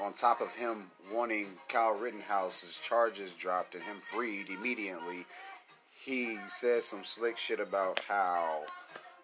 on 0.00 0.12
top 0.12 0.40
of 0.40 0.54
him 0.54 0.90
wanting 1.12 1.46
Kyle 1.68 1.96
Rittenhouse's 1.98 2.78
charges 2.78 3.32
dropped 3.32 3.74
and 3.74 3.82
him 3.82 3.96
freed 3.96 4.50
immediately, 4.50 5.24
he 6.04 6.36
says 6.46 6.84
some 6.84 7.04
slick 7.04 7.36
shit 7.36 7.60
about 7.60 8.00
how, 8.08 8.62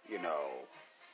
you 0.09 0.19
know, 0.21 0.51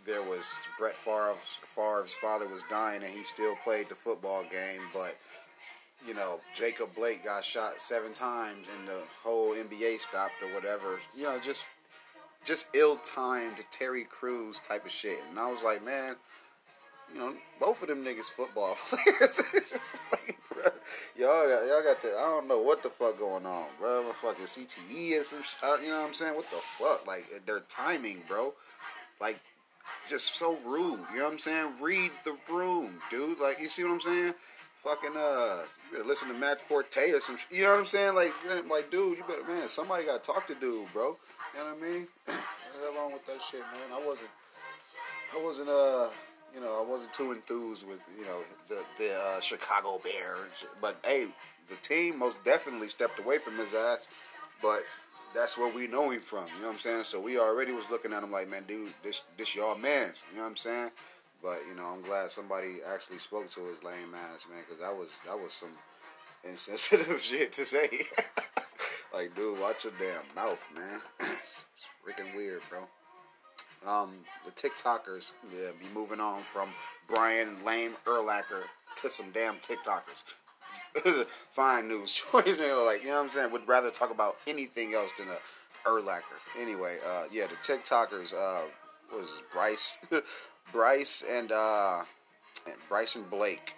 there 0.07 0.23
was 0.23 0.67
Brett 0.79 0.97
Favre's, 0.97 1.59
Favre's 1.63 2.15
father 2.15 2.47
was 2.47 2.63
dying 2.69 3.03
and 3.03 3.13
he 3.13 3.23
still 3.23 3.55
played 3.65 3.89
the 3.89 3.95
football 3.95 4.45
game, 4.51 4.83
but 4.93 5.17
you 6.07 6.13
know, 6.13 6.41
Jacob 6.55 6.95
Blake 6.95 7.25
got 7.25 7.43
shot 7.43 7.81
seven 7.81 8.13
times 8.13 8.69
and 8.77 8.87
the 8.89 9.01
whole 9.23 9.55
NBA 9.55 9.99
stopped 10.01 10.35
or 10.43 10.55
whatever. 10.55 10.99
You 11.17 11.25
know, 11.25 11.39
just 11.39 11.71
just 12.45 12.69
ill-timed 12.75 13.57
Terry 13.71 14.05
Crews 14.05 14.59
type 14.59 14.85
of 14.85 14.91
shit. 14.91 15.19
And 15.31 15.39
I 15.39 15.51
was 15.51 15.65
like, 15.65 15.83
man, 15.83 16.17
you 17.13 17.21
know, 17.21 17.35
both 17.61 17.83
of 17.83 17.89
them 17.89 18.05
niggas 18.05 18.31
football 18.31 18.77
players. 18.87 19.43
like, 20.13 20.39
bro, 20.49 20.63
y'all 21.17 21.49
got 21.49 21.67
y'all 21.67 21.83
got 21.83 22.03
the 22.03 22.09
I 22.17 22.23
don't 22.23 22.49
know 22.49 22.61
what 22.61 22.83
the 22.83 22.91
fuck 22.91 23.19
going 23.19 23.47
on, 23.47 23.67
bro. 23.81 24.05
Fucking 24.05 24.47
CTE 24.47 25.17
and 25.17 25.25
some 25.25 25.43
shit. 25.43 25.83
You 25.83 25.91
know 25.91 26.01
what 26.01 26.07
I'm 26.07 26.15
saying? 26.15 26.35
What 26.35 26.51
the 26.51 26.61
fuck? 26.79 27.07
Like 27.07 27.25
their 27.47 27.61
timing, 27.69 28.23
bro. 28.29 28.55
Like 29.21 29.39
just 30.09 30.37
so 30.37 30.59
rude. 30.65 31.01
You 31.13 31.19
know 31.19 31.25
what 31.25 31.33
I'm 31.33 31.39
saying? 31.39 31.73
Read 31.81 32.11
the 32.25 32.37
room, 32.51 33.01
dude. 33.11 33.41
Like 33.41 33.61
you 33.61 33.69
see 33.69 33.85
what 33.85 33.93
I'm 33.93 34.01
saying? 34.01 34.35
fucking 34.85 35.17
uh, 35.17 35.63
you 35.87 35.97
better 35.97 36.05
listen 36.05 36.29
to 36.29 36.35
Matt 36.35 36.61
Forte 36.61 37.11
or 37.11 37.21
some. 37.21 37.37
Sh- 37.37 37.47
you 37.51 37.63
know 37.65 37.71
what 37.71 37.81
I'm 37.81 37.87
saying? 37.87 38.15
Like, 38.15 38.33
like, 38.69 38.91
dude, 38.91 39.17
you 39.17 39.25
better, 39.25 39.45
man. 39.45 39.67
Somebody 39.67 40.05
got 40.05 40.23
to 40.23 40.33
talk 40.33 40.47
to 40.49 40.55
dude, 40.55 40.93
bro. 40.93 41.17
You 41.55 41.61
know 41.61 41.75
what 41.75 41.83
I 41.83 41.91
mean? 41.91 42.07
what 42.27 42.97
wrong 42.97 43.13
with 43.13 43.27
that 43.27 43.41
shit, 43.43 43.61
man? 43.61 43.91
I 43.93 44.07
wasn't, 44.07 44.31
I 45.35 45.43
wasn't, 45.43 45.71
uh, 45.71 46.09
you 46.55 46.61
know, 46.61 46.81
I 46.81 46.89
wasn't 46.89 47.13
too 47.13 47.33
enthused 47.33 47.87
with, 47.87 48.01
you 48.19 48.25
know, 48.25 48.39
the 48.69 48.85
the 48.99 49.15
uh, 49.15 49.41
Chicago 49.41 50.01
Bears. 50.03 50.65
But 50.81 50.97
hey, 51.05 51.27
the 51.69 51.77
team 51.77 52.19
most 52.19 52.43
definitely 52.45 52.89
stepped 52.89 53.19
away 53.19 53.39
from 53.39 53.57
his 53.57 53.75
ass. 53.75 54.09
But 54.63 54.85
that's 55.35 55.59
where 55.59 55.73
we 55.75 55.87
know 55.87 56.11
him 56.11 56.21
from. 56.21 56.47
You 56.57 56.63
know 56.63 56.69
what 56.69 56.75
I'm 56.75 56.79
saying? 56.79 57.03
So 57.03 57.21
we 57.21 57.39
already 57.39 57.73
was 57.73 57.91
looking 57.91 58.13
at 58.13 58.23
him 58.23 58.31
like, 58.31 58.49
man, 58.49 58.65
dude, 58.69 58.95
this 59.03 59.25
this 59.37 59.55
y'all 59.57 59.77
man's. 59.77 60.25
You 60.31 60.37
know 60.37 60.45
what 60.45 60.51
I'm 60.51 60.57
saying? 60.57 60.91
But 61.43 61.61
you 61.69 61.75
know, 61.75 61.87
I'm 61.87 62.03
glad 62.03 62.31
somebody 62.31 62.77
actually 62.87 63.19
spoke 63.19 63.49
to 63.51 63.61
his 63.67 63.83
lame 63.83 64.15
ass, 64.33 64.47
man, 64.51 64.61
because 64.67 64.81
that 64.81 64.97
was 64.97 65.19
that 65.27 65.39
was 65.39 65.53
some 65.53 65.77
insensitive 66.45 67.21
shit 67.21 67.53
to 67.53 67.65
say. 67.65 67.89
like, 69.13 69.35
dude, 69.35 69.61
watch 69.61 69.85
your 69.85 69.93
damn 69.99 70.35
mouth, 70.35 70.69
man. 70.75 71.01
it's 71.21 71.65
freaking 72.07 72.35
weird, 72.37 72.63
bro. 72.71 72.87
Um, 73.87 74.13
the 74.45 74.51
TikTokers, 74.53 75.33
yeah, 75.53 75.71
be 75.79 75.87
moving 75.95 76.21
on 76.21 76.43
from 76.43 76.69
Brian 77.09 77.63
Lame 77.65 77.97
Urlacher 78.07 78.63
to 78.97 79.11
some 79.11 79.31
damn 79.33 79.57
TikTokers. 79.57 80.25
Fine 81.53 81.89
news 81.89 82.15
choice, 82.33 82.59
man. 82.59 82.87
Like, 82.87 83.03
you 83.03 83.09
know 83.09 83.17
what 83.17 83.23
I'm 83.23 83.29
saying? 83.29 83.53
Would 83.53 83.69
rather 83.69 83.91
talk 83.91 84.11
about 84.11 84.37
anything 84.47 84.95
else 84.95 85.13
than 85.19 85.29
a 85.29 85.89
Urlacher. 85.89 86.23
Anyway, 86.59 86.97
uh, 87.07 87.25
yeah, 87.31 87.47
the 87.47 87.57
TikTokers, 87.57 88.33
uh, 88.35 88.63
was 89.15 89.29
this, 89.29 89.43
Bryce? 89.53 89.99
Bryce 90.73 91.25
and 91.31 91.53
uh, 91.53 92.03
and 92.67 92.77
Bryce 92.89 93.17
and 93.17 93.29
Blake. 93.29 93.75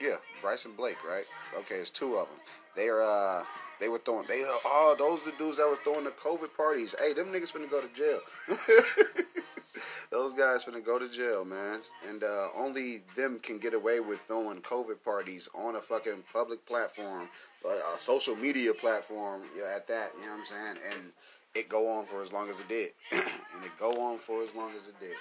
Yeah, 0.00 0.16
Bryce 0.40 0.64
and 0.64 0.76
Blake, 0.76 0.96
right? 1.04 1.24
Okay, 1.58 1.76
it's 1.76 1.90
two 1.90 2.16
of 2.16 2.28
them. 2.28 2.38
They 2.78 2.88
are 2.88 3.02
uh, 3.02 3.42
they 3.80 3.88
were 3.88 3.98
throwing. 3.98 4.28
They 4.28 4.44
oh, 4.46 4.94
those 4.96 5.22
the 5.22 5.32
dudes 5.32 5.56
that 5.56 5.66
was 5.66 5.80
throwing 5.80 6.04
the 6.04 6.10
COVID 6.10 6.56
parties. 6.56 6.94
Hey, 6.96 7.12
them 7.12 7.26
niggas 7.26 7.52
finna 7.52 7.68
go 7.68 7.80
to 7.80 7.92
jail. 7.92 8.20
those 10.12 10.32
guys 10.32 10.62
finna 10.62 10.84
go 10.84 10.96
to 10.96 11.08
jail, 11.08 11.44
man. 11.44 11.80
And 12.08 12.22
uh, 12.22 12.48
only 12.56 13.02
them 13.16 13.40
can 13.40 13.58
get 13.58 13.74
away 13.74 13.98
with 13.98 14.20
throwing 14.20 14.60
COVID 14.60 15.02
parties 15.04 15.48
on 15.56 15.74
a 15.74 15.80
fucking 15.80 16.22
public 16.32 16.64
platform, 16.66 17.28
a 17.66 17.98
social 17.98 18.36
media 18.36 18.72
platform. 18.72 19.42
At 19.74 19.88
that, 19.88 20.12
you 20.14 20.26
know 20.26 20.30
what 20.30 20.38
I'm 20.38 20.44
saying? 20.44 20.76
And 20.92 21.12
it 21.56 21.68
go 21.68 21.90
on 21.90 22.04
for 22.04 22.22
as 22.22 22.32
long 22.32 22.48
as 22.48 22.60
it 22.60 22.68
did, 22.68 22.90
and 23.10 23.64
it 23.64 23.72
go 23.80 24.00
on 24.08 24.18
for 24.18 24.40
as 24.44 24.54
long 24.54 24.70
as 24.76 24.86
it 24.86 25.00
did. 25.00 25.16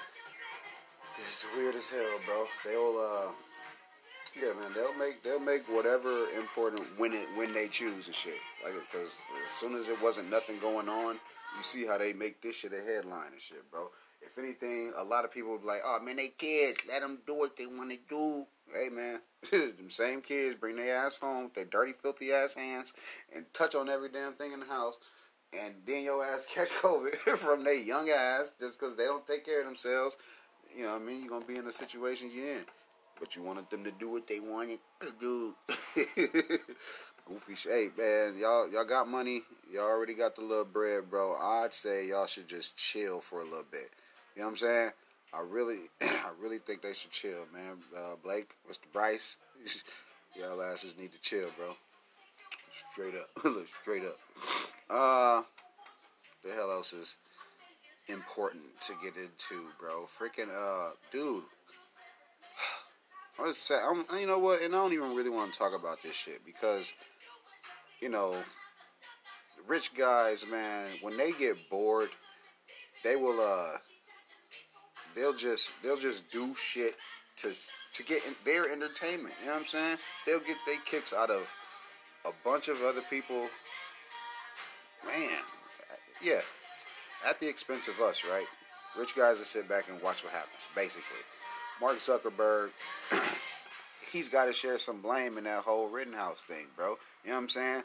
It's 1.19 1.47
weird 1.55 1.73
as 1.73 1.89
hell, 1.89 2.19
bro. 2.27 2.45
They'll 2.63 2.97
uh 2.99 3.31
yeah, 4.41 4.53
man, 4.59 4.71
they'll 4.73 4.93
make 4.95 5.23
they'll 5.23 5.39
make 5.39 5.63
whatever 5.63 6.27
important 6.29 6.81
when 6.97 7.13
it 7.13 7.27
when 7.35 7.53
they 7.53 7.67
choose 7.67 8.07
and 8.07 8.15
shit. 8.15 8.37
Like, 8.63 8.73
cause 8.91 9.21
as 9.45 9.51
soon 9.51 9.75
as 9.75 9.89
it 9.89 10.01
wasn't 10.01 10.29
nothing 10.29 10.59
going 10.59 10.89
on, 10.89 11.15
you 11.15 11.63
see 11.63 11.85
how 11.85 11.97
they 11.97 12.13
make 12.13 12.41
this 12.41 12.57
shit 12.57 12.73
a 12.73 12.81
headline 12.81 13.31
and 13.31 13.41
shit, 13.41 13.69
bro. 13.71 13.89
If 14.21 14.37
anything, 14.37 14.91
a 14.97 15.03
lot 15.03 15.25
of 15.25 15.31
people 15.31 15.51
would 15.51 15.61
be 15.61 15.67
like, 15.67 15.81
"Oh 15.85 15.99
man, 16.01 16.17
they 16.17 16.29
kids, 16.29 16.79
let 16.87 17.01
them 17.01 17.19
do 17.25 17.35
what 17.35 17.55
they 17.55 17.65
want 17.65 17.91
to 17.91 17.97
do." 18.09 18.45
Hey 18.73 18.89
man, 18.89 19.21
them 19.51 19.89
same 19.89 20.21
kids 20.21 20.55
bring 20.55 20.75
their 20.75 20.97
ass 20.97 21.17
home, 21.17 21.45
with 21.45 21.53
their 21.53 21.65
dirty, 21.65 21.93
filthy 21.93 22.33
ass 22.33 22.53
hands, 22.53 22.93
and 23.35 23.45
touch 23.53 23.75
on 23.75 23.89
every 23.89 24.09
damn 24.09 24.33
thing 24.33 24.51
in 24.51 24.59
the 24.59 24.65
house, 24.65 24.99
and 25.53 25.73
then 25.85 26.03
your 26.03 26.23
ass 26.25 26.47
catch 26.53 26.69
COVID 26.69 27.15
from 27.37 27.63
their 27.63 27.73
young 27.73 28.09
ass 28.09 28.53
just 28.59 28.79
because 28.79 28.95
they 28.95 29.05
don't 29.05 29.25
take 29.25 29.45
care 29.45 29.61
of 29.61 29.65
themselves 29.65 30.17
you 30.75 30.83
know 30.83 30.93
what 30.93 31.01
I 31.01 31.05
mean? 31.05 31.21
You're 31.21 31.29
gonna 31.29 31.45
be 31.45 31.55
in 31.55 31.67
a 31.67 31.71
situation 31.71 32.29
you're 32.33 32.57
in. 32.57 32.65
But 33.19 33.35
you 33.35 33.43
wanted 33.43 33.69
them 33.69 33.83
to 33.83 33.91
do 33.91 34.09
what 34.09 34.27
they 34.27 34.39
wanted 34.39 34.79
to 35.01 35.11
do. 35.19 35.55
Goofy 37.27 37.55
shape, 37.55 37.97
man. 37.97 38.37
Y'all 38.37 38.69
y'all 38.71 38.85
got 38.85 39.07
money. 39.07 39.41
Y'all 39.71 39.83
already 39.83 40.13
got 40.13 40.35
the 40.35 40.41
little 40.41 40.65
bread, 40.65 41.09
bro. 41.09 41.35
I'd 41.35 41.73
say 41.73 42.07
y'all 42.07 42.25
should 42.25 42.47
just 42.47 42.77
chill 42.77 43.19
for 43.19 43.41
a 43.41 43.43
little 43.43 43.65
bit. 43.69 43.89
You 44.35 44.41
know 44.41 44.47
what 44.47 44.51
I'm 44.51 44.57
saying? 44.57 44.91
I 45.33 45.41
really 45.41 45.79
I 46.01 46.31
really 46.39 46.59
think 46.59 46.81
they 46.81 46.93
should 46.93 47.11
chill, 47.11 47.45
man. 47.53 47.77
Uh, 47.95 48.15
Blake, 48.23 48.55
Mr. 48.69 48.91
Bryce, 48.93 49.37
y'all 50.39 50.61
asses 50.61 50.97
need 50.97 51.11
to 51.11 51.21
chill, 51.21 51.49
bro. 51.57 51.75
Straight 52.93 53.15
up. 53.15 53.29
Look, 53.43 53.67
straight 53.67 54.03
up. 54.03 54.17
Uh 54.89 55.41
the 56.47 56.53
hell 56.53 56.71
else 56.71 56.93
is 56.93 57.17
important 58.07 58.63
to 58.81 58.93
get 59.03 59.15
into, 59.17 59.67
bro. 59.79 60.05
Freaking, 60.05 60.49
uh, 60.49 60.91
dude. 61.11 61.43
Let's 63.39 63.59
say, 63.59 63.75
I'm, 63.75 64.03
you 64.19 64.25
know 64.25 64.39
what? 64.39 64.61
And 64.61 64.73
I 64.73 64.79
don't 64.79 64.93
even 64.93 65.15
really 65.15 65.29
want 65.29 65.53
to 65.53 65.59
talk 65.59 65.73
about 65.75 66.01
this 66.01 66.15
shit 66.15 66.43
because, 66.45 66.93
you 67.99 68.09
know, 68.09 68.35
rich 69.67 69.93
guys, 69.93 70.45
man, 70.49 70.87
when 71.01 71.17
they 71.17 71.31
get 71.33 71.69
bored, 71.69 72.09
they 73.03 73.15
will, 73.15 73.39
uh, 73.39 73.77
they'll 75.15 75.35
just, 75.35 75.81
they'll 75.83 75.97
just 75.97 76.31
do 76.31 76.53
shit 76.55 76.95
to, 77.37 77.53
to 77.93 78.03
get 78.03 78.23
their 78.43 78.71
entertainment. 78.71 79.35
You 79.41 79.47
know 79.47 79.53
what 79.53 79.61
I'm 79.61 79.67
saying? 79.67 79.97
They'll 80.25 80.39
get 80.39 80.57
their 80.65 80.79
kicks 80.85 81.13
out 81.13 81.29
of 81.29 81.51
a 82.25 82.31
bunch 82.43 82.69
of 82.69 82.81
other 82.81 83.01
people. 83.09 83.47
Man, 85.05 85.37
yeah, 86.23 86.41
at 87.27 87.39
the 87.39 87.47
expense 87.47 87.87
of 87.87 87.99
us, 88.01 88.25
right? 88.25 88.47
Rich 88.97 89.15
guys 89.15 89.37
that 89.39 89.45
sit 89.45 89.69
back 89.69 89.89
and 89.89 90.01
watch 90.01 90.23
what 90.23 90.33
happens, 90.33 90.67
basically. 90.75 91.21
Mark 91.79 91.97
Zuckerberg, 91.97 92.69
he's 94.11 94.29
got 94.29 94.45
to 94.45 94.53
share 94.53 94.77
some 94.77 95.01
blame 95.01 95.37
in 95.37 95.43
that 95.45 95.63
whole 95.63 95.89
Rittenhouse 95.89 96.41
thing, 96.41 96.65
bro. 96.75 96.97
You 97.23 97.29
know 97.29 97.35
what 97.35 97.41
I'm 97.43 97.49
saying? 97.49 97.83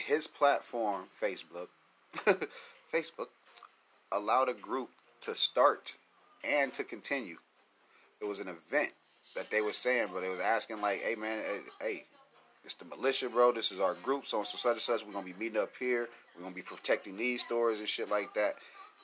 his 0.00 0.26
platform, 0.26 1.04
Facebook, 1.20 1.68
Facebook, 2.92 3.28
allowed 4.12 4.48
a 4.48 4.54
group 4.54 4.90
to 5.20 5.34
start 5.34 5.96
and 6.44 6.72
to 6.72 6.84
continue. 6.84 7.36
It 8.20 8.26
was 8.26 8.40
an 8.40 8.48
event 8.48 8.92
that 9.34 9.50
they 9.50 9.60
were 9.60 9.72
saying, 9.72 10.08
but 10.12 10.20
they 10.20 10.28
was 10.28 10.40
asking 10.40 10.80
like, 10.80 11.00
"Hey 11.00 11.14
man, 11.14 11.42
hey, 11.80 12.04
it's 12.64 12.74
the 12.74 12.84
militia, 12.84 13.28
bro. 13.28 13.52
This 13.52 13.72
is 13.72 13.80
our 13.80 13.94
group, 13.94 14.26
so 14.26 14.38
and 14.38 14.46
so 14.46 14.56
such 14.56 14.72
and 14.72 14.80
such. 14.80 15.06
We're 15.06 15.12
gonna 15.12 15.26
be 15.26 15.34
meeting 15.34 15.60
up 15.60 15.74
here. 15.78 16.08
We're 16.34 16.42
gonna 16.42 16.54
be 16.54 16.62
protecting 16.62 17.16
these 17.16 17.42
stores 17.42 17.78
and 17.78 17.88
shit 17.88 18.10
like 18.10 18.34
that." 18.34 18.56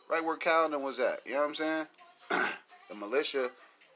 Right 0.08 0.24
where 0.24 0.36
Calvin 0.36 0.82
was 0.82 1.00
at, 1.00 1.20
you 1.26 1.32
know 1.32 1.40
what 1.40 1.48
I'm 1.48 1.54
saying? 1.56 1.86
the 2.88 2.94
militia, 2.94 3.50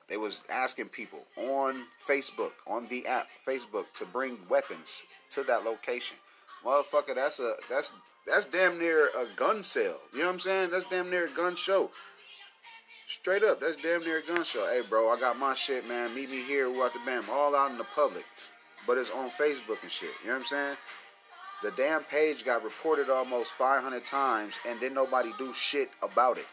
they 0.09 0.17
was 0.17 0.45
asking 0.51 0.89
people 0.89 1.21
on 1.37 1.85
Facebook, 2.05 2.53
on 2.67 2.89
the 2.89 3.07
app, 3.07 3.29
Facebook, 3.47 3.85
to 3.95 4.05
bring 4.07 4.37
weapons 4.49 5.05
to 5.31 5.43
that 5.45 5.65
location. 5.65 6.17
Motherfucker, 6.65 7.15
that's 7.15 7.39
a 7.41 7.55
that's 7.69 7.95
that's 8.27 8.47
damn 8.47 8.79
near 8.79 9.09
a 9.19 9.27
gun 9.37 9.63
sale. 9.63 9.99
You 10.13 10.21
know 10.21 10.27
what 10.27 10.35
I'm 10.35 10.41
saying? 10.41 10.71
That's 10.71 10.85
damn 10.85 11.11
near 11.11 11.27
a 11.27 11.31
gun 11.31 11.57
show. 11.57 11.91
Straight 13.07 13.43
up, 13.43 13.61
that's 13.61 13.77
damn 13.77 14.03
near 14.03 14.19
a 14.19 14.23
gun 14.23 14.45
show. 14.45 14.67
Hey, 14.67 14.83
bro, 14.89 15.09
I 15.11 15.19
got 15.19 15.39
my 15.39 15.55
shit, 15.55 15.89
man. 15.89 16.15
Meet 16.15 16.31
me 16.31 16.43
here. 16.43 16.71
We're 16.71 16.87
at 16.87 16.93
the 16.93 17.01
bam. 17.07 17.25
All 17.31 17.57
out 17.57 17.71
in 17.71 17.79
the 17.79 17.85
public. 17.95 18.25
But 18.87 18.99
it's 18.99 19.11
on 19.11 19.31
Facebook 19.31 19.83
and 19.83 19.91
shit. 19.91 20.11
You 20.23 20.29
know 20.29 20.35
what 20.35 20.41
I'm 20.41 20.47
saying? 20.47 20.77
The 21.63 21.71
damn 21.73 22.05
page 22.05 22.45
got 22.45 22.65
reported 22.65 23.11
almost 23.11 23.53
500 23.53 24.05
times 24.05 24.59
and 24.67 24.81
didn't 24.81 24.95
nobody 24.95 25.31
do 25.39 25.53
shit 25.53 25.91
about 26.03 26.39
it. 26.39 26.47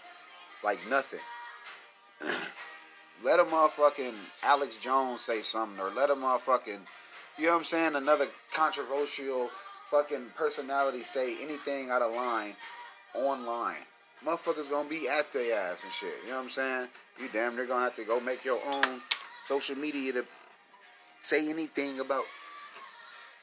Like 0.64 0.80
nothing. 0.90 1.20
let 3.24 3.40
a 3.40 3.44
motherfucking 3.44 4.14
Alex 4.44 4.78
Jones 4.78 5.22
say 5.22 5.42
something 5.42 5.80
or 5.80 5.90
let 5.92 6.10
a 6.10 6.16
motherfucking, 6.16 6.80
you 7.38 7.46
know 7.46 7.52
what 7.52 7.60
I'm 7.60 7.64
saying, 7.64 7.96
another 7.96 8.28
controversial 8.54 9.50
fucking 9.92 10.32
personality 10.36 11.04
say 11.04 11.36
anything 11.42 11.90
out 11.90 12.02
of 12.02 12.14
line 12.14 12.56
online. 13.16 13.76
Motherfuckers 14.26 14.70
gonna 14.70 14.90
be 14.90 15.08
at 15.08 15.32
their 15.32 15.58
ass 15.58 15.84
and 15.84 15.92
shit. 15.92 16.14
You 16.24 16.32
know 16.32 16.38
what 16.38 16.44
I'm 16.44 16.50
saying? 16.50 16.88
You 17.20 17.30
damn 17.32 17.56
near 17.56 17.66
gonna 17.66 17.84
have 17.86 17.96
to 17.98 18.04
go 18.04 18.20
make 18.20 18.44
your 18.44 18.60
own 18.74 19.02
social 19.46 19.78
media 19.78 20.14
to 20.14 20.26
say 21.22 21.50
anything 21.50 22.00
about 22.00 22.26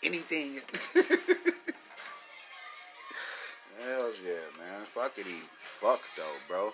anything. 0.02 0.60
Hell 3.84 4.10
yeah, 4.24 4.48
man. 4.58 4.84
Fuckity 4.94 5.40
fuck 5.60 6.00
though, 6.16 6.36
bro. 6.48 6.70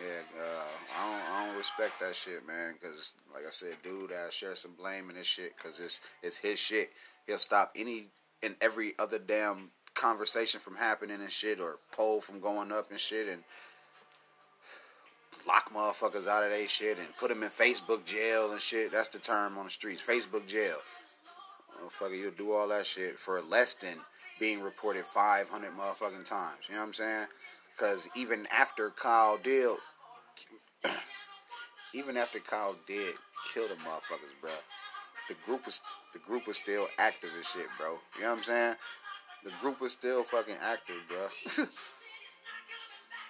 Yeah, 0.00 0.42
uh, 0.42 0.64
I 0.98 1.10
don't, 1.10 1.34
I 1.34 1.46
don't 1.46 1.56
respect 1.56 2.00
that 2.00 2.16
shit, 2.16 2.46
man. 2.46 2.74
Cause 2.82 3.14
like 3.34 3.46
I 3.46 3.50
said, 3.50 3.76
dude, 3.82 4.10
I 4.12 4.30
share 4.30 4.54
some 4.54 4.72
blame 4.72 5.10
in 5.10 5.16
this 5.16 5.26
shit, 5.26 5.56
cause 5.56 5.80
it's 5.80 6.00
it's 6.22 6.38
his 6.38 6.58
shit. 6.58 6.90
He'll 7.26 7.38
stop 7.38 7.72
any 7.76 8.06
and 8.42 8.56
every 8.60 8.94
other 8.98 9.18
damn 9.18 9.70
conversation 9.94 10.60
from 10.60 10.76
happening 10.76 11.20
and 11.20 11.30
shit, 11.30 11.60
or 11.60 11.76
poll 11.92 12.20
from 12.20 12.40
going 12.40 12.72
up 12.72 12.90
and 12.90 12.98
shit, 12.98 13.28
and 13.28 13.42
lock 15.46 15.72
motherfuckers 15.72 16.26
out 16.26 16.44
of 16.44 16.50
their 16.50 16.66
shit 16.66 16.98
and 16.98 17.16
put 17.16 17.28
them 17.28 17.42
in 17.42 17.48
Facebook 17.48 18.04
jail 18.04 18.52
and 18.52 18.60
shit. 18.60 18.92
That's 18.92 19.08
the 19.08 19.18
term 19.18 19.58
on 19.58 19.64
the 19.64 19.70
streets, 19.70 20.02
Facebook 20.02 20.46
jail. 20.46 20.76
Motherfucker, 21.82 22.18
you'll 22.18 22.32
do 22.32 22.52
all 22.52 22.68
that 22.68 22.86
shit 22.86 23.18
for 23.18 23.40
less 23.42 23.74
than 23.74 23.96
being 24.38 24.62
reported 24.62 25.04
500 25.04 25.70
motherfucking 25.72 26.24
times. 26.24 26.68
You 26.68 26.74
know 26.74 26.80
what 26.80 26.86
I'm 26.88 26.94
saying? 26.94 27.26
Because 27.76 28.08
even 28.14 28.46
after 28.52 28.90
Kyle 28.90 29.38
did, 29.38 29.76
even 31.94 32.16
after 32.16 32.38
Kyle 32.38 32.74
did 32.86 33.14
kill 33.52 33.68
the 33.68 33.74
motherfuckers, 33.74 34.32
bro, 34.40 34.50
the 35.28 35.34
group 35.46 35.64
was 35.66 35.80
the 36.12 36.18
group 36.18 36.46
was 36.46 36.56
still 36.56 36.88
active 36.98 37.30
as 37.38 37.48
shit, 37.48 37.66
bro. 37.78 37.98
You 38.16 38.22
know 38.22 38.30
what 38.30 38.38
I'm 38.38 38.44
saying? 38.44 38.74
The 39.44 39.52
group 39.60 39.80
was 39.80 39.92
still 39.92 40.22
fucking 40.22 40.56
active, 40.62 40.96
bro. 41.08 41.26
that 41.56 41.68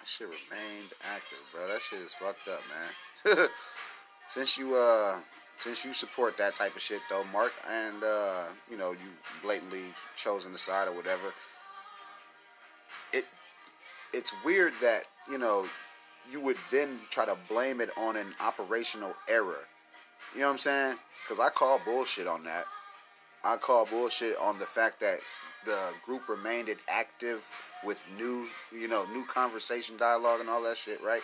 shit 0.03 0.27
remained 0.27 0.91
active, 1.13 1.39
bro. 1.53 1.67
That 1.67 1.81
shit 1.81 1.99
is 1.99 2.13
fucked 2.13 2.47
up, 2.47 2.61
man. 2.69 3.47
since 4.27 4.57
you 4.57 4.75
uh 4.75 5.19
since 5.59 5.85
you 5.85 5.93
support 5.93 6.37
that 6.37 6.55
type 6.55 6.75
of 6.75 6.81
shit 6.81 7.01
though, 7.09 7.23
Mark, 7.31 7.53
and 7.69 8.03
uh, 8.03 8.45
you 8.69 8.77
know, 8.77 8.91
you 8.91 9.09
blatantly 9.41 9.83
chosen 10.15 10.51
the 10.51 10.57
side 10.57 10.87
or 10.87 10.91
whatever, 10.91 11.33
it's 14.13 14.33
weird 14.43 14.73
that, 14.81 15.03
you 15.29 15.37
know, 15.37 15.65
you 16.31 16.39
would 16.39 16.57
then 16.71 16.99
try 17.09 17.25
to 17.25 17.37
blame 17.49 17.81
it 17.81 17.89
on 17.97 18.15
an 18.15 18.27
operational 18.39 19.13
error. 19.27 19.67
You 20.33 20.41
know 20.41 20.47
what 20.47 20.53
I'm 20.53 20.57
saying? 20.57 20.97
Because 21.23 21.39
I 21.39 21.49
call 21.49 21.79
bullshit 21.83 22.27
on 22.27 22.43
that. 22.45 22.65
I 23.43 23.57
call 23.57 23.85
bullshit 23.85 24.37
on 24.37 24.57
the 24.59 24.65
fact 24.65 24.99
that 25.01 25.19
the 25.65 25.93
group 26.03 26.29
remained 26.29 26.69
active 26.87 27.49
with 27.83 28.01
new, 28.17 28.47
you 28.71 28.87
know, 28.87 29.05
new 29.13 29.25
conversation, 29.25 29.97
dialogue, 29.97 30.39
and 30.39 30.49
all 30.49 30.61
that 30.63 30.77
shit, 30.77 31.03
right? 31.03 31.21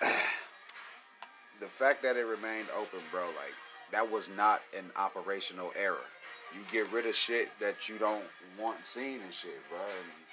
the 1.60 1.66
fact 1.66 2.02
that 2.02 2.16
it 2.16 2.24
remained 2.24 2.68
open, 2.76 3.00
bro, 3.10 3.26
like 3.26 3.54
that 3.90 4.10
was 4.10 4.30
not 4.36 4.62
an 4.76 4.84
operational 4.96 5.72
error. 5.80 5.96
You 6.54 6.60
get 6.70 6.90
rid 6.92 7.06
of 7.06 7.14
shit 7.14 7.50
that 7.60 7.88
you 7.88 7.98
don't 7.98 8.24
want 8.58 8.86
seen 8.86 9.20
and 9.22 9.32
shit, 9.32 9.60
bro. 9.68 9.78
And 9.78 10.27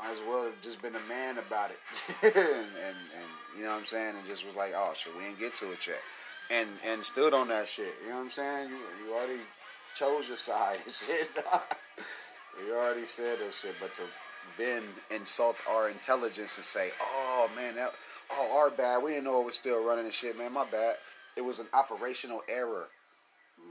might 0.00 0.12
as 0.12 0.20
well 0.26 0.44
have 0.44 0.60
just 0.62 0.80
been 0.82 0.94
a 0.94 1.08
man 1.08 1.38
about 1.38 1.70
it, 1.70 1.78
and, 2.22 2.34
and 2.34 2.96
and 2.96 3.28
you 3.56 3.64
know 3.64 3.70
what 3.70 3.80
I'm 3.80 3.86
saying, 3.86 4.16
and 4.16 4.26
just 4.26 4.46
was 4.46 4.56
like, 4.56 4.72
oh 4.74 4.92
shit, 4.94 5.16
we 5.16 5.24
didn't 5.24 5.38
get 5.38 5.54
to 5.54 5.72
it 5.72 5.86
yet, 5.86 6.00
and 6.50 6.68
and 6.86 7.04
stood 7.04 7.34
on 7.34 7.48
that 7.48 7.68
shit. 7.68 7.94
You 8.02 8.10
know 8.10 8.16
what 8.16 8.24
I'm 8.24 8.30
saying? 8.30 8.70
You, 8.70 8.76
you 9.06 9.14
already 9.14 9.40
chose 9.94 10.28
your 10.28 10.38
side 10.38 10.78
shit. 10.88 11.28
you 12.66 12.74
already 12.74 13.04
said 13.04 13.38
that 13.40 13.52
shit, 13.52 13.74
but 13.80 13.92
to 13.94 14.02
then 14.58 14.82
insult 15.10 15.60
our 15.68 15.90
intelligence 15.90 16.56
and 16.56 16.64
say, 16.64 16.90
oh 17.00 17.50
man, 17.56 17.74
that 17.76 17.92
oh, 18.32 18.58
our 18.58 18.70
bad. 18.70 19.02
We 19.02 19.12
didn't 19.12 19.24
know 19.24 19.40
it 19.40 19.46
was 19.46 19.54
still 19.54 19.84
running 19.84 20.04
and 20.04 20.14
shit, 20.14 20.38
man. 20.38 20.52
My 20.52 20.64
bad. 20.64 20.96
It 21.36 21.42
was 21.42 21.58
an 21.58 21.66
operational 21.72 22.42
error. 22.48 22.88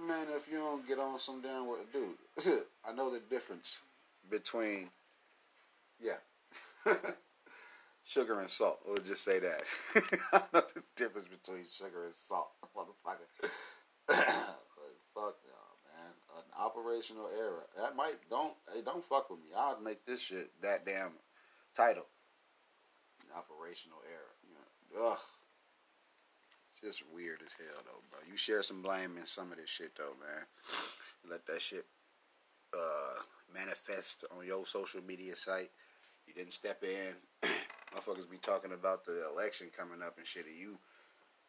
Man, 0.07 0.27
if 0.35 0.47
you 0.49 0.57
don't 0.57 0.87
get 0.87 0.99
on 0.99 1.19
some 1.19 1.41
damn 1.41 1.67
work, 1.67 1.91
dude, 1.91 2.63
I 2.87 2.93
know 2.93 3.11
the 3.11 3.19
difference 3.19 3.81
between, 4.29 4.89
yeah, 6.01 6.17
sugar 8.03 8.39
and 8.39 8.49
salt. 8.49 8.79
We'll 8.87 8.97
just 8.97 9.23
say 9.23 9.39
that. 9.39 9.61
I 10.33 10.41
know 10.53 10.63
the 10.73 10.83
difference 10.95 11.27
between 11.27 11.65
sugar 11.71 12.05
and 12.05 12.15
salt, 12.15 12.51
motherfucker. 12.75 13.27
fuck 14.07 15.35
no, 15.45 15.59
man. 15.85 16.11
An 16.37 16.43
operational 16.57 17.29
error. 17.37 17.65
That 17.77 17.95
might 17.95 18.15
don't 18.29 18.53
hey 18.73 18.81
don't 18.83 19.03
fuck 19.03 19.29
with 19.29 19.39
me. 19.39 19.49
I'll 19.55 19.79
make 19.81 20.05
this 20.05 20.21
shit 20.21 20.51
that 20.61 20.85
damn 20.85 21.11
title. 21.75 22.05
An 23.21 23.37
operational 23.37 23.99
error. 24.09 25.09
Ugh. 25.11 25.17
Just 26.81 27.03
weird 27.13 27.41
as 27.45 27.53
hell 27.53 27.83
though, 27.85 28.01
bro. 28.09 28.19
You 28.29 28.37
share 28.37 28.63
some 28.63 28.81
blame 28.81 29.17
in 29.17 29.25
some 29.25 29.51
of 29.51 29.57
this 29.57 29.69
shit 29.69 29.95
though, 29.95 30.15
man. 30.19 30.45
Let 31.29 31.45
that 31.47 31.61
shit 31.61 31.85
uh, 32.73 33.21
manifest 33.53 34.25
on 34.35 34.45
your 34.45 34.65
social 34.65 35.01
media 35.03 35.35
site. 35.35 35.69
You 36.29 36.35
didn't 36.35 36.53
step 36.53 36.83
in. 36.83 37.49
Motherfuckers 37.95 38.29
be 38.29 38.37
talking 38.37 38.71
about 38.71 39.03
the 39.03 39.27
election 39.33 39.67
coming 39.75 40.03
up 40.03 40.19
and 40.19 40.27
shit, 40.27 40.45
and 40.45 40.55
you 40.55 40.77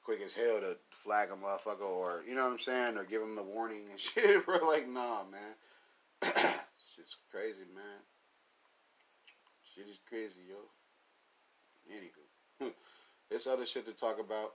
quick 0.03 0.23
as 0.23 0.33
hell 0.33 0.59
to 0.59 0.79
flag 0.91 1.29
a 1.31 1.35
motherfucker 1.35 1.85
or 1.85 2.25
you 2.27 2.35
know 2.35 2.45
what 2.45 2.53
I'm 2.53 2.59
saying, 2.59 2.97
or 2.97 3.05
give 3.05 3.21
them 3.21 3.37
the 3.37 3.43
warning 3.43 3.85
and 3.91 4.01
shit, 4.01 4.47
We're 4.47 4.67
Like, 4.67 4.89
nah, 4.89 5.25
man. 5.31 5.55
Shit's 6.81 7.19
crazy, 7.31 7.65
man. 7.75 8.01
Shit 9.63 9.87
is 9.87 10.01
crazy, 10.09 10.41
yo. 10.49 10.57
Anywho. 11.95 12.73
There's 13.29 13.47
other 13.47 13.67
shit 13.67 13.85
to 13.85 13.93
talk 13.93 14.19
about. 14.19 14.55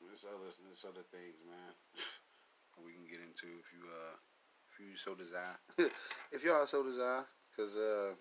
There's 0.00 0.24
other 0.24 0.52
there's 0.64 0.84
other 0.84 1.04
things, 1.10 1.42
man. 1.48 1.74
we 2.84 2.92
can 2.92 3.04
get 3.10 3.18
into 3.18 3.46
if 3.46 3.72
you 3.72 3.82
uh 3.82 4.14
if 4.70 4.78
you 4.78 4.96
so 4.96 5.14
desire. 5.14 5.58
if 6.30 6.44
y'all 6.44 6.66
so 6.66 6.84
desire, 6.84 7.24
because 7.50 7.76
uh 7.76 8.12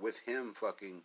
with 0.00 0.18
him 0.20 0.52
fucking 0.54 1.02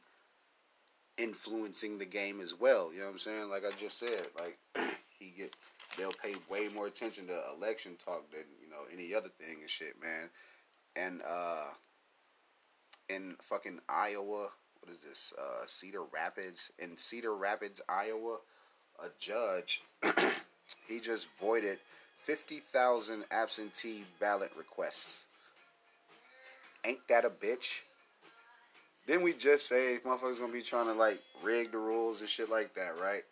influencing 1.17 1.97
the 1.97 2.05
game 2.05 2.41
as 2.41 2.53
well. 2.59 2.91
You 2.91 2.99
know 2.99 3.05
what 3.05 3.13
I'm 3.13 3.19
saying? 3.19 3.49
Like 3.49 3.63
I 3.65 3.71
just 3.79 3.99
said, 3.99 4.27
like 4.37 4.57
he 5.19 5.33
get 5.37 5.55
they'll 5.97 6.13
pay 6.13 6.35
way 6.49 6.67
more 6.73 6.87
attention 6.87 7.27
to 7.27 7.39
election 7.55 7.95
talk 8.03 8.29
than 8.31 8.43
you 8.61 8.69
know 8.69 8.83
any 8.93 9.13
other 9.13 9.29
thing 9.29 9.57
and 9.61 9.69
shit, 9.69 10.01
man. 10.01 10.29
And 10.95 11.21
uh 11.27 11.65
in 13.09 13.35
fucking 13.41 13.79
Iowa 13.89 14.47
what 14.81 14.95
is 14.95 15.03
this? 15.03 15.33
Uh, 15.37 15.65
Cedar 15.65 16.03
Rapids 16.11 16.71
in 16.79 16.97
Cedar 16.97 17.35
Rapids, 17.35 17.81
Iowa. 17.87 18.37
A 19.03 19.07
judge 19.19 19.81
he 20.87 20.99
just 20.99 21.27
voided 21.39 21.79
fifty 22.17 22.57
thousand 22.57 23.23
absentee 23.31 24.03
ballot 24.19 24.51
requests. 24.55 25.23
Ain't 26.85 27.07
that 27.07 27.25
a 27.25 27.29
bitch? 27.29 27.83
Didn't 29.08 29.24
we 29.24 29.34
just 29.34 29.68
say 29.68 29.99
motherfuckers 30.06 30.39
gonna 30.39 30.54
be 30.54 30.62
trying 30.62 30.86
to 30.86 30.93
like 30.93 31.22
rig 31.43 31.72
the 31.72 31.78
rules 31.78 32.22
and 32.22 32.30
shit 32.30 32.49
like 32.49 32.74
that, 32.76 32.93
right? 33.02 33.24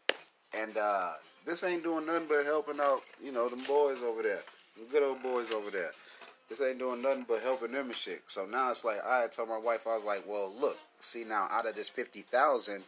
And 0.53 0.77
uh, 0.77 1.13
this 1.45 1.63
ain't 1.63 1.83
doing 1.83 2.05
nothing 2.05 2.27
but 2.27 2.43
helping 2.43 2.79
out, 2.79 3.01
you 3.23 3.31
know, 3.31 3.47
them 3.49 3.63
boys 3.67 4.01
over 4.01 4.23
there, 4.23 4.41
them 4.77 4.87
good 4.91 5.03
old 5.03 5.21
boys 5.21 5.51
over 5.51 5.69
there. 5.69 5.91
this 6.49 6.61
ain't 6.61 6.79
doing 6.79 7.01
nothing 7.01 7.25
but 7.27 7.41
helping 7.41 7.71
them 7.71 7.87
and 7.87 7.95
shit. 7.95 8.23
So 8.27 8.45
now 8.45 8.71
it's 8.71 8.83
like 8.83 9.05
I 9.05 9.27
told 9.27 9.49
my 9.49 9.57
wife, 9.57 9.85
I 9.87 9.95
was 9.95 10.05
like, 10.05 10.23
well, 10.27 10.51
look, 10.59 10.77
see 10.99 11.23
now 11.23 11.47
out 11.51 11.67
of 11.67 11.75
this 11.75 11.89
fifty 11.89 12.21
thousand, 12.21 12.83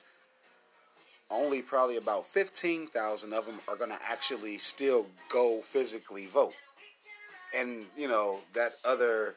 only 1.30 1.62
probably 1.62 1.98
about 1.98 2.26
fifteen 2.26 2.88
thousand 2.88 3.34
of 3.34 3.46
them 3.46 3.60
are 3.68 3.76
gonna 3.76 4.00
actually 4.10 4.58
still 4.58 5.06
go 5.30 5.62
physically 5.62 6.26
vote, 6.26 6.54
and 7.56 7.86
you 7.96 8.08
know 8.08 8.40
that 8.56 8.74
other 8.84 9.36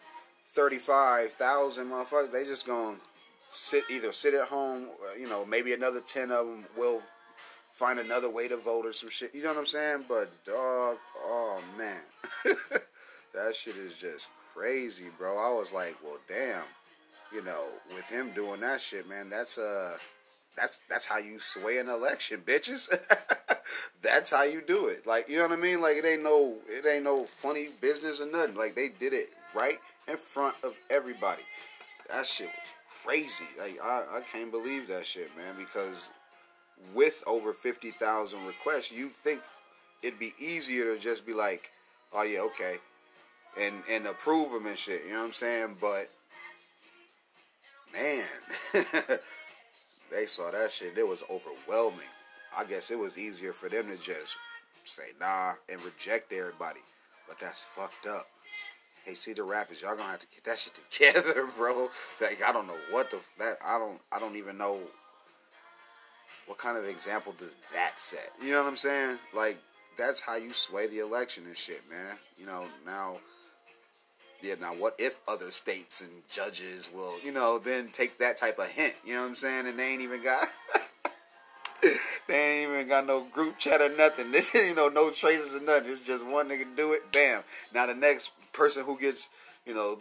thirty-five 0.49 1.33
thousand 1.35 1.89
motherfuckers, 1.89 2.33
they 2.33 2.45
just 2.45 2.67
gonna 2.67 2.97
sit 3.55 3.85
either 3.89 4.13
sit 4.13 4.35
at 4.35 4.49
home, 4.49 4.89
uh, 5.03 5.19
you 5.19 5.29
know, 5.29 5.45
maybe 5.45 5.73
another 5.73 6.01
ten 6.01 6.31
of 6.31 6.47
them 6.47 6.65
will 6.77 7.01
find 7.73 7.99
another 7.99 8.31
way 8.31 8.49
to 8.49 8.57
vote 8.57 8.87
or 8.87 8.93
some 8.93 9.09
shit. 9.09 9.35
You 9.35 9.43
know 9.43 9.51
what 9.51 9.59
I'm 9.59 9.67
saying? 9.67 10.05
But 10.09 10.31
dog, 10.45 10.99
oh 11.19 11.61
man, 11.79 12.01
that 13.35 13.55
shit 13.55 13.77
is 13.77 13.99
just 13.99 14.31
crazy, 14.55 15.07
bro. 15.19 15.39
I 15.39 15.57
was 15.57 15.73
like, 15.73 15.97
well, 16.05 16.19
damn, 16.29 16.65
you 17.33 17.43
know, 17.43 17.67
with 17.95 18.09
him 18.09 18.31
doing 18.35 18.61
that 18.61 18.81
shit, 18.81 19.09
man, 19.09 19.31
that's 19.31 19.57
uh 19.59 19.97
that's 20.57 20.83
that's 20.89 21.07
how 21.07 21.19
you 21.19 21.39
sway 21.39 21.79
an 21.79 21.89
election, 21.89 22.43
bitches. 22.47 22.93
that's 24.03 24.31
how 24.31 24.45
you 24.45 24.63
do 24.63 24.89
it. 24.89 25.07
Like, 25.07 25.29
you 25.29 25.37
know 25.37 25.49
what 25.49 25.59
I 25.59 25.63
mean? 25.63 25.81
Like 25.81 25.97
it 25.97 26.05
ain't 26.05 26.23
no 26.23 26.57
it 26.69 26.87
ain't 26.87 27.05
no 27.05 27.25
funny 27.25 27.69
business 27.81 28.21
or 28.21 28.27
nothing. 28.27 28.57
Like 28.57 28.75
they 28.75 28.89
did 28.89 29.13
it 29.13 29.31
right 29.55 29.79
in 30.09 30.17
front 30.17 30.57
of 30.65 30.77
everybody. 30.91 31.43
That 32.11 32.27
shit 32.27 32.49
was 32.49 32.74
crazy. 33.03 33.45
Like 33.59 33.79
I, 33.83 34.05
I 34.19 34.21
can't 34.33 34.51
believe 34.51 34.89
that 34.89 35.07
shit, 35.07 35.35
man, 35.37 35.55
because 35.59 36.11
with 36.95 37.23
over 37.27 37.53
50,000 37.53 38.47
requests, 38.47 38.93
you 38.93 39.09
think 39.09 39.41
it'd 40.03 40.19
be 40.19 40.35
easier 40.39 40.95
to 40.95 41.01
just 41.01 41.27
be 41.27 41.33
like, 41.33 41.71
oh 42.13 42.23
yeah, 42.23 42.41
okay, 42.41 42.77
and 43.61 43.75
and 43.91 44.07
approve 44.07 44.53
them 44.53 44.67
and 44.67 44.79
shit. 44.79 45.03
You 45.07 45.13
know 45.13 45.21
what 45.21 45.27
I'm 45.27 45.33
saying? 45.33 45.77
But 45.81 46.11
man, 47.93 48.25
they 50.11 50.27
saw 50.27 50.51
that 50.51 50.71
shit. 50.71 50.99
It 50.99 51.07
was 51.07 51.23
overwhelming. 51.31 52.01
I 52.57 52.65
guess 52.65 52.91
it 52.91 52.99
was 52.99 53.19
easier 53.19 53.53
for 53.53 53.69
them 53.69 53.89
to 53.89 53.97
just 53.97 54.37
say 54.85 55.11
nah 55.21 55.55
and 55.69 55.83
reject 55.85 56.33
everybody. 56.33 56.81
But 57.27 57.39
that's 57.39 57.65
fucked 57.65 58.07
up. 58.07 58.29
Hey, 59.05 59.13
Cedar 59.13 59.45
Rapids, 59.45 59.83
y'all 59.83 59.95
gonna 59.95 60.09
have 60.09 60.21
to 60.21 60.27
get 60.29 60.45
that 60.45 60.59
shit 60.59 60.81
together, 60.91 61.47
bro. 61.59 61.89
Like 62.23 62.43
I 62.43 62.53
don't 62.53 62.67
know 62.67 62.77
what 62.91 63.11
the 63.11 63.19
that 63.39 63.59
I 63.65 63.79
don't 63.79 64.01
I 64.11 64.19
don't 64.19 64.37
even 64.37 64.57
know 64.57 64.79
what 66.47 66.57
kind 66.59 66.79
of 66.79 66.87
example 66.87 67.35
does 67.39 67.59
that 67.75 67.99
set? 67.99 68.31
You 68.43 68.53
know 68.53 68.63
what 68.63 68.69
I'm 68.69 68.77
saying? 68.77 69.19
Like 69.35 69.59
that's 69.99 70.23
how 70.23 70.37
you 70.37 70.55
sway 70.55 70.87
the 70.87 71.01
election 71.01 71.45
and 71.47 71.57
shit, 71.57 71.83
man. 71.91 72.17
You 72.39 72.47
know, 72.47 72.65
now 72.87 73.17
yeah, 74.41 74.55
now 74.59 74.73
what 74.73 74.95
if 74.99 75.21
other 75.29 75.51
states 75.51 76.01
and 76.01 76.11
judges 76.29 76.89
will, 76.95 77.19
you 77.21 77.33
know, 77.33 77.59
then 77.59 77.89
take 77.89 78.17
that 78.19 78.39
type 78.39 78.59
of 78.59 78.69
hint, 78.69 78.95
you 79.05 79.15
know 79.15 79.21
what 79.21 79.29
I'm 79.29 79.35
saying? 79.35 79.67
And 79.67 79.79
they 79.79 79.89
ain't 79.89 80.03
even 80.03 80.23
got 80.23 80.49
they 82.27 82.63
ain't 82.63 82.73
even 82.73 82.89
got 82.89 83.07
no 83.07 83.25
group 83.25 83.59
chat 83.59 83.81
or 83.81 83.95
nothing. 83.97 84.31
This 84.33 84.55
you 84.55 84.75
know, 84.75 84.89
no 84.89 85.11
traces 85.11 85.55
or 85.55 85.65
nothing. 85.65 85.91
It's 85.91 86.07
just 86.07 86.27
one 86.27 86.49
nigga 86.49 86.65
do 86.77 86.93
it, 86.93 87.13
bam. 87.13 87.43
Now 87.75 87.87
the 87.87 87.95
next 87.95 88.33
person 88.53 88.85
who 88.85 88.99
gets, 88.99 89.31
you 89.67 89.75
know, 89.75 89.99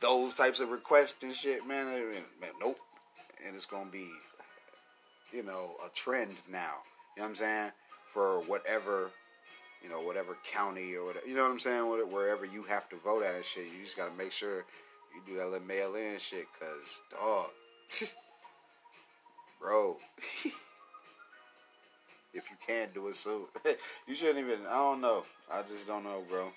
those 0.00 0.34
types 0.34 0.60
of 0.60 0.70
requests 0.70 1.22
and 1.22 1.34
shit, 1.34 1.66
man, 1.66 1.86
man 1.86 2.50
nope. 2.60 2.78
And 3.46 3.54
it's 3.54 3.66
gonna 3.66 3.90
be 3.90 4.08
you 5.34 5.42
know, 5.42 5.72
a 5.84 5.88
trend 5.94 6.34
now. 6.50 6.82
You 7.16 7.22
know 7.22 7.24
what 7.24 7.28
I'm 7.30 7.34
saying? 7.34 7.72
For 8.06 8.40
whatever, 8.42 9.10
you 9.82 9.88
know, 9.88 10.00
whatever 10.00 10.38
county 10.44 10.94
or 10.94 11.04
whatever, 11.04 11.26
you 11.26 11.34
know 11.34 11.42
what 11.42 11.50
I'm 11.50 11.58
saying? 11.58 11.82
Wherever 11.82 12.44
you 12.44 12.62
have 12.62 12.88
to 12.90 12.96
vote 12.96 13.24
at 13.24 13.34
and 13.34 13.44
shit, 13.44 13.64
you 13.64 13.82
just 13.82 13.96
gotta 13.96 14.14
make 14.16 14.30
sure 14.30 14.64
you 15.14 15.20
do 15.26 15.36
that 15.38 15.48
little 15.48 15.66
mail 15.66 15.96
in 15.96 16.18
shit, 16.18 16.46
cause 16.58 17.02
dog, 17.10 17.50
bro. 19.60 19.96
if 22.34 22.50
you 22.50 22.56
can't 22.66 22.92
do 22.94 23.08
it 23.08 23.16
soon, 23.16 23.44
you 24.06 24.14
shouldn't 24.14 24.38
even. 24.38 24.66
I 24.66 24.74
don't 24.74 25.00
know. 25.00 25.24
I 25.52 25.62
just 25.62 25.86
don't 25.86 26.04
know, 26.04 26.22
bro. 26.28 26.48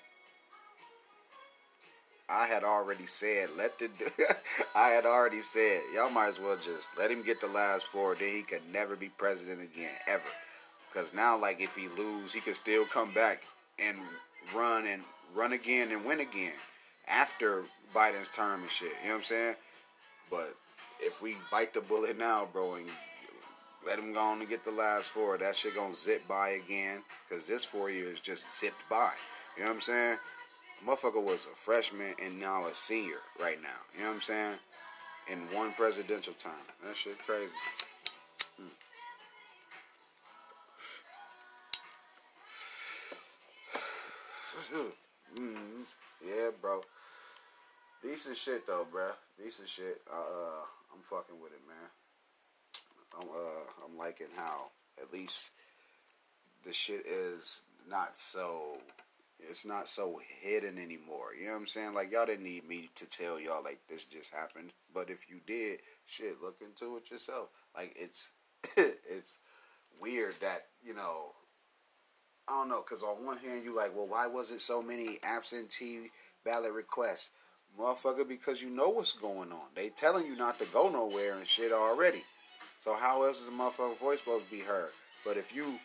I 2.30 2.46
had 2.46 2.62
already 2.62 3.06
said, 3.06 3.48
let 3.56 3.78
the. 3.78 3.88
I 4.74 4.88
had 4.88 5.06
already 5.06 5.40
said, 5.40 5.80
y'all 5.94 6.10
might 6.10 6.28
as 6.28 6.40
well 6.40 6.56
just 6.56 6.90
let 6.98 7.10
him 7.10 7.22
get 7.22 7.40
the 7.40 7.46
last 7.46 7.86
four. 7.86 8.14
Then 8.14 8.28
he 8.28 8.42
could 8.42 8.60
never 8.72 8.96
be 8.96 9.08
president 9.08 9.62
again, 9.62 9.90
ever. 10.06 10.28
Because 10.88 11.14
now, 11.14 11.38
like, 11.38 11.60
if 11.60 11.76
he 11.76 11.88
lose, 11.88 12.32
he 12.32 12.40
could 12.40 12.56
still 12.56 12.84
come 12.84 13.12
back 13.12 13.42
and 13.78 13.96
run 14.54 14.86
and 14.86 15.02
run 15.34 15.52
again 15.52 15.90
and 15.92 16.04
win 16.04 16.20
again 16.20 16.52
after 17.06 17.62
Biden's 17.94 18.28
term 18.28 18.62
and 18.62 18.70
shit. 18.70 18.92
You 19.02 19.08
know 19.08 19.14
what 19.14 19.18
I'm 19.18 19.24
saying? 19.24 19.56
But 20.30 20.54
if 21.00 21.22
we 21.22 21.36
bite 21.50 21.72
the 21.72 21.80
bullet 21.80 22.18
now, 22.18 22.48
bro, 22.52 22.74
and 22.74 22.86
let 23.86 23.98
him 23.98 24.12
go 24.12 24.20
on 24.20 24.40
and 24.40 24.48
get 24.48 24.64
the 24.64 24.70
last 24.70 25.10
four, 25.10 25.38
that 25.38 25.56
shit 25.56 25.74
gonna 25.74 25.94
zip 25.94 26.26
by 26.28 26.50
again. 26.50 27.02
Because 27.28 27.46
this 27.46 27.64
four 27.64 27.90
years 27.90 28.20
just 28.20 28.58
zipped 28.60 28.88
by. 28.88 29.12
You 29.56 29.64
know 29.64 29.70
what 29.70 29.76
I'm 29.76 29.80
saying? 29.80 30.18
motherfucker 30.86 31.22
was 31.22 31.46
a 31.46 31.54
freshman 31.56 32.14
and 32.22 32.38
now 32.38 32.66
a 32.66 32.74
senior 32.74 33.18
right 33.40 33.60
now. 33.62 33.68
You 33.94 34.02
know 34.02 34.08
what 34.08 34.14
I'm 34.16 34.20
saying? 34.20 34.54
In 35.30 35.38
one 35.56 35.72
presidential 35.72 36.34
time. 36.34 36.52
That 36.86 36.96
shit 36.96 37.18
crazy. 37.18 37.52
mm-hmm. 45.36 45.82
Yeah, 46.26 46.50
bro. 46.60 46.82
Decent 48.02 48.36
shit 48.36 48.66
though, 48.66 48.86
bro. 48.90 49.10
Decent 49.42 49.68
shit. 49.68 50.00
Uh, 50.12 50.16
uh, 50.18 50.64
I'm 50.92 51.00
fucking 51.02 51.40
with 51.40 51.52
it, 51.52 51.60
man. 51.66 51.88
I'm 53.16 53.28
uh, 53.28 53.86
I'm 53.86 53.96
liking 53.96 54.26
how 54.36 54.70
at 55.00 55.12
least 55.12 55.50
the 56.64 56.72
shit 56.72 57.06
is 57.06 57.62
not 57.88 58.14
so 58.16 58.78
it's 59.40 59.64
not 59.64 59.88
so 59.88 60.20
hidden 60.40 60.78
anymore. 60.78 61.28
You 61.38 61.46
know 61.46 61.52
what 61.52 61.60
I'm 61.60 61.66
saying? 61.66 61.94
Like 61.94 62.12
y'all 62.12 62.26
didn't 62.26 62.44
need 62.44 62.68
me 62.68 62.90
to 62.96 63.08
tell 63.08 63.40
y'all 63.40 63.62
like 63.62 63.80
this 63.88 64.04
just 64.04 64.34
happened, 64.34 64.72
but 64.92 65.10
if 65.10 65.30
you 65.30 65.40
did, 65.46 65.80
shit, 66.06 66.42
look 66.42 66.60
into 66.60 66.96
it 66.96 67.10
yourself. 67.10 67.48
Like 67.76 67.94
it's 67.96 68.30
it's 68.76 69.38
weird 70.00 70.34
that 70.40 70.66
you 70.82 70.94
know. 70.94 71.32
I 72.50 72.52
don't 72.52 72.70
know, 72.70 72.80
cause 72.80 73.02
on 73.02 73.26
one 73.26 73.36
hand 73.36 73.62
you 73.62 73.76
like, 73.76 73.94
well, 73.94 74.06
why 74.08 74.26
was 74.26 74.50
it 74.50 74.62
so 74.62 74.80
many 74.80 75.18
absentee 75.22 76.10
ballot 76.46 76.72
requests, 76.72 77.28
motherfucker? 77.78 78.26
Because 78.26 78.62
you 78.62 78.70
know 78.70 78.88
what's 78.88 79.12
going 79.12 79.52
on. 79.52 79.66
They 79.74 79.90
telling 79.90 80.24
you 80.24 80.34
not 80.34 80.58
to 80.60 80.64
go 80.72 80.88
nowhere 80.88 81.36
and 81.36 81.46
shit 81.46 81.72
already. 81.72 82.24
So 82.78 82.94
how 82.94 83.24
else 83.24 83.40
is 83.42 83.48
a 83.48 83.52
motherfucker 83.52 83.96
voice 83.98 84.18
supposed 84.18 84.44
to 84.44 84.50
be 84.50 84.60
heard? 84.60 84.90
But 85.24 85.36
if 85.36 85.54
you 85.54 85.78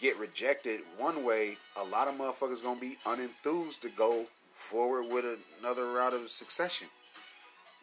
get 0.00 0.16
rejected 0.18 0.80
one 0.96 1.24
way, 1.24 1.56
a 1.76 1.84
lot 1.84 2.08
of 2.08 2.14
motherfuckers 2.14 2.62
gonna 2.62 2.80
be 2.80 2.96
unenthused 3.04 3.80
to 3.80 3.88
go 3.90 4.26
forward 4.52 5.04
with 5.04 5.24
another 5.60 5.86
route 5.92 6.14
of 6.14 6.28
succession. 6.28 6.88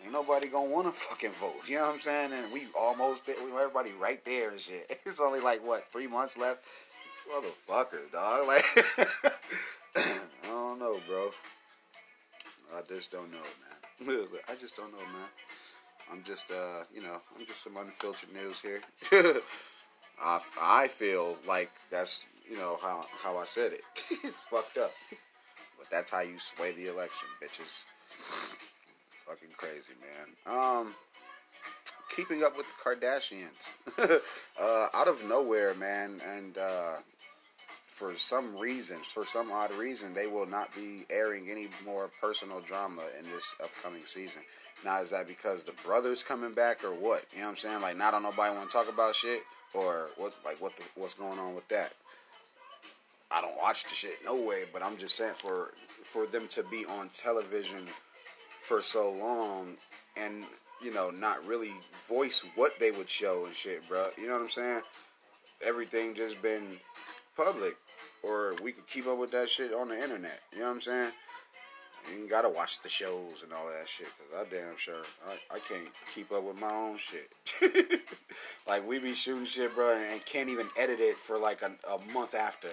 Ain't 0.01 0.13
nobody 0.13 0.47
gonna 0.47 0.69
want 0.69 0.87
to 0.87 0.93
fucking 0.99 1.31
vote. 1.31 1.67
You 1.67 1.77
know 1.77 1.83
what 1.83 1.93
I'm 1.95 1.99
saying? 1.99 2.31
And 2.31 2.51
we 2.51 2.67
almost. 2.77 3.27
Everybody 3.29 3.91
right 3.99 4.23
there 4.23 4.51
and 4.51 4.59
shit. 4.59 4.89
It's 5.05 5.19
only 5.19 5.41
like 5.41 5.65
what 5.65 5.91
three 5.91 6.07
months 6.07 6.37
left. 6.37 6.63
Motherfucker, 7.31 8.11
dog. 8.11 8.47
Like 8.47 8.65
I 9.97 10.47
don't 10.47 10.79
know, 10.79 10.99
bro. 11.07 11.31
I 12.77 12.81
just 12.87 13.11
don't 13.11 13.31
know, 13.31 13.37
man. 14.07 14.27
I 14.47 14.55
just 14.55 14.75
don't 14.75 14.91
know, 14.91 14.99
man. 14.99 15.29
I'm 16.11 16.23
just, 16.23 16.51
uh, 16.51 16.83
you 16.93 17.01
know, 17.01 17.21
I'm 17.37 17.45
just 17.45 17.63
some 17.63 17.77
unfiltered 17.77 18.33
news 18.33 18.61
here. 18.61 18.81
I, 20.21 20.39
I 20.61 20.87
feel 20.87 21.37
like 21.47 21.71
that's 21.89 22.27
you 22.49 22.57
know 22.57 22.77
how 22.81 23.05
how 23.21 23.37
I 23.37 23.45
said 23.45 23.73
it. 23.73 23.81
it's 24.23 24.43
fucked 24.43 24.77
up, 24.77 24.91
but 25.77 25.87
that's 25.91 26.11
how 26.11 26.21
you 26.21 26.39
sway 26.39 26.71
the 26.71 26.87
election, 26.87 27.27
bitches. 27.41 27.85
Fucking 29.27 29.49
crazy, 29.55 29.93
man. 30.01 30.55
Um, 30.55 30.93
keeping 32.15 32.43
up 32.43 32.57
with 32.57 32.65
the 32.65 32.73
Kardashians, 32.83 33.71
uh, 34.59 34.87
out 34.93 35.07
of 35.07 35.23
nowhere, 35.27 35.73
man, 35.75 36.19
and 36.27 36.57
uh, 36.57 36.95
for 37.85 38.13
some 38.13 38.57
reason, 38.57 38.97
for 38.97 39.25
some 39.25 39.51
odd 39.51 39.71
reason, 39.73 40.13
they 40.13 40.27
will 40.27 40.47
not 40.47 40.73
be 40.75 41.05
airing 41.09 41.49
any 41.51 41.67
more 41.85 42.09
personal 42.21 42.61
drama 42.61 43.03
in 43.19 43.25
this 43.31 43.55
upcoming 43.63 44.03
season. 44.05 44.41
Now, 44.85 45.01
is 45.01 45.09
that 45.09 45.27
because 45.27 45.63
the 45.63 45.73
brother's 45.85 46.23
coming 46.23 46.53
back 46.53 46.83
or 46.83 46.93
what? 46.93 47.25
You 47.33 47.39
know 47.39 47.45
what 47.45 47.49
I'm 47.51 47.55
saying? 47.57 47.81
Like, 47.81 47.97
now 47.97 48.11
don't 48.11 48.25
on 48.25 48.31
nobody 48.31 48.55
want 48.55 48.69
to 48.69 48.77
talk 48.77 48.89
about 48.91 49.15
shit 49.15 49.41
or 49.73 50.07
what 50.17 50.33
like 50.45 50.59
what 50.61 50.75
the, 50.77 50.83
what's 50.95 51.13
going 51.13 51.39
on 51.39 51.55
with 51.55 51.67
that. 51.69 51.93
I 53.31 53.41
don't 53.41 53.57
watch 53.57 53.83
the 53.83 53.93
shit 53.93 54.23
no 54.25 54.35
way, 54.35 54.63
but 54.71 54.81
I'm 54.81 54.97
just 54.97 55.15
saying 55.15 55.33
for 55.35 55.73
for 56.01 56.25
them 56.25 56.47
to 56.47 56.63
be 56.63 56.85
on 56.85 57.09
television 57.09 57.85
for 58.59 58.81
so 58.81 59.11
long 59.11 59.75
and 60.17 60.43
you 60.81 60.91
know 60.91 61.11
not 61.11 61.45
really 61.45 61.71
voice 62.07 62.43
what 62.55 62.79
they 62.79 62.91
would 62.91 63.09
show 63.09 63.45
and 63.45 63.53
shit, 63.53 63.87
bro. 63.87 64.07
You 64.17 64.27
know 64.27 64.33
what 64.33 64.41
I'm 64.43 64.49
saying? 64.49 64.81
Everything 65.65 66.15
just 66.15 66.41
been 66.41 66.79
public, 67.35 67.75
or 68.23 68.55
we 68.63 68.71
could 68.71 68.87
keep 68.87 69.07
up 69.07 69.17
with 69.17 69.31
that 69.31 69.49
shit 69.49 69.73
on 69.73 69.89
the 69.89 70.01
internet. 70.01 70.39
You 70.53 70.59
know 70.59 70.65
what 70.65 70.71
I'm 70.75 70.81
saying? 70.81 71.11
You 72.17 72.27
gotta 72.27 72.49
watch 72.49 72.81
the 72.81 72.89
shows 72.89 73.43
and 73.43 73.53
all 73.53 73.67
that 73.67 73.87
shit. 73.87 74.07
Cause 74.17 74.45
I 74.45 74.55
damn 74.55 74.77
sure 74.77 75.03
I, 75.27 75.55
I 75.55 75.59
can't 75.59 75.87
keep 76.13 76.31
up 76.31 76.43
with 76.43 76.59
my 76.59 76.71
own 76.71 76.97
shit. 76.97 77.33
like 78.67 78.87
we 78.87 78.99
be 78.99 79.13
shooting 79.13 79.45
shit, 79.45 79.73
bro, 79.75 79.95
and 79.95 80.25
can't 80.25 80.49
even 80.49 80.67
edit 80.77 80.99
it 80.99 81.17
for 81.17 81.37
like 81.37 81.61
a, 81.61 81.71
a 81.89 81.99
month 82.13 82.35
after, 82.35 82.69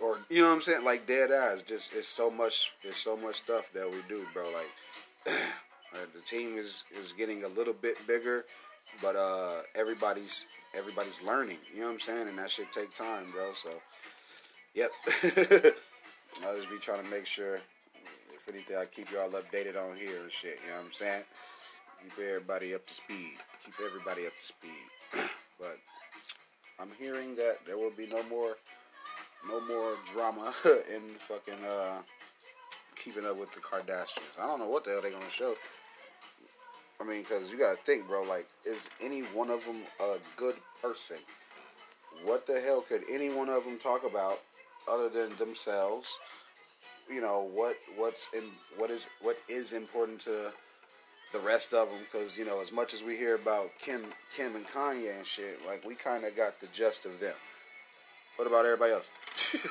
or 0.00 0.18
you 0.28 0.42
know 0.42 0.48
what 0.48 0.54
I'm 0.54 0.60
saying? 0.60 0.84
Like 0.84 1.06
dead 1.06 1.30
eyes. 1.32 1.62
Just 1.62 1.94
it's 1.94 2.08
so 2.08 2.30
much. 2.30 2.72
There's 2.82 2.96
so 2.96 3.16
much 3.16 3.36
stuff 3.36 3.70
that 3.74 3.90
we 3.90 3.98
do, 4.08 4.26
bro. 4.32 4.44
Like 4.50 5.34
the 6.14 6.20
team 6.20 6.56
is 6.56 6.84
is 6.98 7.12
getting 7.12 7.44
a 7.44 7.48
little 7.48 7.74
bit 7.74 8.04
bigger, 8.06 8.44
but 9.02 9.16
uh, 9.16 9.62
everybody's 9.74 10.46
everybody's 10.76 11.22
learning. 11.22 11.58
You 11.72 11.80
know 11.80 11.86
what 11.86 11.94
I'm 11.94 12.00
saying? 12.00 12.28
And 12.28 12.38
that 12.38 12.50
shit 12.50 12.70
take 12.70 12.92
time, 12.92 13.26
bro. 13.32 13.52
So, 13.54 13.70
yep. 14.74 14.90
I'll 16.44 16.56
just 16.56 16.70
be 16.70 16.78
trying 16.78 17.02
to 17.02 17.10
make 17.10 17.26
sure 17.26 17.60
if 18.46 18.54
anything, 18.54 18.76
I 18.76 18.84
keep 18.84 19.10
y'all 19.10 19.30
updated 19.30 19.76
on 19.76 19.96
here 19.96 20.22
and 20.22 20.30
shit. 20.30 20.58
You 20.64 20.70
know 20.70 20.76
what 20.78 20.86
I'm 20.86 20.92
saying? 20.92 21.24
Keep 22.02 22.24
everybody 22.26 22.74
up 22.74 22.86
to 22.86 22.94
speed. 22.94 23.34
Keep 23.64 23.74
everybody 23.84 24.26
up 24.26 24.36
to 24.36 24.42
speed. 24.42 24.70
but 25.58 25.78
I'm 26.78 26.90
hearing 26.98 27.34
that 27.36 27.58
there 27.66 27.76
will 27.76 27.90
be 27.90 28.06
no 28.06 28.22
more, 28.24 28.56
no 29.48 29.60
more 29.66 29.94
drama 30.12 30.52
in 30.94 31.02
fucking 31.18 31.64
uh, 31.64 32.02
keeping 32.94 33.24
up 33.24 33.36
with 33.36 33.52
the 33.52 33.60
Kardashians. 33.60 34.40
I 34.40 34.46
don't 34.46 34.60
know 34.60 34.68
what 34.68 34.84
the 34.84 34.90
hell 34.90 35.02
they're 35.02 35.10
gonna 35.10 35.28
show. 35.28 35.54
I 37.00 37.04
mean, 37.04 37.22
because 37.22 37.52
you 37.52 37.58
gotta 37.58 37.76
think, 37.76 38.06
bro. 38.06 38.22
Like, 38.22 38.46
is 38.64 38.88
any 39.02 39.20
one 39.20 39.50
of 39.50 39.64
them 39.64 39.82
a 40.00 40.16
good 40.36 40.54
person? 40.80 41.18
What 42.24 42.46
the 42.46 42.60
hell 42.60 42.80
could 42.80 43.02
any 43.10 43.28
one 43.28 43.48
of 43.48 43.64
them 43.64 43.78
talk 43.78 44.04
about 44.04 44.40
other 44.88 45.08
than 45.08 45.36
themselves? 45.36 46.18
You 47.08 47.20
know 47.20 47.48
what 47.54 47.76
what's 47.96 48.32
in 48.32 48.42
what 48.76 48.90
is 48.90 49.08
what 49.20 49.38
is 49.48 49.72
important 49.72 50.20
to 50.20 50.52
the 51.32 51.38
rest 51.40 51.72
of 51.72 51.88
them 51.88 51.98
because 52.10 52.36
you 52.36 52.44
know 52.44 52.60
as 52.60 52.72
much 52.72 52.94
as 52.94 53.04
we 53.04 53.16
hear 53.16 53.36
about 53.36 53.70
Kim 53.78 54.02
Kim 54.32 54.56
and 54.56 54.66
Kanye 54.66 55.16
and 55.16 55.26
shit 55.26 55.64
like 55.66 55.86
we 55.86 55.94
kind 55.94 56.24
of 56.24 56.36
got 56.36 56.60
the 56.60 56.66
gist 56.68 57.06
of 57.06 57.20
them. 57.20 57.34
What 58.36 58.46
about 58.46 58.66
everybody 58.66 58.92
else? 58.92 59.10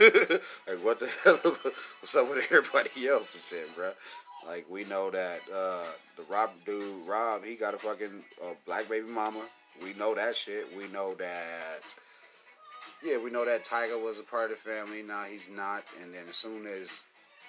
like 0.68 0.84
what 0.84 1.00
the 1.00 1.10
hell? 1.24 1.38
What's 2.00 2.16
up 2.16 2.30
with 2.30 2.46
everybody 2.52 3.08
else 3.08 3.36
and 3.36 3.44
shit, 3.44 3.76
bro? 3.76 3.92
Like 4.48 4.66
we 4.70 4.86
know 4.86 5.10
that 5.12 5.42
uh, 5.54 5.84
the 6.18 6.24
Rob 6.30 6.52
dude 6.66 7.08
Rob 7.08 7.44
he 7.44 7.56
got 7.56 7.74
a 7.74 7.78
fucking 7.78 8.24
uh, 8.44 8.54
black 8.66 8.88
baby 8.90 9.10
mama. 9.10 9.42
We 9.84 9.94
know 9.94 10.16
that 10.16 10.36
shit. 10.36 10.66
We 10.78 10.88
know 10.88 11.16
that. 11.16 11.96
Yeah, 13.04 13.18
we 13.18 13.30
know 13.30 13.46
that 13.46 13.64
Tyga 13.64 14.02
was 14.02 14.20
a 14.20 14.24
part 14.24 14.52
of 14.52 14.64
the 14.64 14.70
family. 14.70 15.02
Now 15.04 15.26
he's 15.26 15.50
not. 15.50 15.84
And 16.02 16.14
then 16.14 16.24
as 16.28 16.36
soon 16.36 16.66
as 16.66 17.06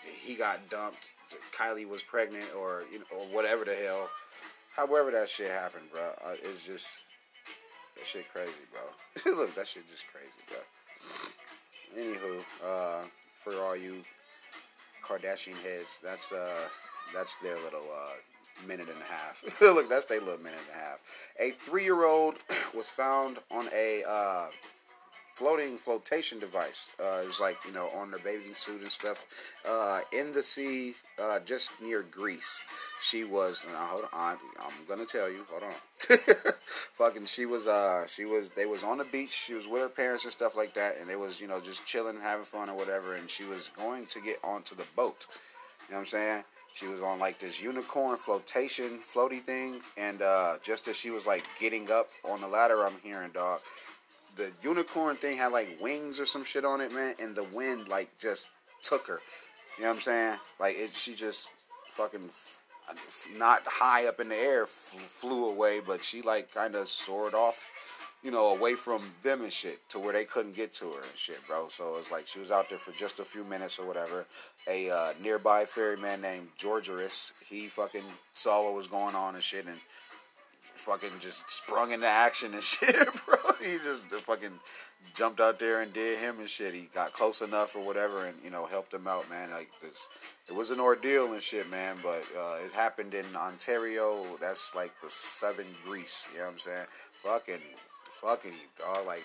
he 0.06 0.34
got 0.34 0.68
dumped. 0.70 1.12
Kylie 1.56 1.88
was 1.88 2.02
pregnant, 2.02 2.46
or 2.56 2.84
you 2.92 3.00
know, 3.00 3.04
or 3.18 3.26
whatever 3.26 3.64
the 3.64 3.74
hell. 3.74 4.08
However 4.74 5.10
that 5.10 5.28
shit 5.28 5.50
happened, 5.50 5.90
bro, 5.90 6.02
uh, 6.24 6.34
it's 6.42 6.66
just 6.66 7.00
that 7.96 8.06
shit 8.06 8.30
crazy, 8.32 8.50
bro. 8.70 9.34
Look, 9.36 9.54
that 9.54 9.66
shit 9.66 9.88
just 9.90 10.04
crazy, 10.08 10.28
bro. 10.48 10.58
Anywho, 11.98 12.44
uh, 12.64 13.06
for 13.34 13.54
all 13.54 13.76
you 13.76 14.02
Kardashian 15.02 15.56
heads, 15.62 16.00
that's 16.02 16.32
uh, 16.32 16.68
that's 17.14 17.36
their 17.36 17.56
little 17.56 17.80
uh, 17.80 18.66
minute 18.66 18.88
and 18.88 18.98
a 19.00 19.12
half. 19.12 19.44
Look, 19.60 19.88
that's 19.88 20.06
their 20.06 20.20
little 20.20 20.42
minute 20.42 20.58
and 20.70 20.80
a 20.80 20.84
half. 20.84 20.98
A 21.40 21.50
three-year-old 21.52 22.36
was 22.74 22.90
found 22.90 23.38
on 23.50 23.68
a 23.74 24.02
uh, 24.06 24.48
floating 25.36 25.76
flotation 25.76 26.38
device. 26.38 26.94
Uh, 26.98 27.20
it 27.22 27.26
was 27.26 27.40
like 27.40 27.58
you 27.66 27.72
know 27.72 27.90
on 27.94 28.10
the 28.10 28.18
bathing 28.20 28.54
suit 28.54 28.80
and 28.80 28.90
stuff 28.90 29.26
uh, 29.68 30.00
in 30.12 30.32
the 30.32 30.42
sea, 30.42 30.94
uh, 31.22 31.38
just 31.40 31.70
near 31.80 32.02
Greece. 32.10 32.62
She 33.02 33.24
was. 33.24 33.62
Now, 33.70 33.84
hold 33.84 34.04
on, 34.14 34.38
I'm 34.58 34.72
gonna 34.88 35.04
tell 35.04 35.30
you. 35.30 35.44
Hold 35.50 35.64
on. 35.64 36.18
Fucking, 36.96 37.26
she 37.26 37.44
was. 37.44 37.66
Uh, 37.66 38.06
she 38.06 38.24
was. 38.24 38.48
They 38.48 38.64
was 38.64 38.82
on 38.82 38.96
the 38.96 39.04
beach. 39.04 39.30
She 39.30 39.52
was 39.52 39.68
with 39.68 39.82
her 39.82 39.90
parents 39.90 40.24
and 40.24 40.32
stuff 40.32 40.56
like 40.56 40.72
that, 40.74 40.96
and 40.98 41.08
they 41.08 41.16
was 41.16 41.38
you 41.38 41.48
know 41.48 41.60
just 41.60 41.86
chilling, 41.86 42.18
having 42.18 42.44
fun 42.44 42.70
or 42.70 42.76
whatever. 42.76 43.14
And 43.14 43.28
she 43.28 43.44
was 43.44 43.70
going 43.76 44.06
to 44.06 44.20
get 44.20 44.38
onto 44.42 44.74
the 44.74 44.86
boat. 44.96 45.26
You 45.88 45.92
know 45.92 45.98
what 45.98 46.00
I'm 46.00 46.06
saying? 46.06 46.44
She 46.74 46.86
was 46.86 47.02
on 47.02 47.18
like 47.18 47.38
this 47.38 47.62
unicorn 47.62 48.16
flotation 48.16 49.00
floaty 49.00 49.40
thing, 49.40 49.80
and 49.98 50.22
uh, 50.22 50.54
just 50.62 50.88
as 50.88 50.96
she 50.96 51.10
was 51.10 51.26
like 51.26 51.44
getting 51.60 51.90
up 51.90 52.08
on 52.24 52.40
the 52.40 52.48
ladder, 52.48 52.86
I'm 52.86 52.98
hearing 53.02 53.30
dog 53.32 53.60
the 54.36 54.52
unicorn 54.62 55.16
thing 55.16 55.38
had 55.38 55.52
like 55.52 55.78
wings 55.80 56.20
or 56.20 56.26
some 56.26 56.44
shit 56.44 56.64
on 56.64 56.80
it, 56.80 56.92
man, 56.92 57.14
and 57.20 57.34
the 57.34 57.44
wind 57.44 57.88
like 57.88 58.10
just 58.18 58.48
took 58.82 59.06
her. 59.08 59.20
You 59.76 59.84
know 59.84 59.90
what 59.90 59.96
I'm 59.96 60.00
saying? 60.00 60.38
Like 60.60 60.76
it, 60.78 60.90
she 60.90 61.14
just 61.14 61.48
fucking 61.86 62.30
not 63.36 63.62
high 63.66 64.06
up 64.06 64.20
in 64.20 64.28
the 64.28 64.36
air 64.36 64.66
flew 64.66 65.50
away, 65.50 65.80
but 65.80 66.04
she 66.04 66.22
like 66.22 66.52
kind 66.54 66.74
of 66.76 66.86
soared 66.86 67.34
off, 67.34 67.72
you 68.22 68.30
know, 68.30 68.54
away 68.54 68.74
from 68.74 69.02
them 69.22 69.42
and 69.42 69.52
shit 69.52 69.86
to 69.88 69.98
where 69.98 70.12
they 70.12 70.24
couldn't 70.24 70.54
get 70.54 70.72
to 70.72 70.84
her 70.90 71.02
and 71.02 71.16
shit, 71.16 71.44
bro. 71.46 71.68
So 71.68 71.96
it's 71.98 72.12
like 72.12 72.26
she 72.26 72.38
was 72.38 72.50
out 72.50 72.68
there 72.68 72.78
for 72.78 72.92
just 72.92 73.20
a 73.20 73.24
few 73.24 73.44
minutes 73.44 73.78
or 73.78 73.86
whatever. 73.86 74.26
A 74.68 74.90
uh, 74.90 75.12
nearby 75.22 75.64
ferryman 75.64 76.20
named 76.20 76.48
Georgerus, 76.58 77.32
he 77.48 77.68
fucking 77.68 78.04
saw 78.32 78.64
what 78.64 78.74
was 78.74 78.88
going 78.88 79.14
on 79.14 79.34
and 79.34 79.42
shit 79.42 79.66
and 79.66 79.78
fucking 80.76 81.10
just 81.20 81.50
sprung 81.50 81.92
into 81.92 82.06
action 82.06 82.54
and 82.54 82.62
shit, 82.62 83.08
bro. 83.26 83.36
He 83.64 83.78
just 83.84 84.10
fucking 84.10 84.58
jumped 85.14 85.40
out 85.40 85.58
there 85.58 85.80
and 85.80 85.92
did 85.92 86.18
him 86.18 86.38
and 86.40 86.48
shit. 86.48 86.74
He 86.74 86.88
got 86.94 87.12
close 87.12 87.40
enough 87.42 87.76
or 87.76 87.84
whatever, 87.84 88.26
and 88.26 88.36
you 88.44 88.50
know 88.50 88.66
helped 88.66 88.92
him 88.92 89.06
out, 89.06 89.28
man. 89.30 89.50
Like 89.50 89.70
this, 89.80 90.08
it 90.48 90.54
was 90.54 90.70
an 90.70 90.80
ordeal 90.80 91.32
and 91.32 91.42
shit, 91.42 91.68
man. 91.70 91.96
But 92.02 92.24
uh, 92.38 92.58
it 92.64 92.72
happened 92.72 93.14
in 93.14 93.24
Antirrio. 93.26 94.38
That's 94.40 94.74
like 94.74 94.92
the 95.02 95.10
southern 95.10 95.66
Greece. 95.84 96.28
You 96.32 96.40
know 96.40 96.46
what 96.46 96.52
I'm 96.52 96.58
saying? 96.58 96.86
Fucking, 97.22 97.62
fucking, 98.20 98.54
dog. 98.78 99.06
Like 99.06 99.24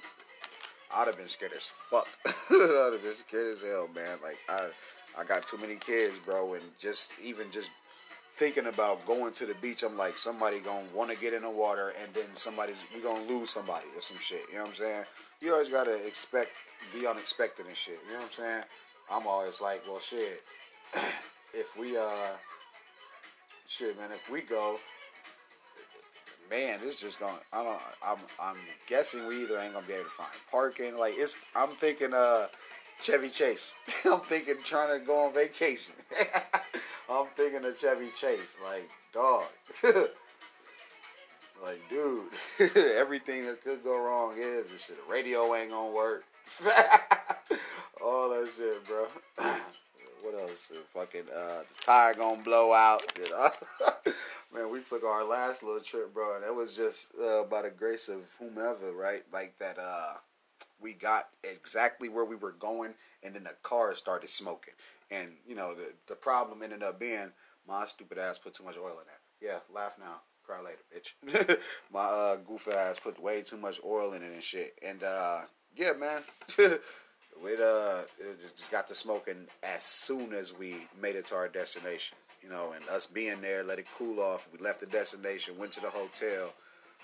I'd 0.95 1.07
have 1.07 1.17
been 1.17 1.27
scared 1.27 1.53
as 1.53 1.67
fuck. 1.67 2.07
I'd 2.25 2.89
have 2.93 3.03
been 3.03 3.13
scared 3.13 3.51
as 3.51 3.61
hell, 3.61 3.89
man. 3.95 4.17
Like 4.23 4.39
I, 4.49 4.69
I 5.17 5.23
got 5.23 5.45
too 5.45 5.57
many 5.57 5.75
kids, 5.75 6.17
bro, 6.17 6.53
and 6.53 6.63
just 6.79 7.13
even 7.21 7.49
just 7.51 7.71
thinking 8.41 8.65
about 8.65 9.05
going 9.05 9.31
to 9.31 9.45
the 9.45 9.53
beach, 9.61 9.83
I'm 9.83 9.95
like, 9.95 10.17
somebody 10.17 10.61
gonna 10.61 10.87
want 10.95 11.11
to 11.11 11.15
get 11.15 11.31
in 11.31 11.43
the 11.43 11.49
water, 11.51 11.93
and 12.01 12.11
then 12.11 12.25
somebody's 12.33 12.83
we 12.91 12.99
gonna 12.99 13.23
lose 13.25 13.51
somebody 13.51 13.85
or 13.95 14.01
some 14.01 14.17
shit. 14.17 14.41
You 14.49 14.55
know 14.55 14.61
what 14.61 14.69
I'm 14.69 14.73
saying? 14.73 15.03
You 15.41 15.51
always 15.51 15.69
gotta 15.69 15.93
expect 16.07 16.49
the 16.97 17.07
unexpected 17.07 17.67
and 17.67 17.75
shit. 17.75 17.99
You 18.07 18.13
know 18.13 18.21
what 18.21 18.25
I'm 18.25 18.31
saying? 18.31 18.63
I'm 19.11 19.27
always 19.27 19.61
like, 19.61 19.83
well, 19.87 19.99
shit. 19.99 20.41
if 21.53 21.77
we 21.77 21.95
uh, 21.95 22.33
shit, 23.67 23.95
man, 23.99 24.09
if 24.11 24.27
we 24.31 24.41
go, 24.41 24.79
man, 26.49 26.79
this 26.81 26.95
is 26.95 27.01
just 27.01 27.19
gonna. 27.19 27.37
I 27.53 27.63
don't. 27.63 27.79
I'm. 28.03 28.17
I'm 28.41 28.57
guessing 28.87 29.27
we 29.27 29.43
either 29.43 29.59
ain't 29.59 29.75
gonna 29.75 29.85
be 29.85 29.93
able 29.93 30.05
to 30.05 30.09
find 30.09 30.31
parking. 30.49 30.97
Like 30.97 31.13
it's. 31.15 31.37
I'm 31.55 31.69
thinking. 31.69 32.15
Uh, 32.15 32.47
Chevy 32.99 33.29
Chase. 33.29 33.75
I'm 34.05 34.19
thinking 34.21 34.55
trying 34.63 34.99
to 34.99 35.03
go 35.03 35.25
on 35.25 35.33
vacation. 35.33 35.95
I'm 37.11 37.27
thinking 37.35 37.65
of 37.65 37.77
Chevy 37.77 38.07
Chase. 38.17 38.55
Like, 38.63 38.89
dog. 39.13 39.43
like, 41.61 41.81
dude, 41.89 42.29
everything 42.95 43.45
that 43.45 43.61
could 43.63 43.83
go 43.83 43.97
wrong 43.97 44.35
is 44.37 44.69
this 44.69 44.85
shit. 44.85 44.95
The 44.95 45.11
radio 45.11 45.53
ain't 45.55 45.71
gonna 45.71 45.91
work. 45.91 46.23
All 48.03 48.29
that 48.29 48.49
shit, 48.55 48.87
bro. 48.87 49.07
what 50.21 50.39
else? 50.39 50.67
The 50.67 50.75
fucking 50.75 51.25
uh, 51.35 51.63
the 51.67 51.85
tire 51.85 52.13
gonna 52.13 52.41
blow 52.41 52.73
out. 52.73 53.01
You 53.17 53.29
know? 53.29 53.47
Man, 54.53 54.71
we 54.71 54.81
took 54.81 55.03
our 55.03 55.23
last 55.23 55.63
little 55.63 55.81
trip, 55.81 56.13
bro, 56.13 56.37
and 56.37 56.45
it 56.45 56.55
was 56.55 56.75
just 56.75 57.13
uh, 57.19 57.43
by 57.43 57.61
the 57.61 57.69
grace 57.69 58.09
of 58.09 58.33
whomever, 58.39 58.93
right? 58.93 59.23
Like 59.33 59.57
that. 59.59 59.77
uh 59.77 60.13
we 60.81 60.93
got 60.93 61.25
exactly 61.43 62.09
where 62.09 62.25
we 62.25 62.35
were 62.35 62.53
going, 62.53 62.93
and 63.23 63.35
then 63.35 63.43
the 63.43 63.55
car 63.63 63.93
started 63.95 64.27
smoking. 64.27 64.73
And 65.09 65.29
you 65.47 65.55
know, 65.55 65.73
the 65.73 65.93
the 66.07 66.15
problem 66.15 66.63
ended 66.63 66.83
up 66.83 66.99
being 66.99 67.31
my 67.67 67.85
stupid 67.85 68.17
ass 68.17 68.37
put 68.37 68.53
too 68.53 68.63
much 68.63 68.77
oil 68.77 68.99
in 68.99 69.05
there. 69.07 69.51
Yeah, 69.51 69.59
laugh 69.73 69.97
now, 69.99 70.21
cry 70.45 70.61
later, 70.61 70.79
bitch. 70.93 71.57
my 71.93 72.01
uh, 72.01 72.35
goof 72.37 72.67
ass 72.67 72.99
put 72.99 73.21
way 73.21 73.41
too 73.41 73.57
much 73.57 73.79
oil 73.85 74.13
in 74.13 74.23
it 74.23 74.31
and 74.31 74.43
shit. 74.43 74.77
And 74.85 75.03
uh, 75.03 75.41
yeah, 75.75 75.93
man. 75.93 76.21
It, 77.43 77.59
uh, 77.59 78.03
it 78.19 78.39
just 78.39 78.69
got 78.69 78.87
to 78.89 78.93
smoking 78.93 79.47
as 79.63 79.81
soon 79.81 80.33
as 80.33 80.55
we 80.55 80.75
made 81.01 81.15
it 81.15 81.25
to 81.27 81.35
our 81.35 81.47
destination. 81.47 82.17
You 82.43 82.49
know, 82.49 82.73
and 82.75 82.87
us 82.89 83.05
being 83.05 83.41
there, 83.41 83.63
let 83.63 83.79
it 83.79 83.87
cool 83.95 84.19
off. 84.19 84.47
We 84.51 84.59
left 84.59 84.79
the 84.79 84.87
destination, 84.87 85.57
went 85.57 85.71
to 85.73 85.81
the 85.81 85.89
hotel, 85.89 86.53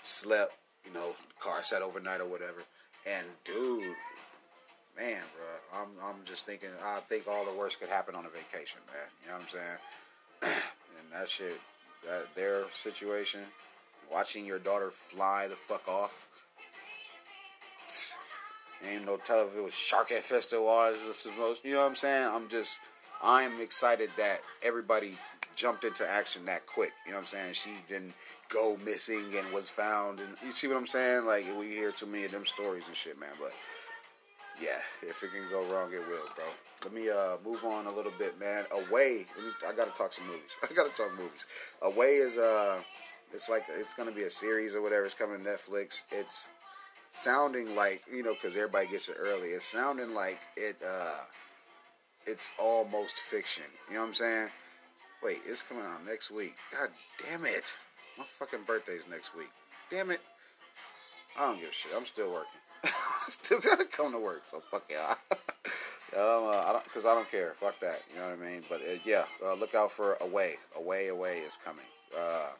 slept. 0.02 0.54
You 0.86 0.94
know, 0.94 1.12
car 1.38 1.62
sat 1.62 1.82
overnight 1.82 2.20
or 2.20 2.26
whatever. 2.26 2.62
And 3.16 3.26
dude, 3.44 3.94
man, 4.96 5.22
bro, 5.36 5.80
I'm 5.80 5.88
I'm 6.02 6.24
just 6.24 6.46
thinking. 6.46 6.68
I 6.82 7.00
think 7.08 7.26
all 7.28 7.44
the 7.44 7.52
worst 7.52 7.80
could 7.80 7.88
happen 7.88 8.14
on 8.14 8.26
a 8.26 8.28
vacation, 8.28 8.80
man. 8.86 9.06
You 9.22 9.28
know 9.28 9.34
what 9.34 9.42
I'm 9.42 9.48
saying? 9.48 9.78
and 11.00 11.12
that 11.12 11.28
shit, 11.28 11.58
that 12.06 12.26
their 12.34 12.64
situation, 12.70 13.40
watching 14.12 14.44
your 14.44 14.58
daughter 14.58 14.90
fly 14.90 15.46
the 15.48 15.56
fuck 15.56 15.86
off. 15.88 16.28
Ain't 18.88 19.06
no 19.06 19.16
telling 19.16 19.48
if 19.48 19.56
it 19.56 19.62
was 19.62 19.74
shark 19.74 20.10
infested 20.10 20.60
waters. 20.60 21.26
You 21.64 21.72
know 21.72 21.80
what 21.80 21.86
I'm 21.86 21.96
saying? 21.96 22.28
I'm 22.30 22.48
just, 22.48 22.80
I'm 23.22 23.60
excited 23.60 24.10
that 24.16 24.40
everybody 24.62 25.16
jumped 25.58 25.82
into 25.84 26.08
action 26.08 26.44
that 26.46 26.66
quick. 26.66 26.92
You 27.04 27.10
know 27.10 27.16
what 27.18 27.22
I'm 27.22 27.26
saying? 27.26 27.52
She 27.52 27.70
didn't 27.88 28.14
go 28.48 28.78
missing 28.84 29.24
and 29.36 29.52
was 29.52 29.70
found, 29.70 30.20
and 30.20 30.28
you 30.44 30.52
see 30.52 30.68
what 30.68 30.76
I'm 30.76 30.86
saying? 30.86 31.26
Like 31.26 31.44
we 31.58 31.66
hear 31.66 31.90
too 31.90 32.06
many 32.06 32.24
of 32.24 32.30
them 32.30 32.46
stories 32.46 32.86
and 32.86 32.94
shit, 32.96 33.18
man. 33.18 33.30
But 33.40 33.52
yeah, 34.62 34.78
if 35.02 35.22
it 35.22 35.32
can 35.32 35.42
go 35.50 35.62
wrong, 35.72 35.92
it 35.92 35.98
will, 36.08 36.28
bro. 36.36 36.44
Let 36.84 36.92
me 36.94 37.10
uh, 37.10 37.36
move 37.44 37.64
on 37.64 37.86
a 37.86 37.90
little 37.90 38.12
bit, 38.18 38.38
man. 38.38 38.64
Away, 38.70 39.26
me, 39.36 39.50
I 39.68 39.72
gotta 39.72 39.90
talk 39.90 40.12
some 40.12 40.26
movies. 40.28 40.56
I 40.70 40.72
gotta 40.72 40.90
talk 40.94 41.10
movies. 41.18 41.46
Away 41.82 42.14
is 42.16 42.38
uh, 42.38 42.80
it's 43.32 43.48
like 43.48 43.64
it's 43.68 43.94
gonna 43.94 44.12
be 44.12 44.22
a 44.22 44.30
series 44.30 44.76
or 44.76 44.80
whatever. 44.80 45.04
It's 45.04 45.14
coming 45.14 45.42
to 45.42 45.50
Netflix. 45.50 46.04
It's 46.12 46.50
sounding 47.10 47.74
like 47.74 48.02
you 48.12 48.22
know 48.22 48.34
because 48.34 48.56
everybody 48.56 48.86
gets 48.86 49.08
it 49.08 49.16
early. 49.18 49.48
It's 49.48 49.64
sounding 49.64 50.14
like 50.14 50.38
it. 50.56 50.76
uh 50.86 51.18
It's 52.26 52.52
almost 52.60 53.20
fiction. 53.20 53.64
You 53.88 53.94
know 53.94 54.02
what 54.02 54.08
I'm 54.08 54.14
saying? 54.14 54.48
Wait, 55.22 55.40
it's 55.46 55.62
coming 55.62 55.84
out 55.84 56.06
next 56.06 56.30
week. 56.30 56.54
God 56.72 56.90
damn 57.18 57.44
it! 57.44 57.76
My 58.16 58.24
fucking 58.24 58.60
birthday's 58.66 59.06
next 59.10 59.36
week. 59.36 59.50
Damn 59.90 60.10
it! 60.10 60.20
I 61.36 61.46
don't 61.46 61.60
give 61.60 61.70
a 61.70 61.72
shit. 61.72 61.92
I'm 61.96 62.04
still 62.04 62.32
working. 62.32 62.60
I 62.84 62.90
still 63.28 63.60
gotta 63.60 63.84
come 63.84 64.12
to 64.12 64.18
work. 64.18 64.44
So 64.44 64.60
fuck 64.60 64.84
yeah. 64.90 65.14
um, 66.16 66.46
uh, 66.46 66.64
I 66.66 66.70
don't, 66.72 66.92
cause 66.92 67.04
I 67.06 67.14
don't 67.14 67.30
care. 67.30 67.54
Fuck 67.54 67.80
that. 67.80 68.02
You 68.12 68.20
know 68.20 68.28
what 68.28 68.46
I 68.46 68.50
mean? 68.50 68.62
But 68.68 68.80
uh, 68.80 68.98
yeah, 69.04 69.24
uh, 69.44 69.54
look 69.54 69.74
out 69.74 69.90
for 69.90 70.16
Away. 70.20 70.54
Away, 70.76 71.08
Away 71.08 71.38
is 71.38 71.58
coming. 71.64 71.84
Uh, 72.16 72.50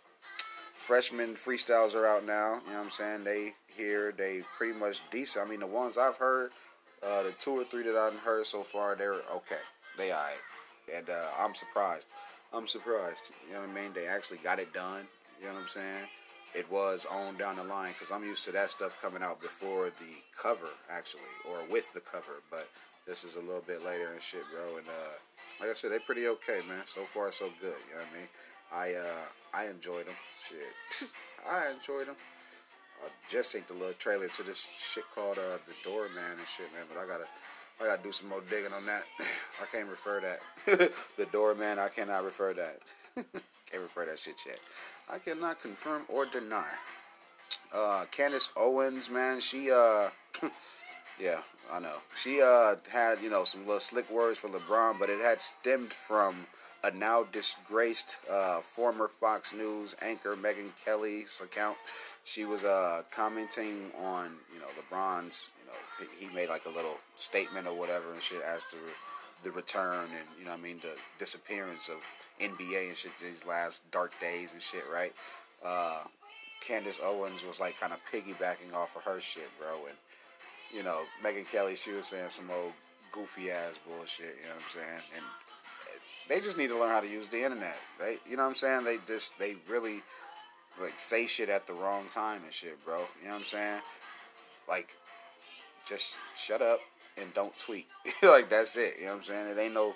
freshman 0.75 1.35
freestyles 1.35 1.95
are 1.95 2.07
out 2.07 2.25
now. 2.25 2.61
You 2.67 2.73
know 2.73 2.79
what 2.79 2.85
I'm 2.85 2.91
saying? 2.91 3.25
They 3.25 3.53
here. 3.77 4.13
They 4.17 4.43
pretty 4.57 4.79
much 4.79 5.09
decent. 5.11 5.47
I 5.47 5.51
mean, 5.51 5.61
the 5.61 5.67
ones 5.67 5.97
I've 5.97 6.17
heard, 6.17 6.51
uh, 7.03 7.23
the 7.23 7.33
two 7.39 7.53
or 7.53 7.65
three 7.65 7.85
that 7.85 7.97
I've 7.97 8.19
heard 8.21 8.47
so 8.47 8.63
far, 8.63 8.97
they're 8.97 9.15
okay. 9.35 9.63
They 9.97 10.13
alright. 10.13 10.35
And 10.95 11.09
uh, 11.09 11.29
I'm 11.39 11.55
surprised. 11.55 12.09
I'm 12.53 12.67
surprised. 12.67 13.33
You 13.49 13.55
know 13.55 13.61
what 13.61 13.71
I 13.71 13.73
mean? 13.73 13.93
They 13.95 14.07
actually 14.07 14.39
got 14.39 14.59
it 14.59 14.73
done. 14.73 15.07
You 15.41 15.47
know 15.47 15.55
what 15.55 15.63
I'm 15.63 15.69
saying? 15.69 16.09
It 16.55 16.71
was 16.71 17.07
on 17.11 17.37
down 17.37 17.57
the 17.57 17.65
line 17.65 17.93
because 17.93 18.11
I'm 18.11 18.25
used 18.25 18.45
to 18.47 18.53
that 18.53 18.71
stuff 18.71 19.01
coming 19.03 19.23
out 19.23 19.41
before 19.41 19.93
the 20.01 20.15
cover, 20.37 20.69
actually, 20.91 21.35
or 21.49 21.59
with 21.71 21.93
the 21.93 22.01
cover. 22.01 22.43
But 22.51 22.69
this 23.07 23.23
is 23.23 23.37
a 23.37 23.41
little 23.41 23.65
bit 23.67 23.85
later 23.85 24.11
and 24.13 24.21
shit, 24.21 24.43
bro. 24.53 24.79
And 24.79 24.87
uh, 24.89 25.17
like 25.61 25.69
I 25.69 25.75
said, 25.75 25.93
they're 25.93 26.01
pretty 26.01 26.27
okay, 26.29 26.61
man. 26.67 26.83
So 26.87 27.03
far, 27.03 27.31
so 27.33 27.51
good. 27.61 27.77
You 27.89 27.97
know 27.97 28.01
what 28.01 28.13
I 28.13 28.19
mean? 28.19 28.29
I 28.73 28.99
uh, 28.99 29.27
I 29.55 29.71
enjoyed 29.71 30.07
them. 30.07 30.17
Shit, 30.49 31.11
I 31.51 31.71
enjoyed 31.71 32.07
them. 32.07 32.17
I 33.05 33.09
just 33.29 33.53
seen 33.53 33.63
the 33.69 33.75
little 33.75 33.93
trailer 33.95 34.29
to 34.29 34.43
this 34.43 34.69
shit 34.77 35.05
called 35.15 35.39
uh, 35.39 35.59
The 35.67 35.75
Doorman 35.85 36.33
and 36.33 36.49
shit, 36.49 36.73
man. 36.75 36.85
But 36.89 37.01
I 37.01 37.07
gotta 37.07 37.29
I 37.81 37.85
gotta 37.85 38.03
do 38.03 38.13
some 38.13 38.29
more 38.29 38.43
digging 38.51 38.73
on 38.73 38.85
that. 38.87 39.05
I 39.63 39.67
can't 39.71 39.89
refer 39.89 40.21
that. 40.21 40.93
the 41.17 41.27
Doorman, 41.27 41.79
I 41.79 41.89
cannot 41.89 42.25
refer 42.25 42.55
that. 42.55 42.81
can't 43.71 43.83
refer 43.83 44.07
that 44.07 44.19
shit 44.19 44.37
yet. 44.47 44.59
I 45.11 45.19
cannot 45.19 45.63
confirm 45.63 46.03
or 46.09 46.27
deny. 46.27 46.69
Uh, 47.73 48.05
Candace 48.11 48.51
Owens, 48.57 49.11
man, 49.11 49.41
she 49.41 49.71
uh, 49.71 50.09
yeah, 51.21 51.41
I 51.73 51.81
know. 51.81 51.97
She 52.15 52.41
uh 52.43 52.77
had 52.91 53.21
you 53.23 53.31
know 53.31 53.45
some 53.45 53.63
little 53.63 53.81
slick 53.81 54.11
words 54.11 54.39
for 54.39 54.49
LeBron, 54.49 54.99
but 54.99 55.11
it 55.11 55.21
had 55.21 55.41
stemmed 55.41 55.93
from 55.93 56.47
a 56.85 56.91
now 56.93 57.25
disgraced 57.25 58.19
uh, 58.31 58.61
former 58.61 59.09
Fox 59.09 59.53
News 59.53 59.97
anchor 60.01 60.37
Megyn 60.37 60.71
Kelly's 60.85 61.41
account. 61.45 61.77
She 62.25 62.45
was 62.45 62.65
uh 62.65 63.03
commenting 63.11 63.91
on 64.03 64.31
you 64.53 64.61
know 64.61 64.67
LeBron's 64.79 65.53
know 65.69 66.07
he 66.19 66.35
made 66.35 66.49
like 66.49 66.67
a 66.67 66.71
little 66.71 66.99
statement 67.17 67.67
or 67.67 67.75
whatever 67.75 68.13
and 68.13 68.23
shit 68.23 68.43
as 68.43 68.67
to 68.67 68.77
the 69.43 69.53
return 69.53 70.05
and 70.19 70.27
you 70.39 70.45
know 70.45 70.53
I 70.53 70.57
mean 70.57 70.79
the 70.83 70.95
disappearance 71.19 71.89
of 71.89 72.05
NBA 72.41 72.89
and 72.89 72.97
shit 72.97 73.13
these 73.19 73.47
last 73.47 73.89
dark 73.91 74.13
days 74.21 74.53
and 74.53 74.63
shit, 74.63 74.85
right? 74.93 75.13
Uh, 75.65 76.05
Candace 76.61 77.01
Owens 77.03 77.45
was 77.45 77.61
like 77.61 77.79
kind 77.81 77.93
of 77.93 78.01
piggybacking 78.13 78.75
off 78.75 78.97
of 78.97 79.03
her 79.05 79.21
shit, 79.21 79.49
bro. 79.59 79.87
And 79.87 79.97
you 80.73 80.83
know, 80.83 81.03
Megyn 81.23 81.51
Kelly, 81.51 81.75
she 81.75 81.93
was 81.93 82.07
saying 82.07 82.29
some 82.29 82.51
old 82.51 82.73
goofy 83.13 83.51
ass 83.51 83.79
bullshit. 83.87 84.37
You 84.43 84.49
know 84.49 84.55
what 84.55 84.65
I'm 84.65 84.71
saying? 84.71 85.03
And 85.17 85.25
they 86.29 86.41
just 86.41 86.59
need 86.59 86.69
to 86.69 86.79
learn 86.79 86.91
how 86.91 87.01
to 87.01 87.09
use 87.09 87.27
the 87.29 87.43
internet. 87.43 87.77
They, 87.99 88.19
you 88.29 88.37
know 88.37 88.43
what 88.43 88.51
I'm 88.51 88.55
saying? 88.55 88.85
They 88.85 88.99
just 89.07 89.39
they 89.39 89.57
really 89.69 90.03
like 90.81 90.99
say 90.99 91.27
shit 91.27 91.49
at 91.49 91.67
the 91.67 91.73
wrong 91.73 92.05
time 92.11 92.43
and 92.45 92.53
shit, 92.53 92.83
bro. 92.85 92.99
You 93.21 93.29
know 93.29 93.35
what 93.35 93.41
I'm 93.41 93.47
saying? 93.47 93.81
Like, 94.69 94.95
just 95.89 96.23
shut 96.37 96.63
up 96.63 96.81
and 97.21 97.33
don't 97.35 97.57
tweet. 97.57 97.87
like 98.23 98.49
that's 98.49 98.77
it. 98.77 98.97
You 98.99 99.07
know 99.07 99.13
what 99.13 99.19
I'm 99.19 99.25
saying? 99.25 99.49
It 99.49 99.61
ain't 99.61 99.75
no 99.75 99.95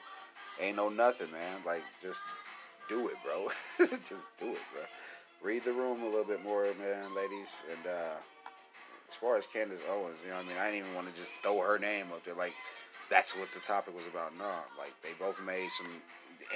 ain't 0.61 0.77
no 0.77 0.89
nothing, 0.89 1.31
man. 1.31 1.59
Like 1.67 1.83
just 2.01 2.23
do 2.89 3.09
it, 3.09 3.17
bro. 3.25 3.49
just 4.05 4.27
do 4.41 4.51
it, 4.51 4.63
bro. 4.73 4.83
Read 5.43 5.65
the 5.65 5.73
room 5.73 6.03
a 6.03 6.07
little 6.07 6.25
bit 6.25 6.43
more, 6.43 6.65
man, 6.79 7.15
ladies. 7.15 7.63
And 7.71 7.87
uh 7.87 8.15
as 9.09 9.17
far 9.17 9.37
as 9.37 9.47
Candace 9.47 9.83
Owens, 9.91 10.21
you 10.25 10.31
know 10.31 10.37
what 10.37 10.47
I 10.47 10.49
mean? 10.49 10.57
I 10.59 10.65
didn't 10.71 10.87
even 10.87 10.95
want 10.95 11.07
to 11.09 11.15
just 11.15 11.33
throw 11.43 11.61
her 11.61 11.79
name 11.79 12.07
up 12.13 12.25
there 12.25 12.35
like 12.35 12.55
that's 13.11 13.37
what 13.37 13.53
the 13.53 13.61
topic 13.61 13.95
was 13.95 14.07
about. 14.07 14.37
No, 14.39 14.51
like 14.79 14.95
they 15.03 15.11
both 15.19 15.41
made 15.45 15.71
some 15.71 15.89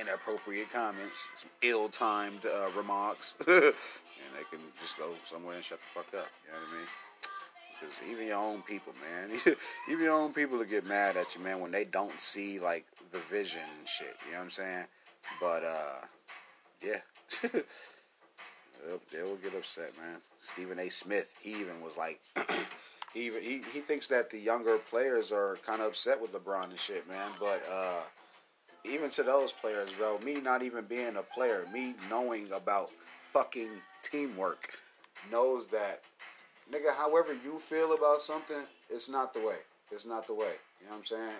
inappropriate 0.00 0.70
comments, 0.72 1.28
some 1.34 1.50
ill-timed 1.62 2.44
uh, 2.46 2.70
remarks, 2.76 3.34
and 3.46 3.56
they 4.34 4.44
can 4.50 4.60
just 4.80 4.98
go 4.98 5.10
somewhere 5.22 5.54
and 5.54 5.64
shut 5.64 5.78
the 5.78 6.00
fuck 6.00 6.20
up. 6.20 6.28
You 6.46 6.52
know 6.52 6.58
what 6.58 6.74
I 6.74 6.78
mean? 6.78 6.86
Because 7.78 8.00
even 8.10 8.26
your 8.26 8.38
own 8.38 8.62
people, 8.62 8.92
man, 9.02 9.38
even 9.90 10.04
your 10.04 10.14
own 10.14 10.32
people 10.32 10.58
will 10.58 10.64
get 10.64 10.86
mad 10.86 11.16
at 11.16 11.34
you, 11.34 11.42
man, 11.42 11.60
when 11.60 11.70
they 11.70 11.84
don't 11.84 12.20
see 12.20 12.58
like 12.58 12.86
the 13.12 13.18
vision 13.18 13.62
and 13.78 13.88
shit. 13.88 14.16
You 14.26 14.32
know 14.32 14.38
what 14.38 14.44
I'm 14.44 14.50
saying? 14.50 14.86
But 15.40 15.64
uh, 15.64 16.06
yeah. 16.82 17.00
they 19.12 19.22
will 19.22 19.36
get 19.36 19.54
upset, 19.54 19.92
man. 19.98 20.20
Stephen 20.38 20.78
A. 20.78 20.88
Smith, 20.88 21.34
he 21.40 21.50
even 21.50 21.80
was 21.82 21.96
like, 21.96 22.20
he 23.14 23.26
even 23.26 23.42
he, 23.42 23.62
he 23.72 23.80
thinks 23.80 24.06
that 24.08 24.30
the 24.30 24.38
younger 24.38 24.78
players 24.78 25.32
are 25.32 25.58
kind 25.66 25.80
of 25.80 25.88
upset 25.88 26.20
with 26.20 26.32
LeBron 26.32 26.70
and 26.70 26.78
shit, 26.78 27.08
man. 27.08 27.30
But 27.40 27.62
uh, 27.70 28.02
even 28.84 29.10
to 29.10 29.22
those 29.22 29.52
players, 29.52 29.92
bro, 29.92 30.18
me 30.18 30.40
not 30.40 30.62
even 30.62 30.84
being 30.84 31.16
a 31.16 31.22
player, 31.22 31.66
me 31.72 31.94
knowing 32.10 32.50
about 32.52 32.90
fucking 33.32 33.70
teamwork, 34.02 34.78
knows 35.30 35.66
that, 35.66 36.02
nigga, 36.72 36.94
however 36.96 37.36
you 37.44 37.58
feel 37.58 37.94
about 37.94 38.22
something, 38.22 38.62
it's 38.90 39.08
not 39.08 39.34
the 39.34 39.40
way. 39.40 39.56
It's 39.90 40.06
not 40.06 40.26
the 40.26 40.34
way. 40.34 40.54
You 40.80 40.86
know 40.86 40.92
what 40.92 40.98
I'm 40.98 41.04
saying? 41.04 41.36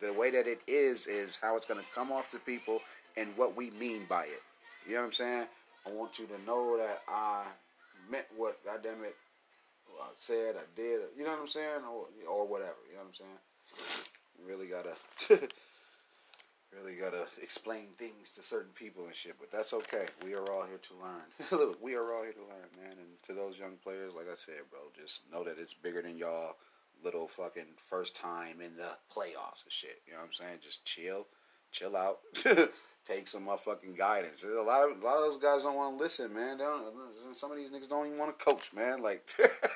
The 0.00 0.12
way 0.12 0.30
that 0.30 0.46
it 0.46 0.60
is 0.66 1.06
is 1.06 1.38
how 1.40 1.56
it's 1.56 1.66
gonna 1.66 1.82
come 1.94 2.10
off 2.12 2.30
to 2.30 2.38
people 2.38 2.80
and 3.16 3.28
what 3.36 3.56
we 3.56 3.70
mean 3.70 4.06
by 4.08 4.24
it. 4.24 4.42
You 4.86 4.94
know 4.94 5.00
what 5.00 5.06
I'm 5.06 5.12
saying? 5.12 5.46
I 5.86 5.90
want 5.90 6.18
you 6.18 6.26
to 6.26 6.46
know 6.46 6.76
that 6.78 7.02
I 7.08 7.44
meant 8.10 8.26
what, 8.36 8.64
goddamn 8.64 9.04
it, 9.04 9.16
I 10.00 10.08
said, 10.14 10.56
I 10.56 10.64
did. 10.76 11.00
You 11.16 11.24
know 11.24 11.30
what 11.30 11.40
I'm 11.40 11.48
saying? 11.48 11.82
Or 11.88 12.06
or 12.28 12.46
whatever. 12.46 12.76
You 12.88 12.96
know 12.96 13.04
what 13.04 13.08
I'm 13.08 13.14
saying? 13.14 14.08
Really 14.46 14.66
gotta, 14.66 14.94
really 16.76 16.94
gotta 16.94 17.26
explain 17.42 17.86
things 17.96 18.32
to 18.32 18.42
certain 18.42 18.72
people 18.74 19.04
and 19.06 19.14
shit. 19.14 19.36
But 19.38 19.50
that's 19.50 19.72
okay. 19.74 20.06
We 20.24 20.34
are 20.34 20.50
all 20.50 20.64
here 20.64 20.78
to 20.78 21.60
learn. 21.60 21.74
we 21.82 21.94
are 21.94 22.12
all 22.12 22.22
here 22.22 22.32
to 22.32 22.40
learn, 22.40 22.68
man. 22.82 22.92
And 22.92 23.22
to 23.22 23.32
those 23.32 23.58
young 23.58 23.76
players, 23.82 24.14
like 24.14 24.30
I 24.30 24.34
said, 24.34 24.62
bro, 24.70 24.80
just 24.98 25.30
know 25.32 25.44
that 25.44 25.58
it's 25.58 25.74
bigger 25.74 26.02
than 26.02 26.16
y'all. 26.16 26.56
Little 27.02 27.28
fucking 27.28 27.66
first 27.76 28.16
time 28.16 28.60
in 28.60 28.76
the 28.76 28.88
playoffs 29.14 29.64
and 29.64 29.72
shit. 29.72 30.00
You 30.06 30.12
know 30.12 30.20
what 30.20 30.26
I'm 30.26 30.32
saying? 30.32 30.58
Just 30.62 30.84
chill, 30.84 31.26
chill 31.70 31.96
out. 31.96 32.20
take 33.04 33.28
some 33.28 33.46
motherfucking 33.46 33.96
guidance. 33.96 34.44
a 34.44 34.62
lot 34.62 34.88
of 34.88 35.00
a 35.00 35.04
lot 35.04 35.18
of 35.18 35.24
those 35.24 35.36
guys 35.36 35.62
don't 35.62 35.76
want 35.76 35.96
to 35.96 36.02
listen, 36.02 36.32
man. 36.32 36.58
Don't 36.58 36.84
some 37.32 37.50
of 37.50 37.58
these 37.58 37.70
niggas 37.70 37.88
don't 37.88 38.06
even 38.06 38.18
want 38.18 38.36
to 38.36 38.44
coach, 38.44 38.72
man. 38.72 39.02
Like, 39.02 39.28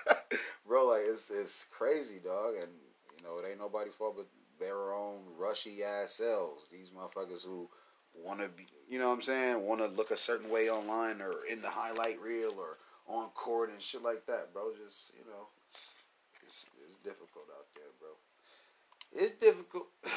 bro, 0.66 0.86
like 0.86 1.02
it's 1.04 1.30
it's 1.30 1.66
crazy, 1.70 2.18
dog. 2.24 2.54
And 2.54 2.70
you 3.18 3.24
know, 3.26 3.38
it 3.38 3.50
ain't 3.50 3.58
nobody 3.58 3.90
fault 3.90 4.16
but 4.16 4.26
their 4.58 4.92
own 4.92 5.20
rushy 5.38 5.82
ass 5.82 6.14
selves. 6.14 6.66
These 6.70 6.90
motherfuckers 6.90 7.44
who 7.44 7.68
want 8.14 8.40
to 8.40 8.48
be, 8.48 8.66
you 8.88 8.98
know 8.98 9.08
what 9.08 9.14
I'm 9.14 9.22
saying, 9.22 9.62
want 9.62 9.80
to 9.80 9.96
look 9.96 10.10
a 10.10 10.16
certain 10.16 10.50
way 10.50 10.70
online 10.70 11.20
or 11.20 11.44
in 11.50 11.60
the 11.60 11.70
highlight 11.70 12.20
reel 12.20 12.54
or 12.58 12.78
on 13.08 13.28
court 13.30 13.70
and 13.70 13.80
shit 13.80 14.02
like 14.02 14.26
that, 14.26 14.52
bro. 14.52 14.72
Just 14.84 15.12
you 15.14 15.24
know, 15.30 15.46
it's 16.44 16.66
it's 16.84 16.96
difficult 17.04 17.44
out 17.56 17.66
there, 17.74 17.92
bro. 18.00 19.22
It's 19.24 19.34
difficult. 19.34 19.86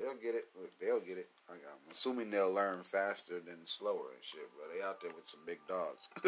They'll 0.00 0.14
get 0.14 0.36
it. 0.36 0.46
Look, 0.56 0.70
they'll 0.78 1.00
get 1.00 1.18
it. 1.18 1.28
I'm 1.50 1.58
assuming 1.90 2.30
they'll 2.30 2.52
learn 2.52 2.84
faster 2.84 3.40
than 3.40 3.66
slower 3.66 4.12
and 4.14 4.22
shit, 4.22 4.48
bro. 4.54 4.72
They 4.72 4.80
out 4.80 5.00
there 5.00 5.10
with 5.10 5.26
some 5.26 5.40
big 5.44 5.58
dogs. 5.66 6.08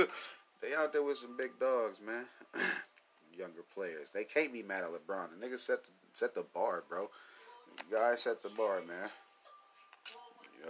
they 0.60 0.74
out 0.74 0.92
there 0.92 1.04
with 1.04 1.18
some 1.18 1.36
big 1.36 1.52
dogs, 1.60 2.00
man. 2.04 2.24
Younger 3.38 3.62
players. 3.72 4.10
They 4.10 4.24
can't 4.24 4.52
be 4.52 4.64
mad 4.64 4.82
at 4.82 4.90
LeBron. 4.90 5.28
The 5.38 5.46
nigga 5.46 5.56
set 5.56 5.84
the, 5.84 5.90
set 6.14 6.34
the 6.34 6.44
bar, 6.52 6.82
bro. 6.88 7.10
The 7.76 7.96
guy 7.96 8.14
set 8.14 8.42
the 8.42 8.50
bar, 8.50 8.80
man. 8.86 9.10
Uh, 10.64 10.68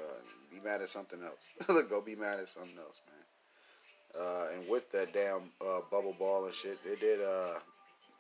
be 0.51 0.61
mad 0.61 0.81
at 0.81 0.89
something 0.89 1.21
else. 1.23 1.51
Go 1.91 2.01
be 2.01 2.15
mad 2.15 2.41
at 2.41 2.49
something 2.49 2.79
else, 2.79 3.01
man. 3.07 4.23
Uh, 4.23 4.47
and 4.55 4.69
with 4.69 4.91
that 4.91 5.13
damn 5.13 5.43
uh, 5.65 5.81
bubble 5.91 6.15
ball 6.19 6.45
and 6.45 6.55
shit, 6.55 6.79
it 6.85 7.01
did. 7.01 7.21
Uh, 7.21 7.59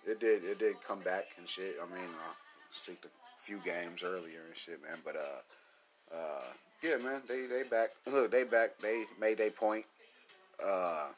it 0.06 0.20
did. 0.20 0.44
It 0.44 0.58
did 0.58 0.76
come 0.86 1.00
back 1.00 1.26
and 1.38 1.48
shit. 1.48 1.76
I 1.82 1.86
mean, 1.92 2.04
uh, 2.04 2.92
the 3.02 3.08
few 3.38 3.58
games 3.58 4.02
earlier 4.04 4.42
and 4.46 4.56
shit, 4.56 4.80
man. 4.82 4.98
But 5.04 5.16
uh, 5.16 6.14
uh, 6.16 6.44
yeah, 6.82 6.96
man, 6.98 7.22
they 7.28 7.46
they 7.46 7.64
back. 7.64 7.90
Look, 8.06 8.30
they 8.30 8.44
back. 8.44 8.78
They 8.78 9.04
made 9.20 9.38
their 9.38 9.50
point. 9.50 9.84
Uh, 10.64 11.08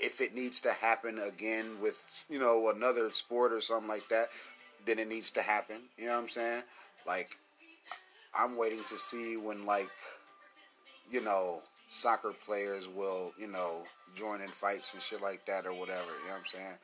if 0.00 0.20
it 0.20 0.34
needs 0.34 0.60
to 0.62 0.72
happen 0.72 1.18
again 1.20 1.66
with 1.80 2.24
you 2.28 2.38
know 2.38 2.70
another 2.70 3.10
sport 3.10 3.52
or 3.52 3.60
something 3.60 3.88
like 3.88 4.08
that, 4.08 4.28
then 4.84 4.98
it 4.98 5.08
needs 5.08 5.30
to 5.32 5.42
happen. 5.42 5.76
You 5.96 6.06
know 6.06 6.12
what 6.12 6.22
I'm 6.22 6.28
saying? 6.28 6.62
Like, 7.06 7.36
I'm 8.38 8.56
waiting 8.56 8.82
to 8.84 8.98
see 8.98 9.36
when 9.36 9.66
like, 9.66 9.90
you 11.10 11.20
know, 11.20 11.60
soccer 11.88 12.32
players 12.46 12.88
will 12.88 13.32
you 13.38 13.48
know 13.48 13.84
join 14.14 14.40
in 14.40 14.48
fights 14.48 14.94
and 14.94 15.02
shit 15.02 15.20
like 15.20 15.44
that 15.46 15.66
or 15.66 15.72
whatever. 15.72 16.10
You 16.22 16.28
know 16.28 16.32
what 16.32 16.40
I'm 16.40 16.46
saying? 16.46 16.78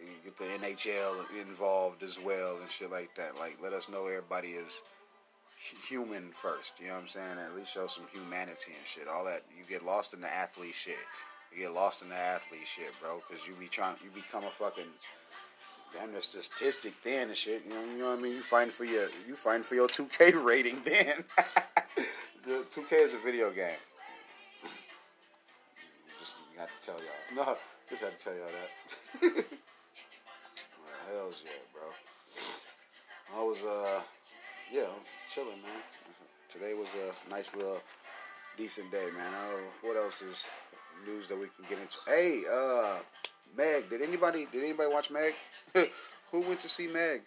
You 0.00 0.06
get 0.24 0.36
the 0.36 0.66
NHL 0.66 1.40
involved 1.40 2.02
as 2.02 2.20
well 2.20 2.58
and 2.60 2.68
shit 2.68 2.90
like 2.90 3.14
that. 3.14 3.38
Like, 3.38 3.58
let 3.62 3.72
us 3.72 3.88
know 3.88 4.06
everybody 4.06 4.48
is 4.48 4.82
human 5.88 6.30
first. 6.32 6.80
You 6.80 6.88
know 6.88 6.94
what 6.94 7.02
I'm 7.02 7.08
saying? 7.08 7.38
At 7.44 7.56
least 7.56 7.72
show 7.72 7.86
some 7.86 8.06
humanity 8.12 8.72
and 8.76 8.86
shit. 8.86 9.08
All 9.08 9.24
that 9.24 9.42
you 9.56 9.64
get 9.68 9.84
lost 9.84 10.14
in 10.14 10.20
the 10.20 10.34
athlete 10.34 10.74
shit. 10.74 10.96
You 11.52 11.62
get 11.62 11.72
lost 11.72 12.02
in 12.02 12.08
the 12.08 12.16
athlete 12.16 12.66
shit, 12.66 12.90
bro, 13.00 13.22
because 13.28 13.46
you 13.46 13.54
be 13.54 13.68
trying, 13.68 13.96
you 14.02 14.10
become 14.10 14.44
a 14.44 14.50
fucking 14.50 14.90
damn 15.94 16.10
near 16.10 16.20
statistic 16.20 16.92
then 17.02 17.28
and 17.28 17.36
shit. 17.36 17.64
You 17.64 17.74
know, 17.74 17.80
you 17.84 17.98
know 17.98 18.10
what 18.10 18.18
I 18.18 18.22
mean? 18.22 18.32
You 18.32 18.42
fighting 18.42 18.70
for 18.70 18.84
your, 18.84 19.08
you 19.26 19.34
fighting 19.34 19.62
for 19.62 19.74
your 19.74 19.88
2K 19.88 20.44
rating 20.44 20.80
then. 20.84 21.24
2K 22.46 22.92
is 22.92 23.14
a 23.14 23.18
video 23.18 23.50
game. 23.50 23.68
Just 26.18 26.36
have 26.58 26.68
to 26.80 26.86
tell 26.86 26.96
y'all. 26.96 27.44
No, 27.46 27.56
just 27.88 28.02
had 28.02 28.16
to 28.16 28.24
tell 28.24 28.34
y'all 28.34 28.46
that. 28.46 29.32
well, 29.32 29.42
hell's 31.12 31.42
yeah, 31.44 31.50
bro. 31.72 31.82
I 33.36 33.42
was 33.42 33.62
uh, 33.62 34.00
yeah, 34.72 34.86
chilling, 35.32 35.62
man. 35.62 35.82
Today 36.48 36.74
was 36.74 36.88
a 36.94 37.30
nice 37.30 37.54
little 37.56 37.80
decent 38.56 38.90
day, 38.92 39.06
man. 39.16 39.32
what 39.82 39.96
else 39.96 40.22
is 40.22 40.48
news 41.06 41.26
that 41.28 41.38
we 41.38 41.46
can 41.46 41.64
get 41.68 41.80
into. 41.80 41.98
Hey, 42.06 42.42
uh, 42.50 43.00
Meg, 43.56 43.88
did 43.90 44.02
anybody 44.02 44.46
did 44.52 44.62
anybody 44.62 44.92
watch 44.92 45.10
Meg? 45.10 45.34
Who 46.30 46.40
went 46.40 46.60
to 46.60 46.68
see 46.68 46.86
Meg? 46.86 47.22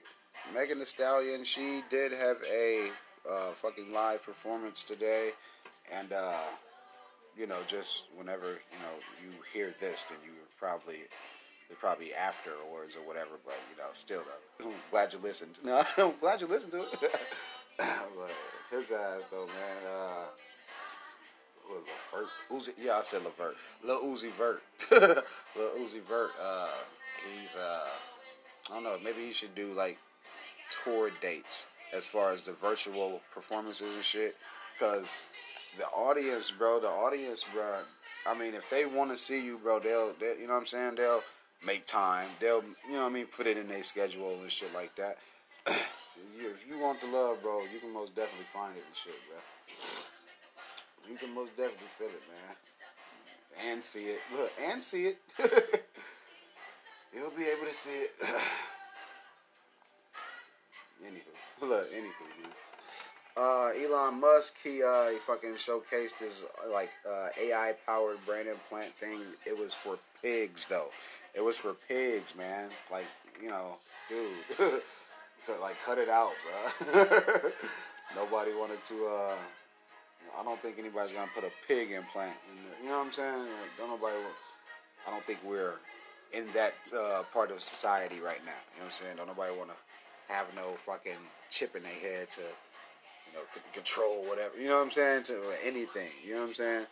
Megan 0.53 0.79
Thee 0.79 0.85
Stallion. 0.85 1.43
She 1.43 1.83
did 1.89 2.11
have 2.13 2.37
a 2.51 2.89
uh, 3.29 3.51
fucking 3.51 3.91
live 3.91 4.23
performance 4.23 4.83
today, 4.83 5.31
and 5.91 6.13
uh, 6.13 6.33
you 7.37 7.47
know, 7.47 7.57
just 7.67 8.07
whenever 8.15 8.45
you 8.45 8.79
know 8.81 8.95
you 9.23 9.31
hear 9.53 9.73
this, 9.79 10.05
then 10.05 10.17
you 10.25 10.31
probably 10.57 10.99
probably 11.77 12.13
afterwards 12.13 12.95
or 12.95 13.05
whatever. 13.05 13.31
But 13.45 13.57
you 13.69 13.77
know, 13.77 13.89
still 13.91 14.23
though, 14.59 14.67
I'm 14.69 14.73
glad 14.91 15.13
you 15.13 15.19
listened. 15.19 15.59
No, 15.65 15.83
I'm 15.97 16.13
glad 16.19 16.39
you 16.39 16.47
listened 16.47 16.71
to 16.71 16.83
it. 16.83 16.99
but 17.77 18.31
his 18.71 18.91
ass 18.91 19.23
though, 19.29 19.47
man. 19.47 19.91
Uh, 19.93 20.25
Levert. 21.69 22.29
Uzi, 22.49 22.69
yeah, 22.81 22.97
I 22.97 23.01
said 23.01 23.23
Levert. 23.25 23.57
Lil 23.83 24.01
Uzi 24.03 24.31
Vert. 24.31 24.61
Lil 24.89 25.85
Uzi 25.85 26.01
Vert. 26.01 26.31
Uh, 26.41 26.69
he's 27.35 27.57
uh, 27.57 27.87
I 28.69 28.75
don't 28.75 28.83
know. 28.83 28.97
Maybe 29.03 29.25
he 29.25 29.31
should 29.31 29.55
do 29.55 29.67
like 29.73 29.97
tour 30.69 31.11
dates 31.21 31.69
as 31.93 32.07
far 32.07 32.31
as 32.31 32.43
the 32.43 32.53
virtual 32.53 33.21
performances 33.31 33.95
and 33.95 34.03
shit. 34.03 34.35
Cause 34.79 35.23
the 35.77 35.85
audience, 35.85 36.51
bro, 36.51 36.79
the 36.79 36.87
audience, 36.87 37.45
bro. 37.53 37.79
I 38.25 38.37
mean, 38.37 38.53
if 38.53 38.69
they 38.69 38.85
want 38.85 39.09
to 39.11 39.17
see 39.17 39.43
you, 39.43 39.57
bro, 39.57 39.79
they'll, 39.79 40.13
they, 40.13 40.35
you 40.39 40.47
know 40.47 40.53
what 40.53 40.59
I'm 40.59 40.65
saying? 40.65 40.95
They'll 40.95 41.23
make 41.65 41.85
time. 41.85 42.27
They'll, 42.39 42.63
you 42.87 42.93
know 42.93 42.99
what 42.99 43.05
I 43.05 43.09
mean, 43.09 43.25
put 43.25 43.47
it 43.47 43.57
in 43.57 43.67
their 43.67 43.83
schedule 43.83 44.39
and 44.41 44.51
shit 44.51 44.73
like 44.73 44.95
that. 44.95 45.17
if 45.67 46.67
you 46.67 46.77
want 46.77 46.99
the 46.99 47.07
love, 47.07 47.41
bro, 47.41 47.61
you 47.73 47.79
can 47.79 47.93
most 47.93 48.15
definitely 48.15 48.45
find 48.51 48.75
it 48.75 48.83
and 48.85 48.95
shit, 48.95 49.15
bro 49.29 49.37
you 51.09 51.17
can 51.17 51.33
most 51.33 51.55
definitely 51.55 51.87
feel 51.97 52.07
it, 52.07 52.23
man, 52.27 53.71
and 53.71 53.83
see 53.83 54.05
it. 54.05 54.19
Look, 54.35 54.51
and 54.61 54.81
see 54.81 55.07
it. 55.07 55.17
You'll 57.17 57.31
be 57.31 57.45
able 57.45 57.65
to 57.65 57.73
see 57.73 57.89
it. 57.89 58.11
anywho, 61.03 61.67
look, 61.67 61.91
anywho, 61.91 62.27
man. 62.41 62.51
Uh, 63.35 63.71
Elon 63.75 64.19
Musk, 64.19 64.57
he 64.63 64.83
uh, 64.83 65.09
he 65.09 65.17
fucking 65.17 65.53
showcased 65.53 66.19
his 66.19 66.45
like 66.71 66.91
uh, 67.09 67.29
AI 67.41 67.73
powered 67.87 68.23
brain 68.25 68.47
implant 68.47 68.93
thing. 68.95 69.21
It 69.47 69.57
was 69.57 69.73
for 69.73 69.97
pigs 70.21 70.67
though. 70.67 70.89
It 71.33 71.43
was 71.43 71.57
for 71.57 71.73
pigs, 71.87 72.35
man. 72.35 72.69
Like 72.91 73.05
you 73.41 73.49
know, 73.49 73.77
dude, 74.09 74.31
like 75.61 75.75
cut 75.85 75.97
it 75.97 76.09
out, 76.09 76.33
bro. 76.43 77.01
Nobody 78.15 78.51
wanted 78.53 78.83
to 78.83 79.07
uh, 79.07 79.35
I 80.39 80.43
don't 80.43 80.59
think 80.59 80.77
anybody's 80.77 81.13
gonna 81.13 81.31
put 81.33 81.43
a 81.43 81.51
pig 81.67 81.91
implant. 81.91 82.35
In. 82.51 82.83
You 82.83 82.89
know 82.89 82.99
what 82.99 83.07
I'm 83.07 83.11
saying? 83.11 83.47
Don't 83.77 83.89
nobody. 83.89 84.15
I 85.07 85.11
don't 85.11 85.23
think 85.23 85.39
we're 85.43 85.75
in 86.33 86.45
that 86.53 86.73
uh, 86.95 87.23
part 87.33 87.51
of 87.51 87.61
society 87.61 88.19
right 88.23 88.43
now. 88.45 88.59
You 88.75 88.81
know 88.81 88.85
what 88.85 88.85
I'm 88.85 88.91
saying? 88.91 89.17
Don't 89.17 89.27
nobody 89.27 89.55
want 89.55 89.69
to 89.69 90.33
have 90.33 90.47
no 90.55 90.73
fucking 90.75 91.17
chip 91.49 91.75
in 91.75 91.83
their 91.83 91.91
head 91.91 92.29
to, 92.31 92.41
you 92.41 93.33
know, 93.33 93.43
control 93.73 94.23
whatever. 94.25 94.57
You 94.59 94.67
know 94.67 94.77
what 94.77 94.85
I'm 94.85 94.91
saying? 94.91 95.23
To 95.23 95.39
anything. 95.63 96.09
You 96.25 96.33
know 96.33 96.41
what 96.41 96.47
I'm 96.47 96.53
saying? 96.53 96.85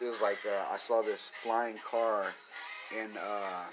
It 0.00 0.04
was 0.04 0.20
like 0.20 0.38
uh, 0.46 0.72
I 0.72 0.76
saw 0.76 1.02
this 1.02 1.32
flying 1.42 1.78
car 1.84 2.26
in 2.98 3.10
uh, 3.20 3.64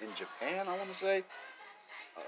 in 0.00 0.08
Japan. 0.14 0.66
I 0.68 0.76
want 0.76 0.88
to 0.90 0.96
say. 0.96 1.18
Uh, 2.16 2.20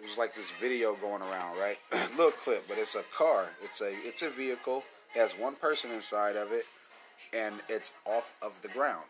it 0.00 0.04
was 0.04 0.18
like 0.18 0.34
this 0.34 0.50
video 0.50 0.94
going 0.94 1.22
around, 1.22 1.58
right? 1.58 1.78
Little 2.16 2.32
clip, 2.32 2.66
but 2.68 2.78
it's 2.78 2.94
a 2.94 3.04
car. 3.14 3.46
It's 3.62 3.80
a 3.80 3.92
it's 4.02 4.22
a 4.22 4.30
vehicle 4.30 4.82
has 5.14 5.32
one 5.32 5.56
person 5.56 5.90
inside 5.90 6.36
of 6.36 6.52
it, 6.52 6.64
and 7.32 7.56
it's 7.68 7.94
off 8.04 8.34
of 8.42 8.60
the 8.62 8.68
ground. 8.68 9.04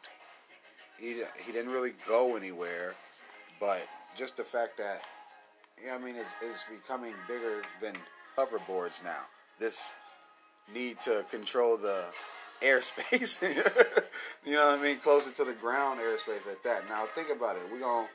He 1.00 1.22
he 1.44 1.52
didn't 1.52 1.72
really 1.72 1.94
go 2.06 2.36
anywhere, 2.36 2.94
but 3.58 3.80
just 4.16 4.36
the 4.36 4.44
fact 4.44 4.76
that 4.78 5.02
know, 5.86 5.94
I 5.94 5.98
mean, 5.98 6.16
it's, 6.16 6.34
it's 6.42 6.64
becoming 6.64 7.14
bigger 7.26 7.62
than 7.80 7.94
hoverboards 8.36 9.02
now. 9.02 9.22
This 9.58 9.94
need 10.72 11.00
to 11.00 11.24
control 11.30 11.76
the 11.76 12.04
airspace. 12.62 13.42
you 14.44 14.52
know 14.52 14.70
what 14.70 14.78
I 14.78 14.82
mean? 14.82 14.98
Closer 14.98 15.30
to 15.32 15.44
the 15.44 15.52
ground 15.52 16.00
airspace 16.00 16.50
at 16.50 16.62
that. 16.64 16.88
Now 16.88 17.06
think 17.06 17.30
about 17.30 17.56
it. 17.56 17.62
We're 17.72 17.80
gonna 17.80 18.08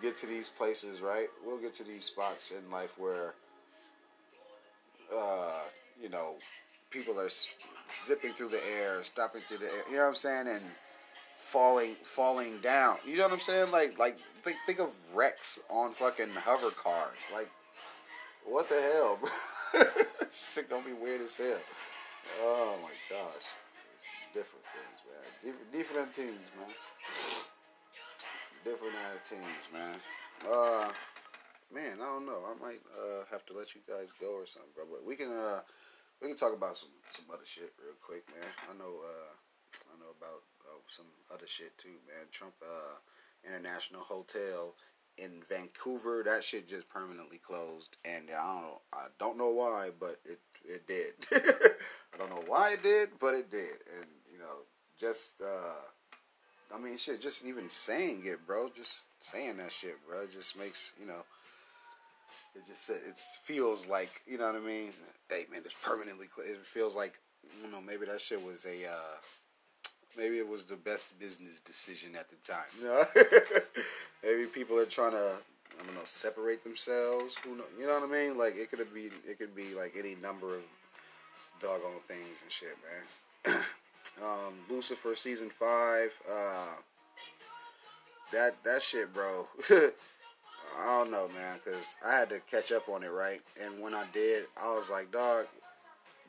get 0.00 0.16
to 0.18 0.26
these 0.26 0.48
places, 0.48 1.00
right? 1.00 1.28
We'll 1.44 1.58
get 1.58 1.74
to 1.74 1.84
these 1.84 2.04
spots 2.04 2.52
in 2.52 2.70
life 2.70 2.98
where 2.98 3.34
uh, 5.14 5.60
you 6.00 6.08
know, 6.08 6.36
people 6.90 7.18
are 7.18 7.30
zipping 7.90 8.32
through 8.32 8.48
the 8.48 8.60
air, 8.80 9.02
stopping 9.02 9.40
through 9.42 9.58
the 9.58 9.66
air. 9.66 9.82
You 9.90 9.96
know 9.96 10.02
what 10.02 10.08
I'm 10.08 10.14
saying? 10.14 10.48
And 10.48 10.62
falling, 11.38 11.94
falling 12.02 12.58
down. 12.58 12.98
You 13.06 13.16
know 13.16 13.24
what 13.24 13.32
I'm 13.32 13.40
saying? 13.40 13.70
Like, 13.70 13.98
like 13.98 14.18
think 14.42 14.58
think 14.66 14.80
of 14.80 14.92
wrecks 15.14 15.60
on 15.70 15.92
fucking 15.92 16.30
hover 16.30 16.70
cars. 16.70 17.28
Like, 17.32 17.48
what 18.44 18.68
the 18.68 18.80
hell, 18.80 19.18
bro? 19.20 19.82
shit 20.30 20.68
gonna 20.68 20.84
be 20.84 20.92
weird 20.92 21.22
as 21.22 21.36
hell. 21.36 21.60
Oh 22.42 22.76
my 22.82 22.90
gosh, 23.08 23.48
it's 23.94 24.04
different 24.34 24.64
things, 24.74 24.98
man. 25.06 25.24
Different, 25.42 25.72
different 25.72 26.14
teams, 26.14 26.46
man. 26.58 26.74
Different 28.64 28.94
ass 29.14 29.28
teams, 29.28 29.68
man. 29.72 29.96
Uh, 30.44 30.90
man, 31.72 31.96
I 32.00 32.04
don't 32.04 32.26
know. 32.26 32.42
I 32.44 32.54
might 32.60 32.82
uh 32.92 33.24
have 33.30 33.46
to 33.46 33.52
let 33.56 33.74
you 33.74 33.80
guys 33.88 34.12
go 34.12 34.34
or 34.34 34.46
something, 34.46 34.70
bro. 34.74 34.84
But 34.90 35.06
we 35.06 35.16
can 35.16 35.30
uh 35.30 35.60
we 36.20 36.28
can 36.28 36.36
talk 36.36 36.54
about 36.54 36.76
some 36.76 36.90
some 37.10 37.26
other 37.32 37.46
shit 37.46 37.72
real 37.80 37.96
quick, 38.02 38.26
man. 38.34 38.50
I 38.68 38.76
know 38.76 39.00
uh, 39.00 39.32
I 39.88 39.94
know 40.00 40.12
about 40.18 40.42
some 40.88 41.06
other 41.32 41.46
shit 41.46 41.76
too, 41.78 41.96
man. 42.06 42.26
Trump 42.30 42.54
uh, 42.62 42.98
International 43.46 44.02
Hotel 44.02 44.74
in 45.18 45.42
Vancouver, 45.48 46.22
that 46.24 46.44
shit 46.44 46.68
just 46.68 46.88
permanently 46.88 47.38
closed, 47.38 47.96
and 48.04 48.28
I 48.30 48.54
don't 48.54 48.62
know, 48.62 48.80
I 48.92 49.06
don't 49.18 49.38
know 49.38 49.50
why, 49.50 49.90
but 49.98 50.20
it 50.24 50.40
it 50.64 50.86
did. 50.86 51.14
I 51.32 52.18
don't 52.18 52.30
know 52.30 52.44
why 52.46 52.72
it 52.72 52.82
did, 52.82 53.10
but 53.20 53.34
it 53.34 53.50
did, 53.50 53.78
and 53.96 54.08
you 54.32 54.38
know, 54.38 54.62
just 54.98 55.40
uh, 55.40 56.74
I 56.74 56.78
mean, 56.78 56.96
shit, 56.96 57.20
just 57.20 57.44
even 57.44 57.68
saying 57.68 58.22
it, 58.26 58.46
bro, 58.46 58.68
just 58.74 59.06
saying 59.18 59.56
that 59.58 59.72
shit, 59.72 59.96
bro, 60.08 60.26
just 60.26 60.58
makes 60.58 60.94
you 61.00 61.06
know 61.06 61.22
it 62.54 62.66
just 62.66 62.90
it 62.90 63.18
feels 63.42 63.88
like 63.88 64.22
you 64.26 64.38
know 64.38 64.46
what 64.46 64.56
I 64.56 64.64
mean. 64.64 64.90
Hey 65.28 65.46
man, 65.50 65.62
it's 65.64 65.74
permanently. 65.74 66.26
Closed. 66.26 66.50
It 66.50 66.66
feels 66.66 66.96
like 66.96 67.20
you 67.62 67.70
know 67.70 67.80
maybe 67.80 68.06
that 68.06 68.20
shit 68.20 68.44
was 68.44 68.66
a. 68.66 68.86
Uh, 68.88 69.16
maybe 70.18 70.38
it 70.38 70.48
was 70.48 70.64
the 70.64 70.76
best 70.76 71.18
business 71.20 71.60
decision 71.60 72.10
at 72.18 72.26
the 72.28 72.36
time. 72.36 73.62
Maybe 74.22 74.46
people 74.46 74.78
are 74.78 74.84
trying 74.84 75.12
to 75.12 75.32
I 75.80 75.84
don't 75.84 75.94
know 75.94 76.00
separate 76.04 76.64
themselves. 76.64 77.36
Who 77.44 77.56
know? 77.56 77.64
You 77.78 77.86
know 77.86 78.00
what 78.00 78.10
I 78.10 78.12
mean? 78.12 78.36
Like 78.36 78.56
it 78.56 78.70
could 78.70 78.92
be 78.92 79.10
it 79.26 79.38
could 79.38 79.54
be 79.54 79.74
like 79.74 79.94
any 79.96 80.16
number 80.16 80.56
of 80.56 80.62
doggone 81.62 82.00
things 82.08 82.38
and 82.42 82.50
shit, 82.50 82.76
man. 83.46 83.56
um, 84.22 84.54
Lucifer 84.68 85.14
season 85.14 85.50
five. 85.50 86.12
Uh, 86.30 86.74
that 88.32 88.56
that 88.64 88.82
shit, 88.82 89.14
bro. 89.14 89.46
I 90.80 90.84
don't 90.84 91.10
know, 91.10 91.28
man, 91.28 91.58
because 91.64 91.96
I 92.06 92.16
had 92.16 92.28
to 92.30 92.40
catch 92.40 92.72
up 92.72 92.88
on 92.88 93.02
it, 93.02 93.10
right? 93.10 93.40
And 93.62 93.80
when 93.80 93.94
I 93.94 94.04
did, 94.12 94.44
I 94.62 94.68
was 94.74 94.90
like, 94.90 95.10
dog, 95.10 95.46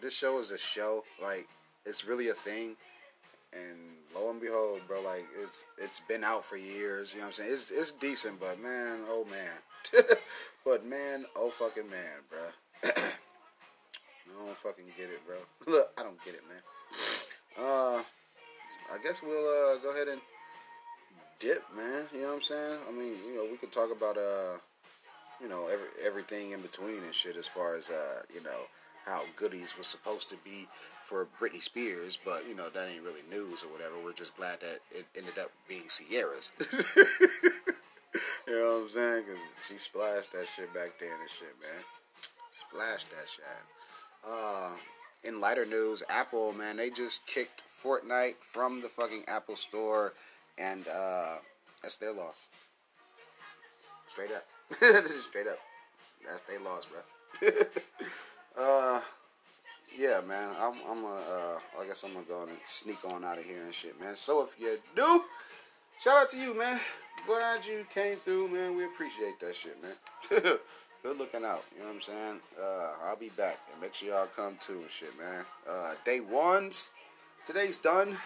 this 0.01 0.15
show 0.15 0.39
is 0.39 0.51
a 0.51 0.57
show. 0.57 1.03
Like 1.21 1.47
it's 1.85 2.05
really 2.05 2.29
a 2.29 2.33
thing. 2.33 2.75
And 3.53 3.77
lo 4.15 4.29
and 4.29 4.39
behold, 4.39 4.81
bro, 4.87 5.01
like 5.01 5.25
it's 5.41 5.65
it's 5.77 5.99
been 6.01 6.23
out 6.23 6.45
for 6.45 6.57
years. 6.57 7.13
You 7.13 7.19
know 7.19 7.25
what 7.25 7.27
I'm 7.27 7.33
saying? 7.33 7.51
It's 7.51 7.71
it's 7.71 7.91
decent, 7.91 8.39
but 8.39 8.59
man, 8.61 8.99
oh 9.07 9.25
man, 9.29 10.03
but 10.65 10.85
man, 10.85 11.25
oh 11.35 11.49
fucking 11.49 11.89
man, 11.89 12.19
bro. 12.29 12.39
I 12.83 14.45
don't 14.45 14.55
fucking 14.55 14.85
get 14.97 15.09
it, 15.09 15.21
bro. 15.25 15.35
Look, 15.73 15.89
I 15.97 16.03
don't 16.03 16.23
get 16.23 16.35
it, 16.35 16.43
man. 16.47 16.61
Uh, 17.57 18.03
I 18.93 18.97
guess 19.03 19.21
we'll 19.21 19.31
uh 19.31 19.77
go 19.79 19.91
ahead 19.91 20.07
and 20.07 20.21
dip, 21.39 21.63
man. 21.75 22.05
You 22.13 22.21
know 22.21 22.27
what 22.27 22.35
I'm 22.35 22.41
saying? 22.41 22.77
I 22.87 22.91
mean, 22.91 23.13
you 23.27 23.35
know, 23.35 23.47
we 23.49 23.57
could 23.57 23.71
talk 23.71 23.91
about 23.91 24.17
uh, 24.17 24.57
you 25.41 25.49
know, 25.49 25.67
every 25.67 25.87
everything 26.05 26.51
in 26.51 26.61
between 26.61 26.97
and 26.97 27.13
shit 27.13 27.35
as 27.35 27.47
far 27.47 27.75
as 27.75 27.89
uh, 27.89 28.21
you 28.33 28.43
know, 28.43 28.61
how 29.09 29.23
goodies 29.35 29.77
was 29.77 29.87
supposed 29.87 30.29
to 30.29 30.37
be 30.45 30.67
for 31.01 31.27
Britney 31.41 31.61
Spears, 31.61 32.17
but 32.23 32.47
you 32.47 32.55
know 32.55 32.69
that 32.69 32.87
ain't 32.87 33.03
really 33.03 33.23
news 33.29 33.63
or 33.63 33.67
whatever. 33.67 33.95
We're 34.03 34.13
just 34.13 34.37
glad 34.37 34.59
that 34.61 34.79
it 34.91 35.05
ended 35.17 35.39
up 35.39 35.49
being 35.67 35.83
Ciara's. 35.89 36.51
you 38.47 38.53
know 38.55 38.75
what 38.75 38.81
I'm 38.83 38.89
saying? 38.89 39.23
Because 39.25 39.41
she 39.67 39.77
splashed 39.77 40.31
that 40.33 40.47
shit 40.47 40.71
back 40.73 40.91
then 40.99 41.09
and 41.19 41.29
shit, 41.29 41.55
man. 41.59 41.83
Splashed 42.51 43.09
that 43.09 43.27
shit. 43.27 43.45
Uh, 44.27 44.71
in 45.23 45.41
lighter 45.41 45.65
news, 45.65 46.03
Apple, 46.09 46.53
man, 46.53 46.77
they 46.77 46.89
just 46.89 47.25
kicked 47.25 47.63
Fortnite 47.67 48.35
from 48.41 48.81
the 48.81 48.89
fucking 48.89 49.23
Apple 49.27 49.55
Store, 49.55 50.13
and 50.57 50.87
uh, 50.87 51.35
that's 51.81 51.97
their 51.97 52.13
loss. 52.13 52.49
Straight 54.07 54.31
up. 54.31 54.45
straight 55.05 55.47
up. 55.47 55.59
That's 56.25 56.41
their 56.41 56.59
loss, 56.59 56.85
bro. 56.85 57.49
uh, 58.59 59.01
yeah, 59.97 60.21
man. 60.27 60.49
I'm, 60.59 60.73
I'm 60.87 61.01
gonna, 61.01 61.15
uh, 61.15 61.81
I 61.81 61.85
guess 61.85 62.03
I'm 62.03 62.13
gonna 62.13 62.25
go 62.25 62.41
and 62.41 62.51
sneak 62.63 63.03
on 63.05 63.23
out 63.23 63.37
of 63.37 63.45
here 63.45 63.63
and 63.63 63.73
shit, 63.73 63.99
man. 64.01 64.15
So 64.15 64.41
if 64.41 64.55
you 64.59 64.77
do, 64.95 65.23
shout 65.99 66.17
out 66.17 66.29
to 66.29 66.39
you, 66.39 66.57
man. 66.57 66.79
Glad 67.25 67.65
you 67.65 67.85
came 67.93 68.17
through, 68.17 68.49
man. 68.49 68.75
We 68.75 68.85
appreciate 68.85 69.39
that 69.39 69.55
shit, 69.55 69.77
man. 69.81 69.91
good 71.03 71.17
looking 71.17 71.45
out. 71.45 71.63
You 71.73 71.81
know 71.81 71.87
what 71.87 71.95
I'm 71.95 72.01
saying? 72.01 72.39
Uh, 72.61 72.93
I'll 73.05 73.15
be 73.15 73.29
back 73.29 73.59
and 73.71 73.81
make 73.81 73.93
sure 73.93 74.09
y'all 74.09 74.27
come 74.27 74.55
too 74.59 74.79
and 74.79 74.89
shit, 74.89 75.17
man. 75.17 75.45
Uh, 75.69 75.93
day 76.05 76.19
ones, 76.19 76.89
today's 77.45 77.77
done. 77.77 78.17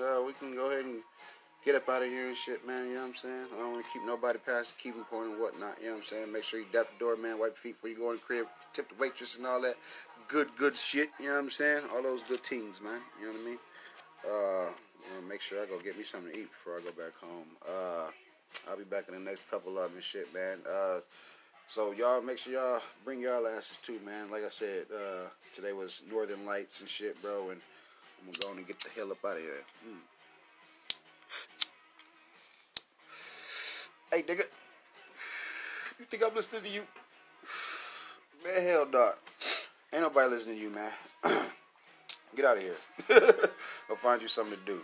Uh, 0.00 0.22
we 0.26 0.32
can 0.34 0.54
go 0.54 0.66
ahead 0.66 0.84
and 0.84 1.02
get 1.68 1.76
up 1.76 1.88
out 1.90 2.00
of 2.00 2.08
here 2.08 2.28
and 2.28 2.36
shit, 2.36 2.66
man. 2.66 2.88
You 2.88 2.94
know 2.94 3.00
what 3.00 3.08
I'm 3.08 3.14
saying? 3.14 3.44
I 3.52 3.60
don't 3.60 3.72
want 3.72 3.84
to 3.84 3.92
keep 3.92 4.02
nobody 4.06 4.38
past 4.38 4.74
the 4.74 4.82
keeping 4.82 5.04
point 5.04 5.32
and 5.32 5.38
whatnot. 5.38 5.76
You 5.78 5.88
know 5.88 5.92
what 5.92 5.98
I'm 5.98 6.04
saying? 6.04 6.32
Make 6.32 6.42
sure 6.42 6.60
you 6.60 6.66
dap 6.72 6.86
the 6.88 6.98
door, 6.98 7.14
man. 7.18 7.38
Wipe 7.38 7.48
your 7.48 7.56
feet 7.56 7.74
before 7.74 7.90
you 7.90 7.96
go 7.96 8.08
in 8.08 8.16
the 8.16 8.22
crib. 8.22 8.46
Tip 8.72 8.88
the 8.88 8.94
waitress 8.94 9.36
and 9.36 9.46
all 9.46 9.60
that 9.60 9.76
good, 10.28 10.48
good 10.56 10.74
shit. 10.74 11.10
You 11.20 11.26
know 11.26 11.34
what 11.34 11.40
I'm 11.40 11.50
saying? 11.50 11.82
All 11.94 12.02
those 12.02 12.22
good 12.22 12.42
things, 12.42 12.80
man. 12.80 13.00
You 13.20 13.26
know 13.26 13.32
what 13.34 13.42
I 13.42 13.44
mean? 13.44 13.58
Uh, 14.24 15.28
make 15.28 15.42
sure 15.42 15.62
I 15.62 15.66
go 15.66 15.78
get 15.78 15.98
me 15.98 16.04
something 16.04 16.32
to 16.32 16.38
eat 16.38 16.48
before 16.48 16.78
I 16.78 16.80
go 16.80 16.90
back 16.92 17.14
home. 17.20 17.44
Uh, 17.68 18.08
I'll 18.70 18.78
be 18.78 18.84
back 18.84 19.08
in 19.08 19.12
the 19.12 19.20
next 19.20 19.50
couple 19.50 19.76
of 19.76 19.90
them 19.90 19.96
and 19.96 20.02
shit, 20.02 20.32
man. 20.32 20.60
Uh, 20.66 21.00
so 21.66 21.92
y'all 21.92 22.22
make 22.22 22.38
sure 22.38 22.54
y'all 22.54 22.80
bring 23.04 23.20
y'all 23.20 23.46
asses 23.46 23.76
too, 23.76 24.00
man. 24.06 24.30
Like 24.30 24.42
I 24.42 24.48
said, 24.48 24.86
uh, 24.90 25.28
today 25.52 25.74
was 25.74 26.02
Northern 26.10 26.46
Lights 26.46 26.80
and 26.80 26.88
shit, 26.88 27.20
bro, 27.20 27.50
and 27.50 27.60
I'm 28.24 28.32
gonna 28.32 28.54
go 28.54 28.56
and 28.56 28.66
get 28.66 28.80
the 28.80 28.88
hell 28.96 29.12
up 29.12 29.22
out 29.22 29.36
of 29.36 29.42
here. 29.42 29.64
Mm. 29.86 29.98
Hey, 34.10 34.22
nigga, 34.22 34.42
you 35.98 36.06
think 36.06 36.22
I'm 36.26 36.34
listening 36.34 36.62
to 36.62 36.68
you? 36.70 36.80
Man, 38.42 38.62
hell 38.62 38.88
no. 38.90 39.10
Ain't 39.92 40.02
nobody 40.02 40.30
listening 40.30 40.56
to 40.56 40.62
you, 40.62 40.70
man. 40.70 40.90
Get 42.34 42.46
out 42.46 42.56
of 42.56 42.62
here. 42.62 42.76
I'll 43.90 43.96
find 43.96 44.22
you 44.22 44.28
something 44.28 44.58
to 44.58 44.64
do. 44.64 44.80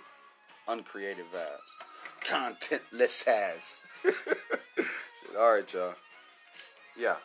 Uncreative 0.69 1.25
vibes. 1.33 2.21
Contentless 2.21 3.27
ass. 3.27 3.81
Shit, 4.05 5.37
all 5.39 5.55
right, 5.55 5.73
y'all. 5.73 5.95
Yeah. 6.99 7.17